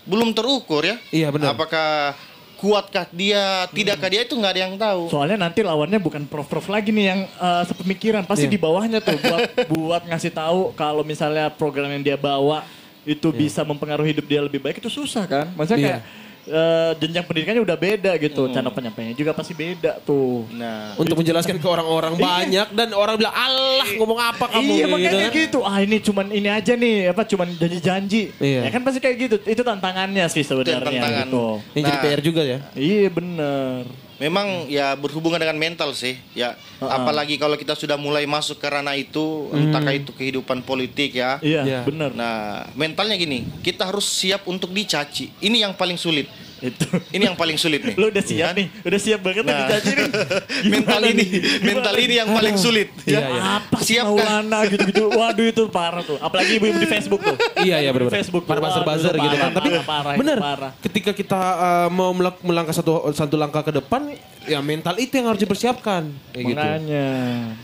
belum 0.06 0.32
terukur 0.32 0.86
ya. 0.86 0.96
Iya, 1.10 1.34
benar. 1.34 1.58
Apakah 1.58 2.14
kuatkah 2.56 3.06
dia, 3.10 3.68
tidakkah 3.70 4.08
dia 4.08 4.24
itu 4.24 4.32
nggak 4.32 4.52
ada 4.52 4.60
yang 4.62 4.74
tahu. 4.74 5.08
Soalnya 5.08 5.36
nanti 5.38 5.60
lawannya 5.60 5.96
bukan 5.96 6.24
prof-prof 6.24 6.66
lagi 6.66 6.88
nih 6.90 7.06
yang 7.06 7.20
eh, 7.24 7.62
sepemikiran, 7.64 8.24
pasti 8.24 8.48
Iya. 8.48 8.52
di 8.52 8.58
bawahnya 8.58 8.98
tuh 9.00 9.16
buat 9.16 9.40
buat 9.72 10.02
ngasih 10.04 10.32
tahu 10.32 10.72
kalau 10.72 11.00
misalnya 11.00 11.48
program 11.48 11.92
yang 11.92 12.02
dia 12.02 12.16
bawa 12.16 12.64
itu 13.04 13.28
Iya. 13.30 13.38
bisa 13.38 13.60
mempengaruhi 13.62 14.10
hidup 14.10 14.26
dia 14.26 14.40
lebih 14.40 14.58
baik 14.58 14.80
itu 14.80 14.88
susah 14.88 15.24
kan? 15.24 15.46
Maksudnya 15.52 15.78
Iya. 15.78 15.88
kayak 15.88 16.02
eh, 16.46 16.90
jenjang 16.96 17.22
pendidikannya 17.22 17.62
udah 17.62 17.76
beda 17.76 18.12
gitu, 18.16 18.46
cara 18.48 18.66
penyampaiannya 18.66 19.12
juga 19.12 19.34
pasti 19.34 19.52
beda 19.52 19.98
tuh. 20.00 20.46
Nah, 20.50 20.94
untuk 20.94 21.18
menjelaskan 21.18 21.58
ke 21.58 21.66
orang-orang 21.66 22.14
banyak 22.14 22.70
dan 22.70 22.88
orang 22.90 23.18
bilang 23.18 23.34
Allah 23.34 23.88
ngomong 23.92 24.18
apa 24.18 24.46
kamu 24.48 24.70
iya 24.70 24.84
gitu 24.84 24.94
makanya 24.94 25.28
kan. 25.28 25.40
gitu. 25.42 25.58
Ah 25.60 25.78
ini 25.78 25.96
cuman 25.98 26.26
ini 26.30 26.48
aja 26.48 26.72
nih, 26.72 27.10
apa 27.10 27.22
cuman 27.22 27.48
janji-janji. 27.52 28.22
Iya. 28.38 28.60
Ya 28.64 28.70
kan 28.70 28.80
pasti 28.80 28.98
kayak 28.98 29.16
gitu. 29.18 29.36
Itu 29.42 29.62
tantangannya 29.62 30.24
sih 30.26 30.40
sebenarnya 30.40 30.80
tantangan. 30.80 31.26
gitu. 31.26 31.46
Ini 31.74 31.80
jadi 31.82 31.98
Nah. 31.98 32.02
PR 32.06 32.20
juga 32.22 32.42
ya. 32.42 32.58
Iya 32.72 33.08
bener. 33.10 34.05
Memang 34.16 34.68
ya 34.68 34.96
berhubungan 34.96 35.36
dengan 35.36 35.56
mental 35.56 35.92
sih. 35.92 36.16
Ya, 36.32 36.56
apalagi 36.80 37.36
kalau 37.36 37.54
kita 37.54 37.76
sudah 37.76 37.96
mulai 37.96 38.24
masuk 38.24 38.56
ke 38.56 38.66
ranah 38.66 38.96
itu, 38.96 39.52
entahkah 39.52 39.92
itu 39.92 40.10
kehidupan 40.12 40.60
politik 40.62 41.16
ya. 41.16 41.36
Iya 41.40 41.62
Iya. 41.64 41.80
bener. 41.84 42.10
Nah, 42.12 42.64
mentalnya 42.72 43.16
gini, 43.16 43.44
kita 43.60 43.88
harus 43.88 44.08
siap 44.08 44.44
untuk 44.44 44.72
dicaci. 44.72 45.32
Ini 45.40 45.68
yang 45.68 45.72
paling 45.76 45.96
sulit. 45.96 46.28
Itu. 46.58 46.86
Ini 47.12 47.28
yang 47.28 47.36
paling 47.36 47.60
sulit 47.60 47.84
nih. 47.84 47.94
Lu 48.00 48.08
udah 48.08 48.24
siap 48.24 48.56
nih, 48.56 48.66
udah 48.80 49.00
siap 49.00 49.20
banget 49.20 49.44
nih 49.44 49.52
Nah. 49.52 49.60
dicaci 49.68 49.92
nih. 49.92 50.08
mental 50.72 51.00
ini, 51.04 51.12
nih? 51.20 51.28
mental 51.60 51.94
ini 52.00 52.14
yang 52.16 52.28
paling 52.32 52.56
sulit. 52.56 52.88
Iya, 53.04 53.20
ya. 53.20 53.28
iya. 53.28 53.42
Apa 53.60 53.76
Siap 53.76 54.04
kan? 54.04 54.12
Maulana 54.16 54.58
gitu-gitu. 54.66 55.04
Waduh 55.12 55.46
itu 55.46 55.62
parah 55.68 56.02
tuh. 56.02 56.16
Apalagi 56.18 56.56
ibu-ibu 56.56 56.78
di 56.80 56.88
Facebook 56.88 57.20
tuh. 57.20 57.36
Iya 57.60 57.84
iya 57.84 57.90
benar. 57.92 58.08
Facebook. 58.08 58.48
Para 58.48 58.58
buzzer 58.58 58.82
buzzer 58.82 59.12
Waduh, 59.12 59.24
gitu 59.24 59.36
kan. 59.36 59.50
Tapi 59.52 59.68
parah, 59.84 60.14
benar. 60.16 60.38
parah. 60.40 60.70
Ketika 60.80 61.10
kita 61.12 61.36
uh, 61.38 61.88
mau 61.92 62.10
melak- 62.16 62.40
melangkah 62.40 62.72
satu 62.72 63.12
satu 63.12 63.36
langkah 63.36 63.60
ke 63.60 63.72
depan, 63.76 64.16
ya 64.44 64.58
mental 64.64 64.96
itu 64.96 65.12
yang 65.12 65.28
harus 65.28 65.40
dipersiapkan. 65.40 66.08
Kayak 66.32 66.44
gitu. 66.50 66.56
Makanya. 66.56 67.06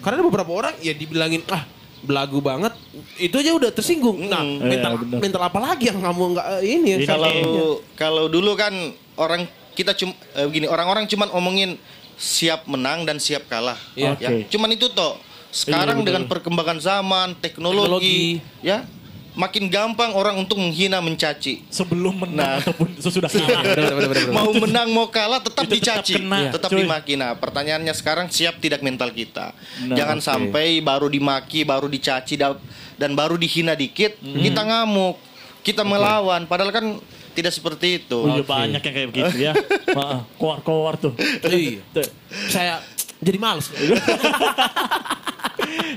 Karena 0.04 0.14
ada 0.20 0.24
beberapa 0.24 0.52
orang 0.52 0.74
ya 0.78 0.92
dibilangin 0.92 1.42
ah 1.48 1.64
belagu 2.02 2.38
banget, 2.38 2.74
itu 3.16 3.32
aja 3.32 3.50
udah 3.52 3.70
tersinggung. 3.70 4.26
Nah 4.26 4.42
Hmm. 4.42 4.58
mental 4.60 4.92
Iya, 4.92 5.00
benar. 5.00 5.18
mental 5.20 5.42
apa 5.44 5.58
lagi 5.58 5.84
yang 5.86 5.98
kamu 5.98 6.22
nggak 6.34 6.46
eh, 6.52 6.62
ini? 6.68 6.90
Ini 6.96 7.04
salah- 7.04 7.30
Kalau 7.30 7.68
kalau 7.94 8.24
dulu 8.26 8.52
kan 8.52 8.74
orang 9.14 9.46
kita 9.72 9.94
cuma 9.94 10.12
eh, 10.34 10.44
begini, 10.44 10.66
orang-orang 10.66 11.06
cuman 11.06 11.30
omongin 11.30 11.78
siap 12.14 12.66
menang 12.66 13.02
dan 13.02 13.16
siap 13.16 13.46
kalah. 13.46 13.78
Iya. 13.94 14.18
Ya. 14.18 14.28
Oke. 14.28 14.46
Cuman 14.48 14.70
itu 14.70 14.90
toh. 14.90 15.16
Sekarang 15.48 15.94
Iya, 15.94 15.96
betul. 15.98 16.08
dengan 16.08 16.24
perkembangan 16.26 16.78
zaman, 16.78 17.28
teknologi, 17.36 18.40
ya, 18.60 18.88
makin 19.32 19.66
gampang 19.66 20.12
orang 20.12 20.36
untuk 20.36 20.56
menghina, 20.56 20.98
mencaci. 20.98 21.64
Sebelum 21.66 22.12
menang 22.18 22.36
Nah. 22.36 22.60
ataupun 22.60 22.92
sesudah 22.96 23.26
kalah. 23.26 23.64
Benar, 23.64 23.92
benar, 23.92 23.94
benar, 23.94 24.08
benar. 24.22 24.34
Mau 24.34 24.52
menang 24.52 24.88
mau 24.88 25.06
kalah 25.06 25.38
tetap 25.38 25.64
Itu 25.64 25.76
tetap 25.76 26.00
dicaci, 26.00 26.14
kena, 26.16 26.38
tetap 26.50 26.68
cuy. 26.68 26.80
dimaki. 26.80 27.12
Nah, 27.14 27.32
pertanyaannya 27.34 27.92
sekarang 27.92 28.26
siap 28.28 28.58
tidak 28.58 28.80
mental 28.80 29.08
kita. 29.08 29.56
Nah, 29.82 29.96
Jangan 29.96 30.18
oke. 30.18 30.24
sampai 30.24 30.66
baru 30.78 31.06
dimaki, 31.06 31.62
baru 31.62 31.86
dicaci 31.86 32.34
da- 32.34 32.60
dan 32.94 33.12
baru 33.12 33.34
dihina 33.34 33.72
dikit, 33.72 34.20
kita 34.20 34.62
ngamuk, 34.62 35.16
kita 35.60 35.80
melawan. 35.82 36.44
Padahal 36.44 36.70
kan 36.70 36.86
tidak 37.32 37.50
seperti 37.50 37.98
itu. 37.98 38.18
Oh, 38.18 38.28
iya, 38.30 38.44
banyak 38.44 38.78
yang 38.78 38.94
kayak 38.94 39.08
begitu 39.08 39.36
ya. 39.40 39.52
Heeh, 39.96 40.18
Keluar-keluar 40.36 40.94
tuh. 40.96 41.16
Iya. 41.42 41.80
Tuh. 41.90 42.08
Saya 42.46 42.84
jadi 43.18 43.38
males. 43.38 43.72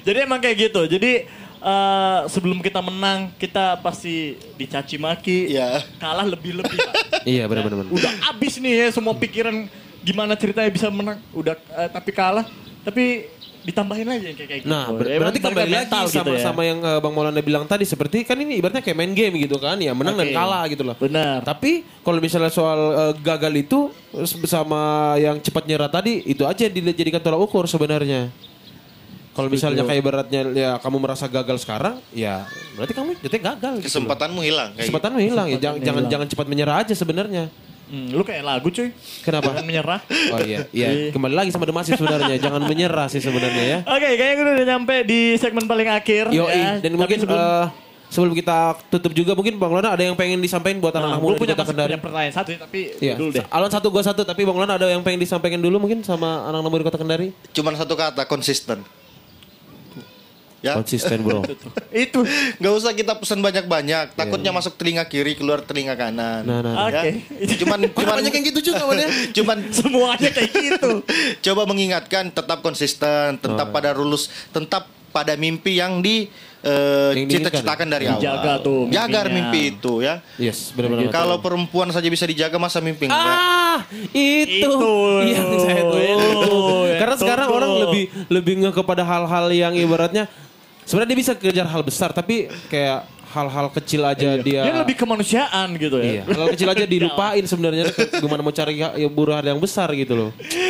Jadi 0.06 0.18
emang 0.22 0.38
kayak 0.38 0.70
gitu. 0.70 0.86
Jadi 0.88 1.26
eh, 1.66 2.20
sebelum 2.28 2.62
kita 2.62 2.78
menang, 2.80 3.34
kita 3.36 3.82
pasti 3.82 4.14
dicaci 4.54 4.96
maki. 4.96 5.50
Iya. 5.52 5.82
Kalah 5.98 6.26
lebih-lebih, 6.28 6.78
iya 7.26 7.50
benar 7.50 7.66
benar. 7.66 7.78
benar. 7.82 7.92
Udah 7.92 8.12
abis 8.30 8.62
nih 8.62 8.86
ya 8.86 8.88
semua 8.92 9.14
pikiran 9.14 9.66
gimana 10.00 10.38
ceritanya 10.38 10.70
bisa 10.70 10.88
menang. 10.88 11.18
Udah 11.34 11.58
eh, 11.58 11.90
tapi 11.90 12.14
kalah, 12.14 12.46
tapi 12.82 13.34
ditambahin 13.66 14.06
aja 14.06 14.30
yang 14.30 14.38
kayak 14.38 14.46
kayak 14.46 14.62
gitu. 14.62 14.70
Nah, 14.70 14.94
ber- 14.94 15.10
Ya, 15.10 15.18
berarti 15.18 15.40
kembali 15.42 15.58
ke 15.66 15.74
lagi 15.74 15.90
sama 15.90 16.06
gitu 16.14 16.32
ya. 16.38 16.44
sama 16.46 16.62
yang 16.62 16.80
eh, 16.80 17.00
Bang 17.02 17.18
Maulana 17.18 17.42
bilang 17.42 17.66
tadi 17.66 17.82
seperti 17.82 18.22
kan 18.22 18.38
ini 18.38 18.62
ibaratnya 18.62 18.86
kayak 18.86 18.94
main 18.94 19.10
game 19.10 19.42
gitu 19.42 19.58
kan 19.58 19.74
ya 19.82 19.90
menang 19.98 20.14
dan 20.14 20.30
Oke. 20.30 20.38
kalah 20.38 20.64
gitu 20.70 20.86
loh. 20.86 20.94
Benar. 20.94 21.42
Tapi 21.42 21.82
kalau 22.06 22.22
misalnya 22.22 22.54
soal 22.54 22.78
eh, 22.94 23.14
gagal 23.26 23.54
itu 23.58 23.90
sama 24.46 24.82
yang 25.18 25.42
cepat 25.42 25.66
nyerah 25.66 25.90
tadi 25.90 26.22
itu 26.24 26.46
aja 26.46 26.70
yang 26.70 26.78
dijadikan 26.78 27.18
tolak 27.18 27.42
ukur 27.42 27.66
sebenarnya. 27.66 28.30
Kalau 29.36 29.52
misalnya 29.52 29.84
kayak 29.84 30.00
beratnya 30.00 30.42
ya 30.56 30.72
kamu 30.80 30.98
merasa 31.04 31.28
gagal 31.28 31.60
sekarang, 31.60 32.00
ya 32.16 32.48
berarti 32.80 32.94
kamu 32.96 33.20
jadi 33.20 33.38
gagal. 33.44 33.74
gitu. 33.84 33.88
Kesempatanmu 33.92 34.40
hilang 34.40 34.72
kayak 34.72 34.80
gitu. 34.80 34.96
Kesempatanmu 34.96 35.20
hilang 35.20 35.48
ya. 35.52 35.58
Jangan 35.60 35.80
jangan 35.84 36.04
jangan 36.08 36.28
cepat 36.32 36.48
menyerah 36.48 36.76
aja 36.80 36.94
sebenarnya. 36.96 37.52
Hmm, 37.86 38.10
lu 38.16 38.26
kayak 38.26 38.42
lagu 38.42 38.72
cuy. 38.74 38.90
Kenapa? 39.22 39.52
Jangan 39.52 39.66
menyerah. 39.68 40.00
Oh 40.34 40.40
iya, 40.42 40.66
iya. 40.74 41.14
Kembali 41.14 41.36
lagi 41.38 41.52
sama 41.54 41.70
Demasi 41.70 41.94
sebenarnya. 41.94 42.36
Jangan 42.42 42.64
menyerah 42.66 43.06
sih 43.12 43.22
sebenarnya 43.22 43.64
ya. 43.64 43.80
Oke, 43.86 44.10
kayaknya 44.18 44.34
gue 44.34 44.46
udah 44.58 44.68
nyampe 44.74 44.96
di 45.06 45.20
segmen 45.38 45.70
paling 45.70 45.92
akhir. 45.94 46.34
Yo, 46.34 46.50
ya. 46.50 46.82
dan 46.82 46.90
Tapi 46.90 46.98
mungkin 46.98 47.18
sebelum, 47.22 47.38
eh, 47.38 47.66
sebelum 48.10 48.34
kita 48.34 48.58
tutup 48.90 49.14
juga 49.14 49.38
mungkin 49.38 49.62
Bang 49.62 49.70
Lona 49.70 49.94
ada 49.94 50.02
yang 50.02 50.18
pengen 50.18 50.42
disampaikan 50.42 50.82
buat 50.82 50.98
nah, 50.98 51.06
anak-anak 51.06 51.20
gue 51.22 51.28
muda 51.28 51.36
di 51.36 51.42
punya, 51.46 51.54
Kota 51.54 51.66
Kendari. 51.70 51.90
punya 51.94 52.02
pertanyaan 52.02 52.34
satu 52.34 52.50
sih, 52.50 52.60
tapi 52.64 52.80
Iya. 52.98 53.14
dulu 53.22 53.30
deh. 53.38 53.46
Alon 53.52 53.70
satu 53.70 53.88
gua 53.94 54.02
satu 54.02 54.22
tapi 54.26 54.42
Bang 54.48 54.58
Lona 54.58 54.74
ada 54.82 54.88
yang 54.90 55.06
pengen 55.06 55.22
disampaikan 55.22 55.62
dulu 55.62 55.78
mungkin 55.78 56.02
sama 56.02 56.50
anak-anak 56.50 56.70
muda 56.74 56.82
di 56.82 56.88
Kota 56.90 57.00
Kendari? 57.04 57.28
Cuman 57.54 57.78
satu 57.78 57.94
kata 57.94 58.26
konsisten. 58.26 58.82
Ya. 60.66 60.74
Konsisten 60.74 61.22
bro. 61.22 61.46
Itu. 61.94 62.26
Nggak 62.58 62.74
usah 62.74 62.92
kita 62.98 63.14
pesan 63.22 63.46
banyak-banyak. 63.46 64.18
Takutnya 64.18 64.50
masuk 64.50 64.74
telinga 64.82 65.06
kiri 65.06 65.38
keluar 65.38 65.62
telinga 65.62 65.94
kanan. 65.94 66.42
Nah, 66.42 66.60
nah. 66.66 66.90
Oke. 66.90 67.22
Ya. 67.38 67.54
Cuman 67.62 67.86
cuman 67.94 68.16
banyak 68.18 68.34
yang 68.34 68.46
gitu 68.50 68.74
juga 68.74 68.90
ya? 68.98 69.10
cuman 69.38 69.58
Semuanya 69.70 70.34
kayak 70.34 70.50
gitu. 70.50 71.06
coba 71.46 71.62
mengingatkan 71.70 72.34
tetap 72.34 72.66
konsisten, 72.66 73.38
tetap 73.38 73.70
pada 73.70 73.94
rules, 73.94 74.26
tetap 74.50 74.90
pada 75.14 75.38
mimpi 75.38 75.78
yang 75.78 76.02
di 76.02 76.28
diinginkan 76.66 77.54
cita-citakan 77.54 77.88
dari 77.94 78.06
awal. 78.10 78.18
Dijaga 78.18 78.54
tuh 78.66 78.90
Jaga 78.90 79.06
mimpinya. 79.06 79.30
mimpi 79.30 79.62
itu 79.70 79.94
ya. 80.02 80.16
Yes, 80.42 80.74
benar-benar. 80.74 81.14
Kalau 81.14 81.38
perempuan 81.38 81.94
saja 81.94 82.10
bisa 82.10 82.26
dijaga 82.26 82.58
masa 82.58 82.82
mimpi 82.82 83.06
enggak? 83.06 83.22
Ah, 83.22 83.86
itu, 84.10 84.66
Itu. 84.66 84.82
yang 85.22 85.46
saya 85.62 85.82
tuh. 85.86 86.00
Itu. 86.02 86.56
Karena 86.98 87.16
Itu 87.16 87.22
sekarang 87.22 87.48
orang 87.54 87.72
lebih 87.86 88.04
lebih 88.34 88.54
nge 88.66 88.72
kepada 88.74 89.06
hal-hal 89.06 89.46
yang 89.54 89.78
ibaratnya 89.78 90.26
sebenarnya 90.86 91.10
dia 91.12 91.20
bisa 91.20 91.34
kejar 91.36 91.68
hal 91.68 91.82
besar 91.82 92.10
tapi 92.14 92.48
kayak 92.70 93.10
hal-hal 93.36 93.68
kecil 93.76 94.02
aja 94.08 94.40
dia. 94.40 94.62
Dia 94.64 94.76
lebih 94.80 94.96
kemanusiaan 94.96 95.76
gitu 95.76 96.00
ya. 96.00 96.24
Iya, 96.24 96.24
hal 96.24 96.48
kecil 96.56 96.70
aja 96.72 96.86
dilupain 96.96 97.44
sebenarnya 97.44 97.92
gimana 98.24 98.40
mau 98.40 98.56
cari 98.56 98.80
ya, 98.80 99.10
buruh 99.12 99.36
yang 99.44 99.60
besar 99.60 99.92
gitu 99.92 100.16
loh. 100.16 100.30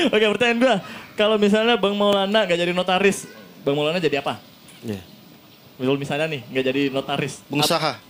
Oke 0.10 0.26
pertanyaan 0.26 0.58
gua, 0.58 0.76
kalau 1.14 1.38
misalnya 1.38 1.78
Bang 1.78 1.94
Maulana 1.94 2.50
gak 2.50 2.58
jadi 2.58 2.74
notaris, 2.74 3.30
Bang 3.62 3.78
Maulana 3.78 4.02
jadi 4.02 4.26
apa? 4.26 4.42
Iya. 4.82 5.02
Misal 5.78 5.96
misalnya 6.00 6.26
nih 6.32 6.42
gak 6.50 6.66
jadi 6.74 6.82
notaris, 6.90 7.46
Pengusaha. 7.46 8.02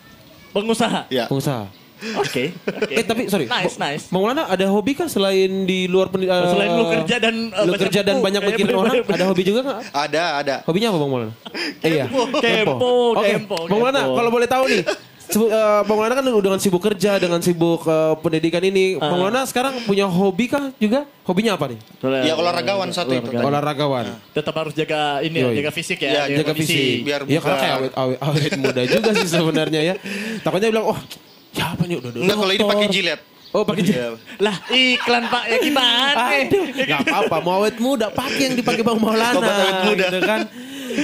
Pengusaha. 0.56 1.02
Ya. 1.12 1.28
Pengusaha. 1.28 1.68
Oke, 2.16 2.54
oke. 2.54 2.92
Eh 2.92 3.02
tapi 3.02 3.26
sorry. 3.26 3.46
Nice, 3.46 3.76
nice. 3.76 4.04
Bang 4.08 4.22
Maulana 4.22 4.46
ada 4.46 4.66
hobi 4.68 4.94
kan 4.94 5.06
selain 5.06 5.64
di 5.64 5.86
luar 5.86 6.08
pendidikan? 6.08 6.46
Selain 6.48 6.72
lu 6.72 6.86
kerja 6.86 7.16
dan, 7.18 7.36
uh, 7.50 7.64
lu 7.64 7.74
kerja 7.76 8.02
dan 8.02 8.16
banyak 8.20 8.42
mikirin 8.44 8.74
orang, 8.74 8.96
ada 9.16 9.26
hobi 9.26 9.42
juga 9.42 9.60
nggak? 9.62 9.80
Ada, 9.90 10.24
ada. 10.38 10.56
Hobinya 10.64 10.90
apa 10.90 10.98
Bang 10.98 11.10
Maulana? 11.10 11.34
Eh, 11.80 11.90
iya. 11.92 12.06
Kempo, 12.36 13.14
Oke, 13.14 13.30
kempo, 13.32 13.58
Bang 13.66 13.80
Maulana, 13.80 14.02
kempo. 14.04 14.16
kalau 14.16 14.30
boleh 14.30 14.46
tahu 14.46 14.64
nih, 14.68 14.82
sebu- 15.26 15.50
eh, 15.50 15.82
Bang 15.82 15.96
Maulana 15.96 16.14
kan 16.14 16.24
dengan 16.24 16.60
sibuk 16.60 16.82
kerja, 16.84 17.12
dengan 17.18 17.40
sibuk 17.40 17.82
eh, 17.84 18.14
pendidikan 18.20 18.62
ini, 18.62 18.96
Ah. 18.96 19.08
Bang 19.08 19.20
Maulana 19.20 19.42
sekarang 19.44 19.74
punya 19.82 20.06
hobi 20.06 20.46
kah 20.46 20.70
juga? 20.76 21.04
Hobinya 21.24 21.56
apa 21.56 21.66
nih? 21.68 21.80
Soalnya- 21.98 22.24
Ya 22.24 22.34
olahragawan 22.36 22.90
satu 22.92 23.12
itu. 23.12 23.26
Olahraga. 23.26 23.34
tadi. 23.34 23.48
Olahragawan. 23.48 24.06
Tetap 24.32 24.54
harus 24.56 24.74
jaga 24.74 25.02
ini 25.20 25.38
ya, 25.38 25.46
Yoi. 25.48 25.56
jaga 25.58 25.72
fisik 25.72 26.00
ya. 26.00 26.12
Ya, 26.28 26.38
Jaga 26.38 26.54
kondisi. 26.54 26.70
fisik. 26.70 26.96
biar 27.02 27.20
Iya 27.24 27.40
karena 27.40 27.50
bugar. 27.50 27.58
kayak 27.58 27.76
awet, 27.76 27.94
awet, 27.96 28.20
awet 28.22 28.52
muda 28.56 28.82
juga 28.86 29.10
sih 29.16 29.28
sebenarnya 29.28 29.82
ya. 29.84 29.96
Takutnya 30.40 30.70
bilang, 30.70 30.86
oh 30.88 31.00
siapa 31.56 31.88
nih 31.88 31.96
udah 32.04 32.12
Enggak 32.12 32.38
kalau 32.38 32.54
ini 32.54 32.66
pakai 32.68 32.88
jilet. 32.92 33.20
Oh 33.56 33.64
pakai 33.64 33.82
jilet. 33.88 34.00
Iya. 34.04 34.10
Lah 34.44 34.56
iklan 34.68 35.24
pak 35.32 35.44
ya 35.48 35.58
gimana? 35.64 36.24
Aduh, 36.44 36.66
gak 36.76 37.00
apa-apa. 37.08 37.36
Mau 37.40 37.54
awet 37.64 37.80
muda, 37.80 38.12
pakai 38.12 38.52
yang 38.52 38.56
dipakai 38.60 38.84
Bang 38.84 39.00
Maulana. 39.00 39.40
Awet 39.40 39.80
muda. 39.88 40.06
Gitu 40.12 40.20
kan. 40.28 40.40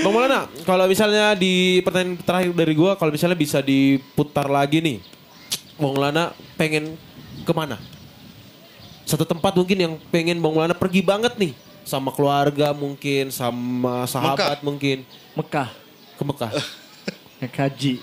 Bang 0.03 0.11
Maulana, 0.11 0.51
kalau 0.67 0.85
misalnya 0.91 1.31
di 1.39 1.79
pertanyaan 1.79 2.19
terakhir 2.19 2.51
dari 2.51 2.73
gua, 2.75 2.99
kalau 2.99 3.11
misalnya 3.15 3.39
bisa 3.39 3.63
diputar 3.63 4.51
lagi 4.51 4.83
nih, 4.83 4.99
Bang 5.79 5.95
Maulana 5.95 6.35
pengen 6.59 6.99
ke 7.47 7.53
mana? 7.55 7.79
Satu 9.07 9.23
tempat 9.23 9.55
mungkin 9.55 9.77
yang 9.79 9.93
pengen 10.11 10.43
Bang 10.43 10.51
Maulana 10.51 10.75
pergi 10.75 10.99
banget 10.99 11.39
nih, 11.39 11.55
sama 11.87 12.11
keluarga 12.11 12.75
mungkin, 12.75 13.31
sama 13.31 14.03
sahabat 14.07 14.59
mungkin, 14.59 15.07
Mekah, 15.39 15.71
ke 16.19 16.23
Mekah. 16.27 16.51
Naik 17.41 17.55
haji. 17.57 17.93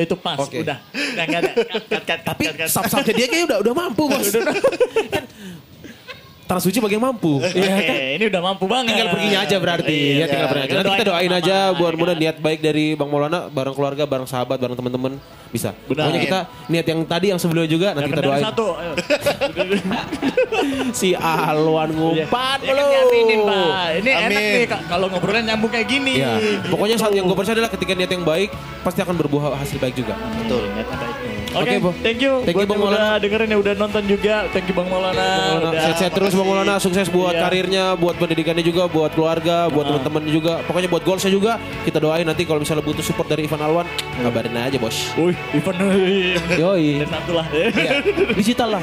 Itu 0.00 0.16
pas, 0.16 0.40
Oke. 0.40 0.64
udah. 0.64 0.80
Nggak 0.96 1.38
ada. 1.44 1.50
Cut, 1.52 1.84
cut, 1.92 2.02
cut, 2.08 2.20
Tapi 2.24 2.42
sub-subnya 2.72 3.12
dia 3.12 3.26
kayaknya 3.28 3.46
udah 3.52 3.58
udah 3.60 3.74
mampu 3.76 4.02
bos. 4.08 4.32
kan 4.32 5.24
Tanah 6.50 6.62
suci 6.66 6.82
bagi 6.82 6.98
yang 6.98 7.06
mampu. 7.06 7.38
Iya 7.60 7.76
kan? 7.78 7.96
ini 8.18 8.24
udah 8.26 8.42
mampu 8.42 8.64
banget. 8.66 8.90
Tinggal 8.90 9.08
perginya 9.14 9.38
aja 9.46 9.56
berarti. 9.62 9.94
Iya, 9.94 10.18
ya 10.18 10.26
tinggal 10.26 10.48
pergi 10.50 10.62
aja. 10.66 10.74
Nanti 10.74 10.90
kita 10.98 11.06
doain 11.06 11.30
aja 11.30 11.56
buat 11.78 11.94
mudah 11.94 12.14
niat. 12.18 12.36
baik 12.40 12.64
dari 12.64 12.96
Bang 12.96 13.12
Maulana, 13.12 13.52
bareng 13.52 13.76
keluarga, 13.76 14.08
bareng 14.08 14.24
sahabat, 14.26 14.56
bareng 14.58 14.74
teman-teman 14.74 15.20
bisa. 15.54 15.76
Benar. 15.86 16.08
Pokoknya 16.08 16.20
kita 16.24 16.40
niat 16.72 16.86
yang 16.88 17.00
tadi 17.04 17.26
yang 17.30 17.38
sebelumnya 17.38 17.70
juga 17.70 17.94
nanti 17.94 18.10
kita 18.10 18.22
doain. 18.26 18.42
satu. 18.42 18.66
Si 20.90 21.14
Alwan 21.14 21.94
ngumpat 21.94 22.58
Ya 22.66 22.74
kan 22.74 23.40
Pak. 23.46 23.86
Ini 24.02 24.10
enak 24.10 24.26
Amin. 24.26 24.56
nih 24.58 24.66
Kak, 24.66 24.80
kalau 24.90 25.06
ngobrolnya 25.06 25.54
nyambung 25.54 25.70
kayak 25.70 25.86
gini. 25.86 26.18
Iya. 26.18 26.66
Pokoknya 26.66 26.98
saat 26.98 27.14
yang 27.14 27.30
gue 27.30 27.36
percaya 27.38 27.54
adalah 27.62 27.70
ketika 27.70 27.92
niat 27.94 28.10
yang 28.10 28.26
baik 28.26 28.50
pasti 28.82 29.00
akan 29.04 29.14
berbuah 29.14 29.54
hasil 29.54 29.78
baik 29.78 29.94
juga. 30.02 30.18
Betul. 30.42 30.66
Oke, 31.50 31.66
Oke, 31.66 31.74
Bo. 31.78 31.90
thank 31.98 32.18
you. 32.18 32.34
Thank 32.42 32.54
you, 32.54 32.62
Bang 32.62 32.78
yang 32.78 32.86
udah 32.86 33.02
Maulana. 33.02 33.18
dengerin 33.18 33.48
ya 33.48 33.58
udah 33.58 33.74
nonton 33.74 34.02
juga. 34.06 34.34
Thank 34.48 34.66
you 34.66 34.74
Bang 34.76 34.86
Maulana. 34.86 35.28
Maulana, 35.50 35.80
Sehat-sehat 35.82 36.12
terus 36.12 36.30
Bang 36.30 36.46
Maulana, 36.46 36.74
sukses 36.76 37.06
buat 37.08 37.32
Iya. 37.32 37.42
karirnya, 37.42 37.84
buat 37.94 38.14
pendidikannya 38.14 38.62
juga, 38.62 38.86
buat 38.86 39.10
keluarga, 39.10 39.66
buat 39.66 39.82
teman-teman 39.84 40.22
juga. 40.24 40.62
Pokoknya 40.62 40.86
buat 40.86 41.02
goalsnya 41.02 41.28
juga. 41.28 41.58
Kita 41.82 41.98
doain 41.98 42.22
nanti 42.22 42.42
kalau 42.44 42.58
misalnya 42.58 42.80
butuh 42.80 43.02
support 43.02 43.26
dari 43.26 43.44
Ivan 43.44 43.58
Alwan, 43.60 43.86
kabarin 44.16 44.54
aja 44.54 44.78
bos. 44.78 45.10
Wih, 45.16 45.34
Ivan 45.50 45.74
Yoi. 46.54 46.86
Dan 47.02 47.10
satu 47.10 47.32
lah. 47.34 47.46
Iya, 47.50 47.98
digital 48.32 48.68
lah. 48.70 48.82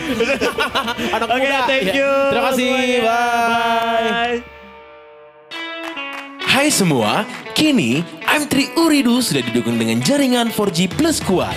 Anak 1.16 1.28
Oke, 1.30 1.40
muda. 1.40 1.60
thank 1.66 1.84
Iya. 1.86 1.94
you. 1.96 2.12
Terima 2.30 2.44
kasih. 2.46 2.68
semuanya. 2.68 3.00
Bye. 3.00 4.12
Bye. 4.12 4.38
Hai 6.44 6.68
semua, 6.68 7.22
kini 7.54 8.02
M3 8.26 8.76
Uridu 8.76 9.22
sudah 9.22 9.40
didukung 9.40 9.78
dengan 9.78 10.02
jaringan 10.02 10.50
4G 10.50 10.90
Plus 10.90 11.22
kuat. 11.22 11.56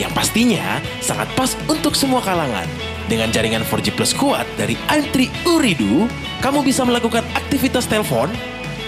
Yang 0.00 0.12
pastinya 0.16 0.80
sangat 1.04 1.28
pas 1.36 1.52
untuk 1.68 1.92
semua 1.92 2.24
kalangan. 2.24 2.64
Dengan 3.04 3.28
jaringan 3.28 3.68
4G 3.68 3.92
Plus 3.92 4.16
kuat 4.16 4.48
dari 4.56 4.80
M3 4.88 5.28
Uridu, 5.44 6.08
kamu 6.40 6.64
bisa 6.64 6.88
melakukan 6.88 7.20
aktivitas 7.36 7.84
telepon, 7.84 8.32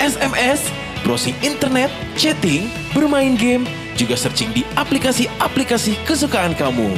SMS, 0.00 0.72
browsing 1.04 1.36
internet, 1.44 1.92
chatting, 2.16 2.64
bermain 2.96 3.36
game, 3.36 3.68
juga 4.00 4.16
searching 4.16 4.56
di 4.56 4.64
aplikasi-aplikasi 4.80 6.00
kesukaan 6.08 6.56
kamu. 6.56 6.96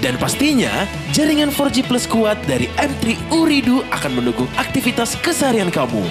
Dan 0.00 0.16
pastinya, 0.16 0.88
jaringan 1.14 1.54
4G 1.54 1.86
Plus 1.86 2.08
kuat 2.10 2.40
dari 2.50 2.66
M3 2.80 3.14
Uridu 3.30 3.86
akan 3.94 4.18
mendukung 4.18 4.50
aktivitas 4.58 5.14
keseharian 5.22 5.70
kamu. 5.70 6.02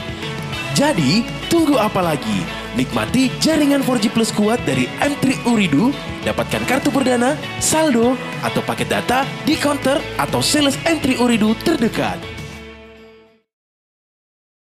Jadi, 0.77 1.25
tunggu 1.49 1.81
apa 1.81 1.99
lagi? 1.99 2.45
Nikmati 2.77 3.33
jaringan 3.41 3.81
4G 3.81 4.13
Plus 4.13 4.29
kuat 4.29 4.61
dari 4.63 4.85
M3 5.01 5.49
Uridu, 5.49 5.89
dapatkan 6.21 6.63
kartu 6.69 6.93
perdana, 6.93 7.33
saldo, 7.57 8.13
atau 8.45 8.61
paket 8.63 8.87
data 8.87 9.25
di 9.43 9.57
counter 9.57 9.97
atau 10.21 10.39
sales 10.39 10.77
M3 10.85 11.17
Uridu 11.19 11.57
terdekat. 11.65 12.38